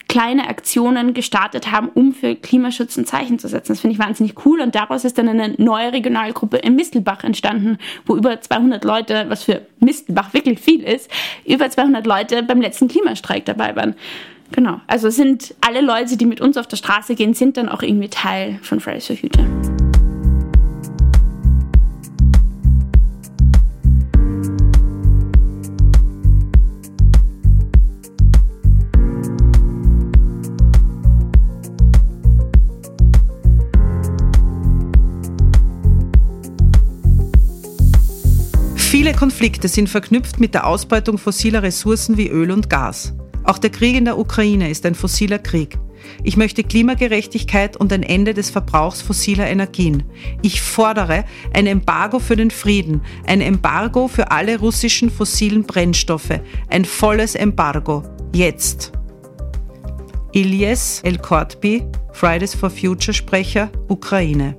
kleine 0.09 0.49
Aktionen 0.49 1.15
gestartet 1.15 1.73
haben, 1.73 1.89
um 1.89 2.13
für 2.13 2.35
Klimaschutz 2.35 2.97
ein 2.97 3.07
Zeichen 3.07 3.39
zu 3.39 3.49
setzen. 3.49 3.73
Das 3.73 3.81
finde 3.81 3.95
ich 3.95 3.99
wahnsinnig 3.99 4.35
cool 4.45 4.61
und 4.61 4.75
daraus 4.75 5.05
ist 5.05 5.19
dann 5.19 5.29
eine 5.29 5.55
neue 5.59 5.93
Regionalgruppe 5.93 6.59
in 6.59 6.77
Mistelbach 6.77 7.25
entstanden, 7.25 7.79
wo 8.07 8.17
über 8.17 8.41
200 8.41 8.85
Leute, 8.85 9.27
was 9.29 9.45
für 9.45 9.63
Mistelbach 9.81 10.33
wirklich 10.33 10.61
viel 10.61 10.83
ist, 10.83 11.11
über 11.45 11.69
200 11.69 12.07
Leute 12.07 12.43
beim 12.43 12.61
letzten 12.61 12.89
Klimastreik 12.89 13.45
dabei 13.45 13.75
waren. 13.77 13.95
Genau, 14.53 14.81
also 14.87 15.11
sind 15.11 15.55
alle 15.61 15.81
Leute, 15.81 16.17
die 16.17 16.27
mit 16.27 16.41
uns 16.41 16.57
auf 16.57 16.69
der 16.69 16.77
Straße 16.77 17.15
gehen, 17.17 17.35
sind 17.35 17.57
dann 17.57 17.69
auch 17.69 17.83
irgendwie 17.83 18.09
Teil 18.09 18.59
von 18.63 18.81
Fridays 18.81 19.07
for 19.07 19.17
Future. 19.17 19.86
Viele 39.07 39.19
Konflikte 39.19 39.69
sind 39.69 39.89
verknüpft 39.89 40.41
mit 40.41 40.53
der 40.53 40.67
Ausbeutung 40.67 41.17
fossiler 41.17 41.63
Ressourcen 41.63 42.17
wie 42.17 42.27
Öl 42.27 42.51
und 42.51 42.69
Gas. 42.69 43.15
Auch 43.45 43.59
der 43.59 43.71
Krieg 43.71 43.95
in 43.95 44.05
der 44.05 44.19
Ukraine 44.19 44.69
ist 44.69 44.85
ein 44.85 44.97
fossiler 44.97 45.39
Krieg. 45.39 45.79
Ich 46.25 46.37
möchte 46.37 46.65
Klimagerechtigkeit 46.65 47.77
und 47.77 47.93
ein 47.93 48.03
Ende 48.03 48.35
des 48.35 48.51
Verbrauchs 48.51 49.03
fossiler 49.03 49.47
Energien. 49.47 50.03
Ich 50.43 50.61
fordere 50.61 51.25
ein 51.55 51.69
Embargo 51.69 52.19
für 52.19 52.35
den 52.35 52.51
Frieden, 52.51 53.01
ein 53.29 53.41
Embargo 53.41 54.09
für 54.09 54.33
alle 54.33 54.59
russischen 54.59 55.09
fossilen 55.09 55.63
Brennstoffe, 55.63 56.41
ein 56.69 56.85
volles 56.85 57.37
Embargo. 57.37 58.03
Jetzt. 58.33 58.91
Ilyes 60.33 61.01
El-Kortbi, 61.05 61.85
Fridays 62.11 62.57
for 62.57 62.71
Future 62.71 63.15
Sprecher, 63.15 63.71
Ukraine. 63.87 64.57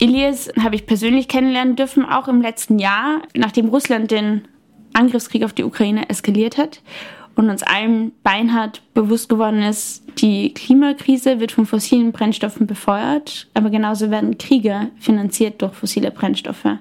Elias 0.00 0.48
habe 0.62 0.76
ich 0.76 0.86
persönlich 0.86 1.26
kennenlernen 1.28 1.74
dürfen, 1.76 2.04
auch 2.04 2.28
im 2.28 2.40
letzten 2.40 2.78
Jahr, 2.78 3.22
nachdem 3.34 3.68
Russland 3.68 4.10
den 4.10 4.46
Angriffskrieg 4.92 5.44
auf 5.44 5.52
die 5.52 5.64
Ukraine 5.64 6.08
eskaliert 6.08 6.56
hat 6.56 6.82
und 7.34 7.50
uns 7.50 7.62
allen 7.62 8.12
beinhart 8.22 8.82
bewusst 8.94 9.28
geworden 9.28 9.62
ist, 9.62 10.04
die 10.18 10.54
Klimakrise 10.54 11.40
wird 11.40 11.52
von 11.52 11.66
fossilen 11.66 12.12
Brennstoffen 12.12 12.66
befeuert, 12.66 13.48
aber 13.54 13.70
genauso 13.70 14.10
werden 14.10 14.38
Kriege 14.38 14.90
finanziert 14.98 15.62
durch 15.62 15.74
fossile 15.74 16.10
Brennstoffe. 16.10 16.78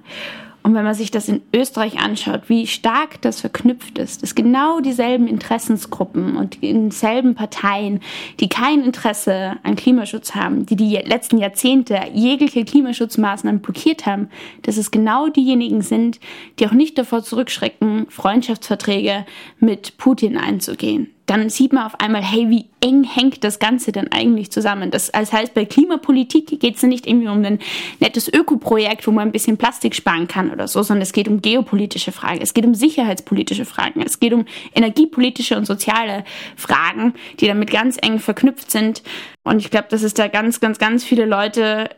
Und 0.68 0.74
wenn 0.74 0.84
man 0.84 0.96
sich 0.96 1.12
das 1.12 1.30
in 1.30 1.44
Österreich 1.56 1.98
anschaut, 1.98 2.50
wie 2.50 2.68
stark 2.68 3.22
das 3.22 3.40
verknüpft 3.40 3.98
ist, 4.00 4.22
dass 4.22 4.36
genau 4.36 4.82
dieselben 4.82 5.26
Interessensgruppen 5.26 6.36
und 6.36 6.62
dieselben 6.62 7.36
Parteien, 7.36 8.02
die 8.42 8.50
kein 8.50 8.84
Interesse 8.84 9.56
an 9.64 9.78
Klimaschutz 9.78 10.36
haben, 10.36 10.66
die 10.66 10.76
die 10.76 10.98
letzten 10.98 11.38
Jahrzehnte 11.38 11.98
jegliche 12.14 12.66
Klimaschutzmaßnahmen 12.66 13.62
blockiert 13.62 14.06
haben, 14.06 14.28
dass 14.64 14.76
es 14.76 14.92
genau 14.92 15.30
diejenigen 15.30 15.84
sind, 15.84 16.20
die 16.60 16.68
auch 16.68 16.74
nicht 16.74 16.98
davor 16.98 17.24
zurückschrecken, 17.24 18.08
Freundschaftsverträge 18.10 19.26
mit 19.62 19.98
Putin 19.98 20.36
einzugehen 20.36 21.14
dann 21.28 21.50
sieht 21.50 21.74
man 21.74 21.86
auf 21.86 22.00
einmal, 22.00 22.24
hey, 22.24 22.50
wie 22.50 22.66
eng 22.80 23.04
hängt 23.04 23.44
das 23.44 23.60
Ganze 23.60 23.92
denn 23.92 24.12
eigentlich 24.12 24.50
zusammen? 24.50 24.92
Das, 24.92 25.12
das 25.12 25.34
heißt, 25.34 25.54
bei 25.54 25.66
Klimapolitik 25.66 26.60
geht 26.60 26.78
es 26.78 26.84
nicht 26.84 27.06
irgendwie 27.06 27.28
um 27.28 27.44
ein 27.44 27.60
nettes 28.00 28.32
Ökoprojekt, 28.32 29.06
wo 29.06 29.12
man 29.12 29.28
ein 29.28 29.32
bisschen 29.34 29.58
Plastik 29.58 29.94
sparen 29.94 30.30
kann 30.30 30.52
oder 30.52 30.70
so, 30.70 30.82
sondern 30.82 31.02
es 31.02 31.12
geht 31.12 31.28
um 31.28 31.42
geopolitische 31.42 32.14
Fragen, 32.14 32.40
es 32.42 32.54
geht 32.54 32.66
um 32.66 32.74
sicherheitspolitische 32.74 33.66
Fragen, 33.66 34.02
es 34.02 34.22
geht 34.22 34.34
um 34.34 34.46
energiepolitische 34.74 35.58
und 35.58 35.66
soziale 35.66 36.24
Fragen, 36.56 37.14
die 37.42 37.48
damit 37.48 37.72
ganz 37.72 37.98
eng 38.02 38.20
verknüpft 38.20 38.72
sind. 38.72 39.04
Und 39.44 39.60
ich 39.60 39.70
glaube, 39.70 39.88
dass 39.90 40.04
es 40.04 40.14
da 40.14 40.30
ganz, 40.30 40.62
ganz, 40.62 40.80
ganz 40.80 41.04
viele 41.04 41.26
Leute 41.26 41.90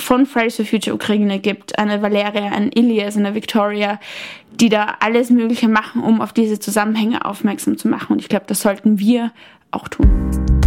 von 0.00 0.26
Fridays 0.26 0.56
for 0.56 0.64
Future 0.64 0.94
Ukraine 0.94 1.38
gibt, 1.38 1.78
eine 1.78 2.02
Valeria, 2.02 2.52
ein 2.52 2.70
Ilias, 2.72 3.16
eine 3.16 3.34
Victoria, 3.34 4.00
die 4.52 4.68
da 4.68 4.96
alles 5.00 5.30
Mögliche 5.30 5.68
machen, 5.68 6.02
um 6.02 6.20
auf 6.20 6.32
diese 6.32 6.58
Zusammenhänge 6.58 7.24
aufmerksam 7.24 7.78
zu 7.78 7.88
machen. 7.88 8.14
Und 8.14 8.18
ich 8.20 8.28
glaube, 8.28 8.46
das 8.46 8.60
sollten 8.60 8.98
wir 8.98 9.32
auch 9.70 9.88
tun. 9.88 10.59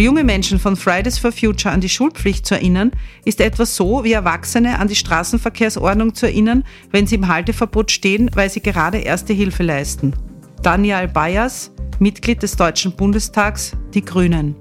Junge 0.00 0.24
Menschen 0.24 0.58
von 0.58 0.76
Fridays 0.76 1.18
for 1.18 1.32
Future 1.32 1.74
an 1.74 1.80
die 1.80 1.88
Schulpflicht 1.88 2.46
zu 2.46 2.54
erinnern, 2.54 2.92
ist 3.24 3.40
etwas 3.40 3.76
so 3.76 4.04
wie 4.04 4.12
Erwachsene 4.12 4.78
an 4.78 4.88
die 4.88 4.94
Straßenverkehrsordnung 4.94 6.14
zu 6.14 6.26
erinnern, 6.26 6.64
wenn 6.90 7.06
sie 7.06 7.16
im 7.16 7.28
Halteverbot 7.28 7.90
stehen, 7.90 8.30
weil 8.34 8.50
sie 8.50 8.62
gerade 8.62 8.98
erste 8.98 9.32
Hilfe 9.32 9.62
leisten. 9.62 10.14
Daniel 10.62 11.08
Bayers, 11.08 11.72
Mitglied 11.98 12.42
des 12.42 12.56
Deutschen 12.56 12.92
Bundestags, 12.92 13.72
Die 13.92 14.04
Grünen. 14.04 14.54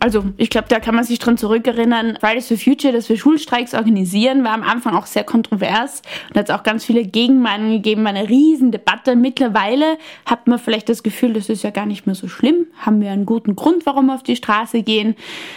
Also 0.00 0.24
ich 0.36 0.50
glaube, 0.50 0.68
da 0.68 0.78
kann 0.78 0.94
man 0.94 1.04
sich 1.04 1.18
dran 1.18 1.36
zurückerinnern. 1.36 2.18
Fridays 2.20 2.48
for 2.48 2.56
Future, 2.56 2.92
dass 2.92 3.08
wir 3.08 3.16
Schulstreiks 3.16 3.74
organisieren, 3.74 4.44
war 4.44 4.52
am 4.52 4.62
Anfang 4.62 4.94
auch 4.94 5.06
sehr 5.06 5.24
kontrovers 5.24 6.02
und 6.30 6.38
hat 6.38 6.48
es 6.48 6.54
auch 6.54 6.62
ganz 6.62 6.84
viele 6.84 7.04
Gegenmeinungen 7.04 7.72
gegeben, 7.72 8.04
war 8.04 8.10
eine 8.10 8.28
Riesendebatte. 8.28 9.16
Mittlerweile 9.16 9.98
hat 10.24 10.46
man 10.46 10.58
vielleicht 10.58 10.88
das 10.88 11.02
Gefühl, 11.02 11.32
das 11.32 11.48
ist 11.48 11.64
ja 11.64 11.70
gar 11.70 11.86
nicht 11.86 12.06
mehr 12.06 12.14
so 12.14 12.28
schlimm. 12.28 12.66
Haben 12.78 13.00
wir 13.00 13.10
einen 13.10 13.26
guten 13.26 13.56
Grund, 13.56 13.86
warum 13.86 14.06
wir 14.06 14.14
auf 14.14 14.22
die 14.22 14.36
Straße 14.36 14.82
gehen. 14.82 15.16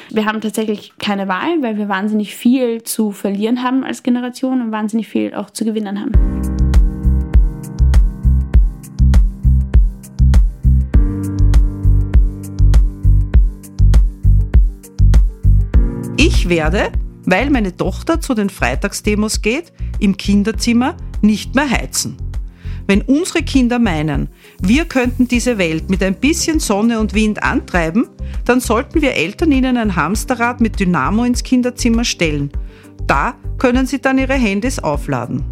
Wir 0.09 0.25
haben 0.25 0.41
tatsächlich 0.41 0.93
keine 0.97 1.27
Wahl, 1.27 1.61
weil 1.61 1.77
wir 1.77 1.87
wahnsinnig 1.87 2.35
viel 2.35 2.83
zu 2.83 3.11
verlieren 3.11 3.63
haben 3.63 3.83
als 3.83 4.01
Generation 4.01 4.61
und 4.61 4.71
wahnsinnig 4.71 5.07
viel 5.07 5.35
auch 5.35 5.51
zu 5.51 5.65
gewinnen 5.65 5.99
haben. 5.99 6.60
Ich 16.23 16.49
werde, 16.49 16.91
weil 17.25 17.49
meine 17.49 17.75
Tochter 17.75 18.21
zu 18.21 18.35
den 18.35 18.51
Freitagsdemos 18.51 19.41
geht, 19.41 19.73
im 19.97 20.17
Kinderzimmer 20.17 20.95
nicht 21.23 21.55
mehr 21.55 21.67
heizen. 21.67 22.15
Wenn 22.85 23.01
unsere 23.01 23.41
Kinder 23.41 23.79
meinen, 23.79 24.29
wir 24.61 24.85
könnten 24.85 25.27
diese 25.27 25.57
Welt 25.57 25.89
mit 25.89 26.03
ein 26.03 26.13
bisschen 26.13 26.59
Sonne 26.59 26.99
und 26.99 27.15
Wind 27.15 27.41
antreiben, 27.41 28.07
dann 28.45 28.59
sollten 28.59 29.01
wir 29.01 29.15
Eltern 29.15 29.51
ihnen 29.51 29.77
ein 29.77 29.95
Hamsterrad 29.95 30.61
mit 30.61 30.79
Dynamo 30.79 31.23
ins 31.23 31.41
Kinderzimmer 31.41 32.03
stellen. 32.03 32.51
Da 33.07 33.33
können 33.57 33.87
sie 33.87 33.99
dann 33.99 34.19
ihre 34.19 34.35
Handys 34.35 34.77
aufladen. 34.77 35.43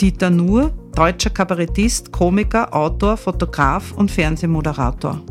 Dieter 0.00 0.30
Nuhr, 0.30 0.72
deutscher 0.96 1.30
Kabarettist, 1.30 2.10
Komiker, 2.10 2.74
Autor, 2.74 3.16
Fotograf 3.16 3.92
und 3.92 4.10
Fernsehmoderator. 4.10 5.22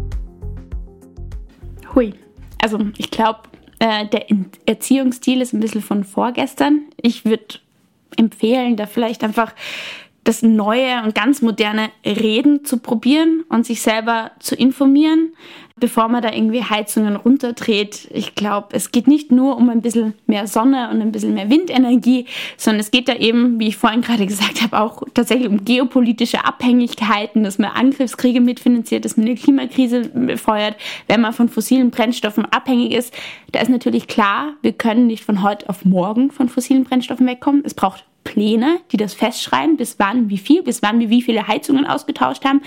Hui. 1.94 2.14
Also 2.62 2.80
ich 2.98 3.12
glaube, 3.12 3.40
äh, 3.80 4.06
der 4.08 4.28
Erziehungsstil 4.66 5.42
ist 5.42 5.54
ein 5.54 5.60
bisschen 5.60 5.82
von 5.82 6.04
vorgestern. 6.04 6.82
Ich 7.02 7.26
würde 7.26 7.60
empfehlen, 8.18 8.76
da 8.76 8.86
vielleicht 8.86 9.24
einfach 9.24 9.54
das 10.24 10.44
neue 10.44 11.02
und 11.04 11.16
ganz 11.16 11.42
moderne 11.42 11.90
Reden 12.06 12.66
zu 12.66 12.78
probieren 12.78 13.46
und 13.50 13.66
sich 13.66 13.82
selber 13.82 14.32
zu 14.40 14.56
informieren, 14.56 15.34
bevor 15.80 16.08
man 16.08 16.22
da 16.22 16.32
irgendwie 16.34 16.64
Heizungen 16.64 17.16
runterdreht. 17.16 18.10
Ich 18.12 18.36
glaube, 18.36 18.70
es 18.72 18.92
geht 18.92 19.08
nicht 19.08 19.32
nur 19.32 19.58
um 19.58 19.70
ein 19.70 19.82
bisschen 19.82 20.14
mehr 20.28 20.48
Sonne 20.48 20.90
und 20.90 21.02
ein 21.02 21.12
bisschen 21.12 21.34
mehr 21.34 21.50
Windenergie, 21.50 22.26
sondern 22.58 22.82
es 22.82 22.92
geht 22.92 23.08
da 23.08 23.16
eben, 23.16 23.60
wie 23.60 23.68
ich 23.70 23.78
vorhin 23.78 24.02
gerade 24.02 24.26
gesagt 24.26 24.62
habe, 24.62 24.80
auch 24.80 25.04
tatsächlich 25.14 25.48
um 25.48 25.66
geopolitische 25.66 26.46
Abhängigkeiten, 26.46 27.44
dass 27.44 27.58
man 27.58 27.72
Angriffskriege 27.72 28.42
mitfinanziert, 28.42 29.06
dass 29.06 29.18
man 29.18 29.26
eine 29.26 29.36
Klimakrise 29.36 30.10
befeuert, 30.10 30.76
wenn 31.08 31.22
man 31.22 31.34
von 31.34 31.50
fossilen 31.50 31.92
Brennstoffen 31.92 32.46
abhängig 32.46 32.94
ist. 32.94 33.14
Da 33.52 33.62
ist 33.62 33.70
natürlich 33.70 34.08
klar, 34.08 34.54
wir 34.62 34.74
können 34.74 35.08
nicht 35.08 35.24
von 35.24 35.44
heute 35.44 35.70
auf 35.70 35.86
morgen 35.86 36.32
von 36.32 36.50
fossilen 36.50 36.84
Brennstoffen 36.84 37.28
wegkommen. 37.28 37.64
Es 37.66 37.74
braucht 37.74 38.06
Pläne, 38.24 38.80
die 38.92 38.98
das 38.98 39.14
festschreiben, 39.14 39.78
bis 39.78 39.98
wann, 39.98 40.30
wie 40.30 40.38
viel, 40.38 40.62
bis 40.62 40.84
wann 40.84 41.00
wir 41.00 41.10
wie 41.10 41.22
viele 41.22 41.48
Heizungen 41.48 41.86
ausgetauscht 41.86 42.46
haben. 42.46 42.62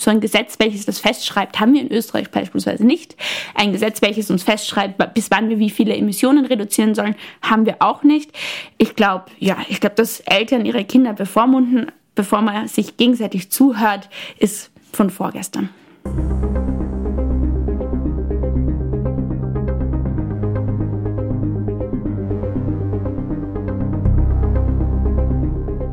So 0.00 0.10
ein 0.10 0.20
Gesetz, 0.20 0.58
welches 0.58 0.86
das 0.86 0.98
festschreibt, 0.98 1.60
haben 1.60 1.74
wir 1.74 1.82
in 1.82 1.92
Österreich 1.92 2.30
beispielsweise 2.30 2.86
nicht. 2.86 3.16
Ein 3.54 3.72
Gesetz, 3.72 4.00
welches 4.00 4.30
uns 4.30 4.42
festschreibt, 4.42 4.96
bis 5.12 5.30
wann 5.30 5.50
wir 5.50 5.58
wie 5.58 5.68
viele 5.68 5.94
Emissionen 5.94 6.46
reduzieren 6.46 6.94
sollen, 6.94 7.14
haben 7.42 7.66
wir 7.66 7.76
auch 7.80 8.02
nicht. 8.02 8.30
Ich 8.78 8.96
glaube, 8.96 9.26
ja, 9.38 9.58
ich 9.68 9.78
glaube, 9.78 9.96
dass 9.96 10.20
Eltern 10.20 10.64
ihre 10.64 10.86
Kinder 10.86 11.12
bevormunden, 11.12 11.92
bevor 12.14 12.40
man 12.40 12.66
sich 12.66 12.96
gegenseitig 12.96 13.50
zuhört, 13.50 14.08
ist 14.38 14.70
von 14.90 15.10
vorgestern. 15.10 15.68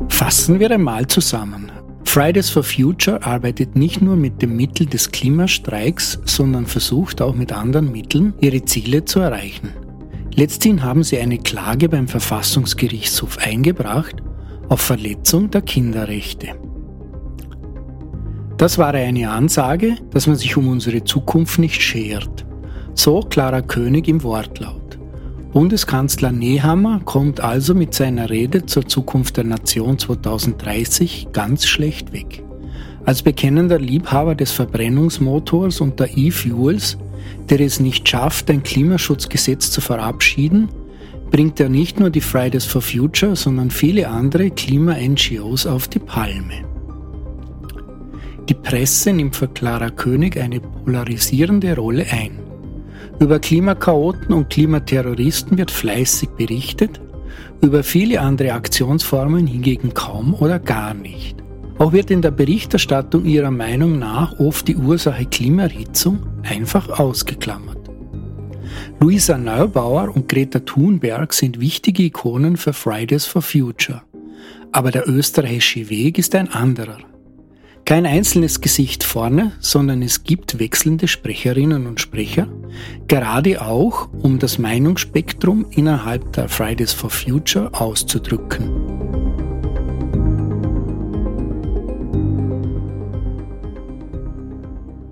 Fassen 0.08 0.58
wir 0.58 0.70
einmal 0.70 1.06
zusammen. 1.06 1.67
Fridays 2.08 2.48
for 2.48 2.62
Future 2.62 3.22
arbeitet 3.22 3.76
nicht 3.76 4.00
nur 4.00 4.16
mit 4.16 4.40
dem 4.40 4.56
Mittel 4.56 4.86
des 4.86 5.12
Klimastreiks, 5.12 6.18
sondern 6.24 6.64
versucht 6.64 7.20
auch 7.20 7.34
mit 7.34 7.52
anderen 7.52 7.92
Mitteln, 7.92 8.32
ihre 8.40 8.64
Ziele 8.64 9.04
zu 9.04 9.20
erreichen. 9.20 9.74
Letzthin 10.34 10.82
haben 10.82 11.04
sie 11.04 11.18
eine 11.18 11.36
Klage 11.36 11.86
beim 11.90 12.08
Verfassungsgerichtshof 12.08 13.36
eingebracht 13.36 14.22
auf 14.70 14.80
Verletzung 14.80 15.50
der 15.50 15.60
Kinderrechte. 15.60 16.54
Das 18.56 18.78
war 18.78 18.94
eine 18.94 19.30
Ansage, 19.30 19.96
dass 20.10 20.26
man 20.26 20.36
sich 20.36 20.56
um 20.56 20.66
unsere 20.66 21.04
Zukunft 21.04 21.58
nicht 21.58 21.82
schert. 21.82 22.46
So 22.94 23.20
Clara 23.20 23.60
König 23.60 24.08
im 24.08 24.22
Wortlaut. 24.22 24.77
Bundeskanzler 25.58 26.30
Nehammer 26.30 27.00
kommt 27.04 27.40
also 27.40 27.74
mit 27.74 27.92
seiner 27.92 28.30
Rede 28.30 28.66
zur 28.66 28.86
Zukunft 28.86 29.38
der 29.38 29.42
Nation 29.42 29.98
2030 29.98 31.30
ganz 31.32 31.66
schlecht 31.66 32.12
weg. 32.12 32.44
Als 33.04 33.22
bekennender 33.22 33.80
Liebhaber 33.80 34.36
des 34.36 34.52
Verbrennungsmotors 34.52 35.80
und 35.80 35.98
der 35.98 36.16
E-Fuels, 36.16 36.96
der 37.50 37.58
es 37.58 37.80
nicht 37.80 38.08
schafft, 38.08 38.48
ein 38.52 38.62
Klimaschutzgesetz 38.62 39.72
zu 39.72 39.80
verabschieden, 39.80 40.68
bringt 41.32 41.58
er 41.58 41.68
nicht 41.68 41.98
nur 41.98 42.10
die 42.10 42.20
Fridays 42.20 42.64
for 42.64 42.80
Future, 42.80 43.34
sondern 43.34 43.72
viele 43.72 44.06
andere 44.06 44.52
Klima-NGOs 44.52 45.66
auf 45.66 45.88
die 45.88 45.98
Palme. 45.98 46.68
Die 48.48 48.54
Presse 48.54 49.12
nimmt 49.12 49.34
für 49.34 49.48
Clara 49.48 49.90
König 49.90 50.38
eine 50.38 50.60
polarisierende 50.60 51.74
Rolle 51.74 52.06
ein. 52.12 52.47
Über 53.20 53.40
Klimakaoten 53.40 54.32
und 54.32 54.48
Klimaterroristen 54.48 55.58
wird 55.58 55.72
fleißig 55.72 56.30
berichtet, 56.30 57.00
über 57.60 57.82
viele 57.82 58.20
andere 58.20 58.52
Aktionsformen 58.52 59.46
hingegen 59.46 59.92
kaum 59.92 60.34
oder 60.34 60.60
gar 60.60 60.94
nicht. 60.94 61.36
Auch 61.78 61.92
wird 61.92 62.10
in 62.10 62.22
der 62.22 62.30
Berichterstattung 62.30 63.24
ihrer 63.24 63.50
Meinung 63.50 63.98
nach 63.98 64.38
oft 64.38 64.68
die 64.68 64.76
Ursache 64.76 65.24
Klimaerhitzung 65.26 66.20
einfach 66.42 66.88
ausgeklammert. 67.00 67.78
Luisa 69.00 69.36
Neubauer 69.36 70.14
und 70.14 70.28
Greta 70.28 70.60
Thunberg 70.60 71.32
sind 71.32 71.60
wichtige 71.60 72.04
Ikonen 72.04 72.56
für 72.56 72.72
Fridays 72.72 73.26
for 73.26 73.42
Future. 73.42 74.02
Aber 74.72 74.90
der 74.90 75.08
österreichische 75.08 75.88
Weg 75.88 76.18
ist 76.18 76.34
ein 76.34 76.48
anderer. 76.52 76.98
Kein 77.88 78.04
einzelnes 78.04 78.60
Gesicht 78.60 79.02
vorne, 79.02 79.52
sondern 79.60 80.02
es 80.02 80.22
gibt 80.22 80.58
wechselnde 80.58 81.08
Sprecherinnen 81.08 81.86
und 81.86 82.00
Sprecher, 82.02 82.46
gerade 83.06 83.62
auch 83.62 84.10
um 84.12 84.38
das 84.38 84.58
Meinungsspektrum 84.58 85.64
innerhalb 85.70 86.30
der 86.34 86.50
Fridays 86.50 86.92
for 86.92 87.08
Future 87.08 87.72
auszudrücken. 87.72 88.68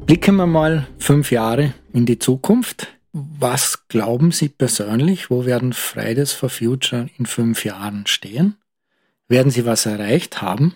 Blicken 0.04 0.36
wir 0.36 0.46
mal 0.46 0.86
fünf 0.98 1.30
Jahre 1.30 1.72
in 1.94 2.04
die 2.04 2.18
Zukunft. 2.18 2.88
Was 3.14 3.88
glauben 3.88 4.32
Sie 4.32 4.50
persönlich, 4.50 5.30
wo 5.30 5.46
werden 5.46 5.72
Fridays 5.72 6.32
for 6.32 6.50
Future 6.50 7.08
in 7.16 7.24
fünf 7.24 7.64
Jahren 7.64 8.06
stehen? 8.06 8.56
Werden 9.28 9.50
Sie 9.50 9.64
was 9.64 9.86
erreicht 9.86 10.42
haben? 10.42 10.74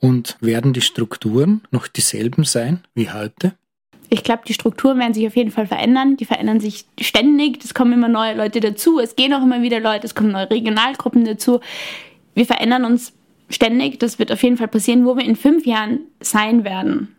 Und 0.00 0.36
werden 0.40 0.72
die 0.72 0.80
Strukturen 0.80 1.60
noch 1.70 1.86
dieselben 1.86 2.44
sein 2.44 2.80
wie 2.94 3.10
heute? 3.10 3.54
Ich 4.08 4.24
glaube, 4.24 4.42
die 4.46 4.54
Strukturen 4.54 4.98
werden 4.98 5.14
sich 5.14 5.26
auf 5.26 5.36
jeden 5.36 5.52
Fall 5.52 5.66
verändern. 5.66 6.16
Die 6.16 6.24
verändern 6.24 6.58
sich 6.58 6.84
ständig. 7.00 7.62
Es 7.62 7.74
kommen 7.74 7.92
immer 7.92 8.08
neue 8.08 8.34
Leute 8.34 8.58
dazu. 8.58 8.98
Es 8.98 9.14
gehen 9.14 9.32
auch 9.32 9.42
immer 9.42 9.62
wieder 9.62 9.78
Leute. 9.78 10.06
Es 10.06 10.16
kommen 10.16 10.32
neue 10.32 10.50
Regionalgruppen 10.50 11.24
dazu. 11.24 11.60
Wir 12.34 12.44
verändern 12.46 12.84
uns 12.84 13.12
ständig. 13.50 14.00
Das 14.00 14.18
wird 14.18 14.32
auf 14.32 14.42
jeden 14.42 14.56
Fall 14.56 14.68
passieren. 14.68 15.06
Wo 15.06 15.16
wir 15.16 15.24
in 15.24 15.36
fünf 15.36 15.64
Jahren 15.64 16.00
sein 16.20 16.64
werden, 16.64 17.14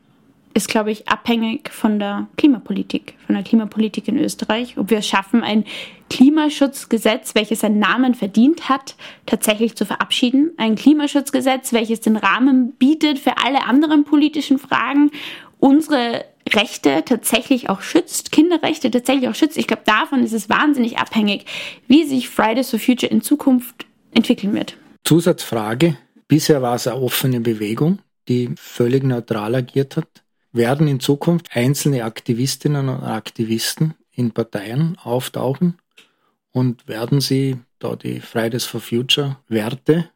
ist, 0.54 0.68
glaube 0.68 0.92
ich, 0.92 1.08
abhängig 1.08 1.70
von 1.72 2.00
der 2.00 2.28
Klimapolitik, 2.38 3.16
von 3.26 3.36
der 3.36 3.44
Klimapolitik 3.44 4.08
in 4.08 4.18
Österreich. 4.18 4.78
Ob 4.78 4.90
wir 4.90 5.00
es 5.00 5.08
schaffen, 5.08 5.44
ein 5.44 5.66
Klimaschutzgesetz, 6.10 7.36
welches 7.36 7.64
einen 7.64 7.80
Namen 7.80 8.16
verdient 8.16 8.68
hat, 8.68 8.96
tatsächlich 9.26 9.76
zu 9.76 9.86
verabschieden. 9.86 10.52
Ein 10.58 10.76
Klimaschutzgesetz, 10.76 11.72
welches 11.74 12.02
den 12.02 12.18
Rahmen 12.18 12.74
bietet 12.74 13.20
für 13.20 13.38
alle 13.38 13.66
anderen 13.66 14.04
politischen 14.04 14.58
Fragen, 14.58 15.12
unsere 15.60 16.26
Rechte 16.50 17.04
tatsächlich 17.06 17.70
auch 17.70 17.82
schützt, 17.82 18.32
Kinderrechte 18.32 18.92
tatsächlich 18.92 19.30
auch 19.30 19.36
schützt. 19.36 19.58
Ich 19.58 19.68
glaube, 19.68 19.84
davon 19.86 20.24
ist 20.24 20.34
es 20.34 20.50
wahnsinnig 20.50 20.98
abhängig, 20.98 21.46
wie 21.88 22.04
sich 22.04 22.30
Fridays 22.30 22.70
for 22.70 22.80
Future 22.80 23.12
in 23.12 23.22
Zukunft 23.22 23.86
entwickeln 24.12 24.54
wird. 24.54 24.76
Zusatzfrage. 25.04 25.98
Bisher 26.28 26.62
war 26.62 26.76
es 26.76 26.88
eine 26.88 27.02
offene 27.02 27.40
Bewegung, 27.42 28.00
die 28.28 28.50
völlig 28.58 29.04
neutral 29.04 29.56
agiert 29.56 29.98
hat. 29.98 30.21
Werden 30.54 30.88
in 30.88 31.00
Zukunft 31.00 31.48
einzelne 31.54 32.04
Aktivistinnen 32.04 32.90
und 32.90 33.04
Aktivisten 33.04 33.94
in 34.12 34.32
Parteien 34.32 34.98
auftauchen 35.02 35.78
und 36.52 36.88
werden 36.88 37.22
sie 37.22 37.58
da 37.80 37.96
die 37.96 38.20
Fridays 38.20 38.66
for 38.66 38.82
Future 38.82 39.38
Werte 39.48 40.10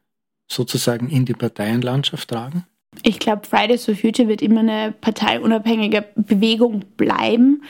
sozusagen 0.46 1.08
in 1.08 1.24
die 1.24 1.32
Parteienlandschaft 1.32 2.28
tragen? 2.28 2.64
Ich 3.02 3.18
glaube, 3.18 3.46
Fridays 3.46 3.84
for 3.84 3.94
Future 3.94 4.28
wird 4.28 4.42
immer 4.42 4.60
eine 4.60 4.92
parteiunabhängige 4.92 6.04
Bewegung 6.16 6.84
bleiben 6.96 7.62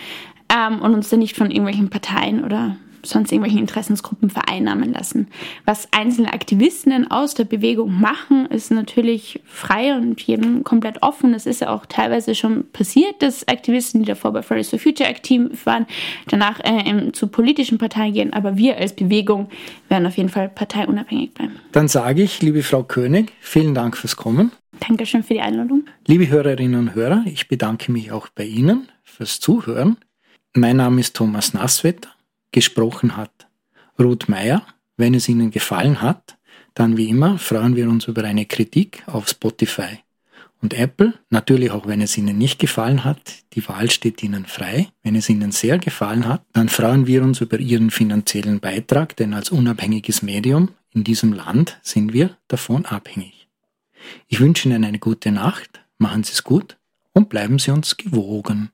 ähm, 0.54 0.82
und 0.82 0.94
uns 0.94 1.08
dann 1.08 1.20
nicht 1.20 1.36
von 1.36 1.50
irgendwelchen 1.50 1.90
Parteien 1.90 2.44
oder 2.44 2.76
sonst 3.08 3.32
irgendwelchen 3.32 3.60
Interessensgruppen 3.60 4.30
vereinnahmen 4.30 4.92
lassen. 4.92 5.28
Was 5.64 5.88
einzelne 5.92 6.32
Aktivistinnen 6.32 7.10
aus 7.10 7.34
der 7.34 7.44
Bewegung 7.44 8.00
machen, 8.00 8.46
ist 8.46 8.70
natürlich 8.70 9.40
frei 9.44 9.94
und 9.94 10.20
jedem 10.22 10.64
komplett 10.64 11.02
offen. 11.02 11.34
Es 11.34 11.46
ist 11.46 11.60
ja 11.60 11.70
auch 11.74 11.86
teilweise 11.86 12.34
schon 12.34 12.70
passiert, 12.72 13.22
dass 13.22 13.46
Aktivisten, 13.48 14.00
die 14.00 14.06
davor 14.06 14.32
bei 14.32 14.42
Fridays 14.42 14.70
for 14.70 14.78
Future 14.78 15.08
aktiv 15.08 15.64
waren, 15.64 15.86
danach 16.28 16.60
äh, 16.60 17.12
zu 17.12 17.28
politischen 17.28 17.78
Parteien 17.78 18.12
gehen. 18.12 18.32
Aber 18.32 18.56
wir 18.56 18.76
als 18.76 18.94
Bewegung 18.94 19.48
werden 19.88 20.06
auf 20.06 20.16
jeden 20.16 20.28
Fall 20.28 20.48
parteiunabhängig 20.48 21.34
bleiben. 21.34 21.56
Dann 21.72 21.88
sage 21.88 22.22
ich, 22.22 22.42
liebe 22.42 22.62
Frau 22.62 22.82
König, 22.82 23.32
vielen 23.40 23.74
Dank 23.74 23.96
fürs 23.96 24.16
Kommen. 24.16 24.52
Dankeschön 24.86 25.22
für 25.22 25.34
die 25.34 25.40
Einladung. 25.40 25.84
Liebe 26.06 26.28
Hörerinnen 26.28 26.80
und 26.80 26.94
Hörer, 26.94 27.24
ich 27.26 27.48
bedanke 27.48 27.90
mich 27.90 28.12
auch 28.12 28.28
bei 28.28 28.44
Ihnen 28.44 28.88
fürs 29.02 29.40
Zuhören. 29.40 29.96
Mein 30.54 30.76
Name 30.76 31.00
ist 31.00 31.16
Thomas 31.16 31.54
Nasswetter 31.54 32.15
gesprochen 32.56 33.18
hat. 33.18 33.48
Ruth 33.98 34.30
Meyer, 34.30 34.66
wenn 34.96 35.12
es 35.12 35.28
Ihnen 35.28 35.50
gefallen 35.50 36.00
hat, 36.00 36.38
dann 36.72 36.96
wie 36.96 37.10
immer 37.10 37.36
freuen 37.38 37.76
wir 37.76 37.86
uns 37.86 38.08
über 38.08 38.24
eine 38.24 38.46
Kritik 38.46 39.02
auf 39.06 39.28
Spotify. 39.28 39.98
Und 40.62 40.72
Apple, 40.72 41.12
natürlich 41.28 41.70
auch 41.70 41.86
wenn 41.86 42.00
es 42.00 42.16
Ihnen 42.16 42.38
nicht 42.38 42.58
gefallen 42.58 43.04
hat, 43.04 43.20
die 43.52 43.68
Wahl 43.68 43.90
steht 43.90 44.22
Ihnen 44.22 44.46
frei. 44.46 44.88
Wenn 45.02 45.16
es 45.16 45.28
Ihnen 45.28 45.52
sehr 45.52 45.76
gefallen 45.76 46.26
hat, 46.26 46.46
dann 46.54 46.70
freuen 46.70 47.06
wir 47.06 47.22
uns 47.22 47.42
über 47.42 47.58
Ihren 47.58 47.90
finanziellen 47.90 48.60
Beitrag, 48.60 49.14
denn 49.16 49.34
als 49.34 49.50
unabhängiges 49.50 50.22
Medium 50.22 50.70
in 50.94 51.04
diesem 51.04 51.34
Land 51.34 51.78
sind 51.82 52.14
wir 52.14 52.38
davon 52.48 52.86
abhängig. 52.86 53.48
Ich 54.28 54.40
wünsche 54.40 54.66
Ihnen 54.66 54.82
eine 54.82 54.98
gute 54.98 55.30
Nacht, 55.30 55.82
machen 55.98 56.24
Sie 56.24 56.32
es 56.32 56.42
gut 56.42 56.78
und 57.12 57.28
bleiben 57.28 57.58
Sie 57.58 57.70
uns 57.70 57.98
gewogen. 57.98 58.70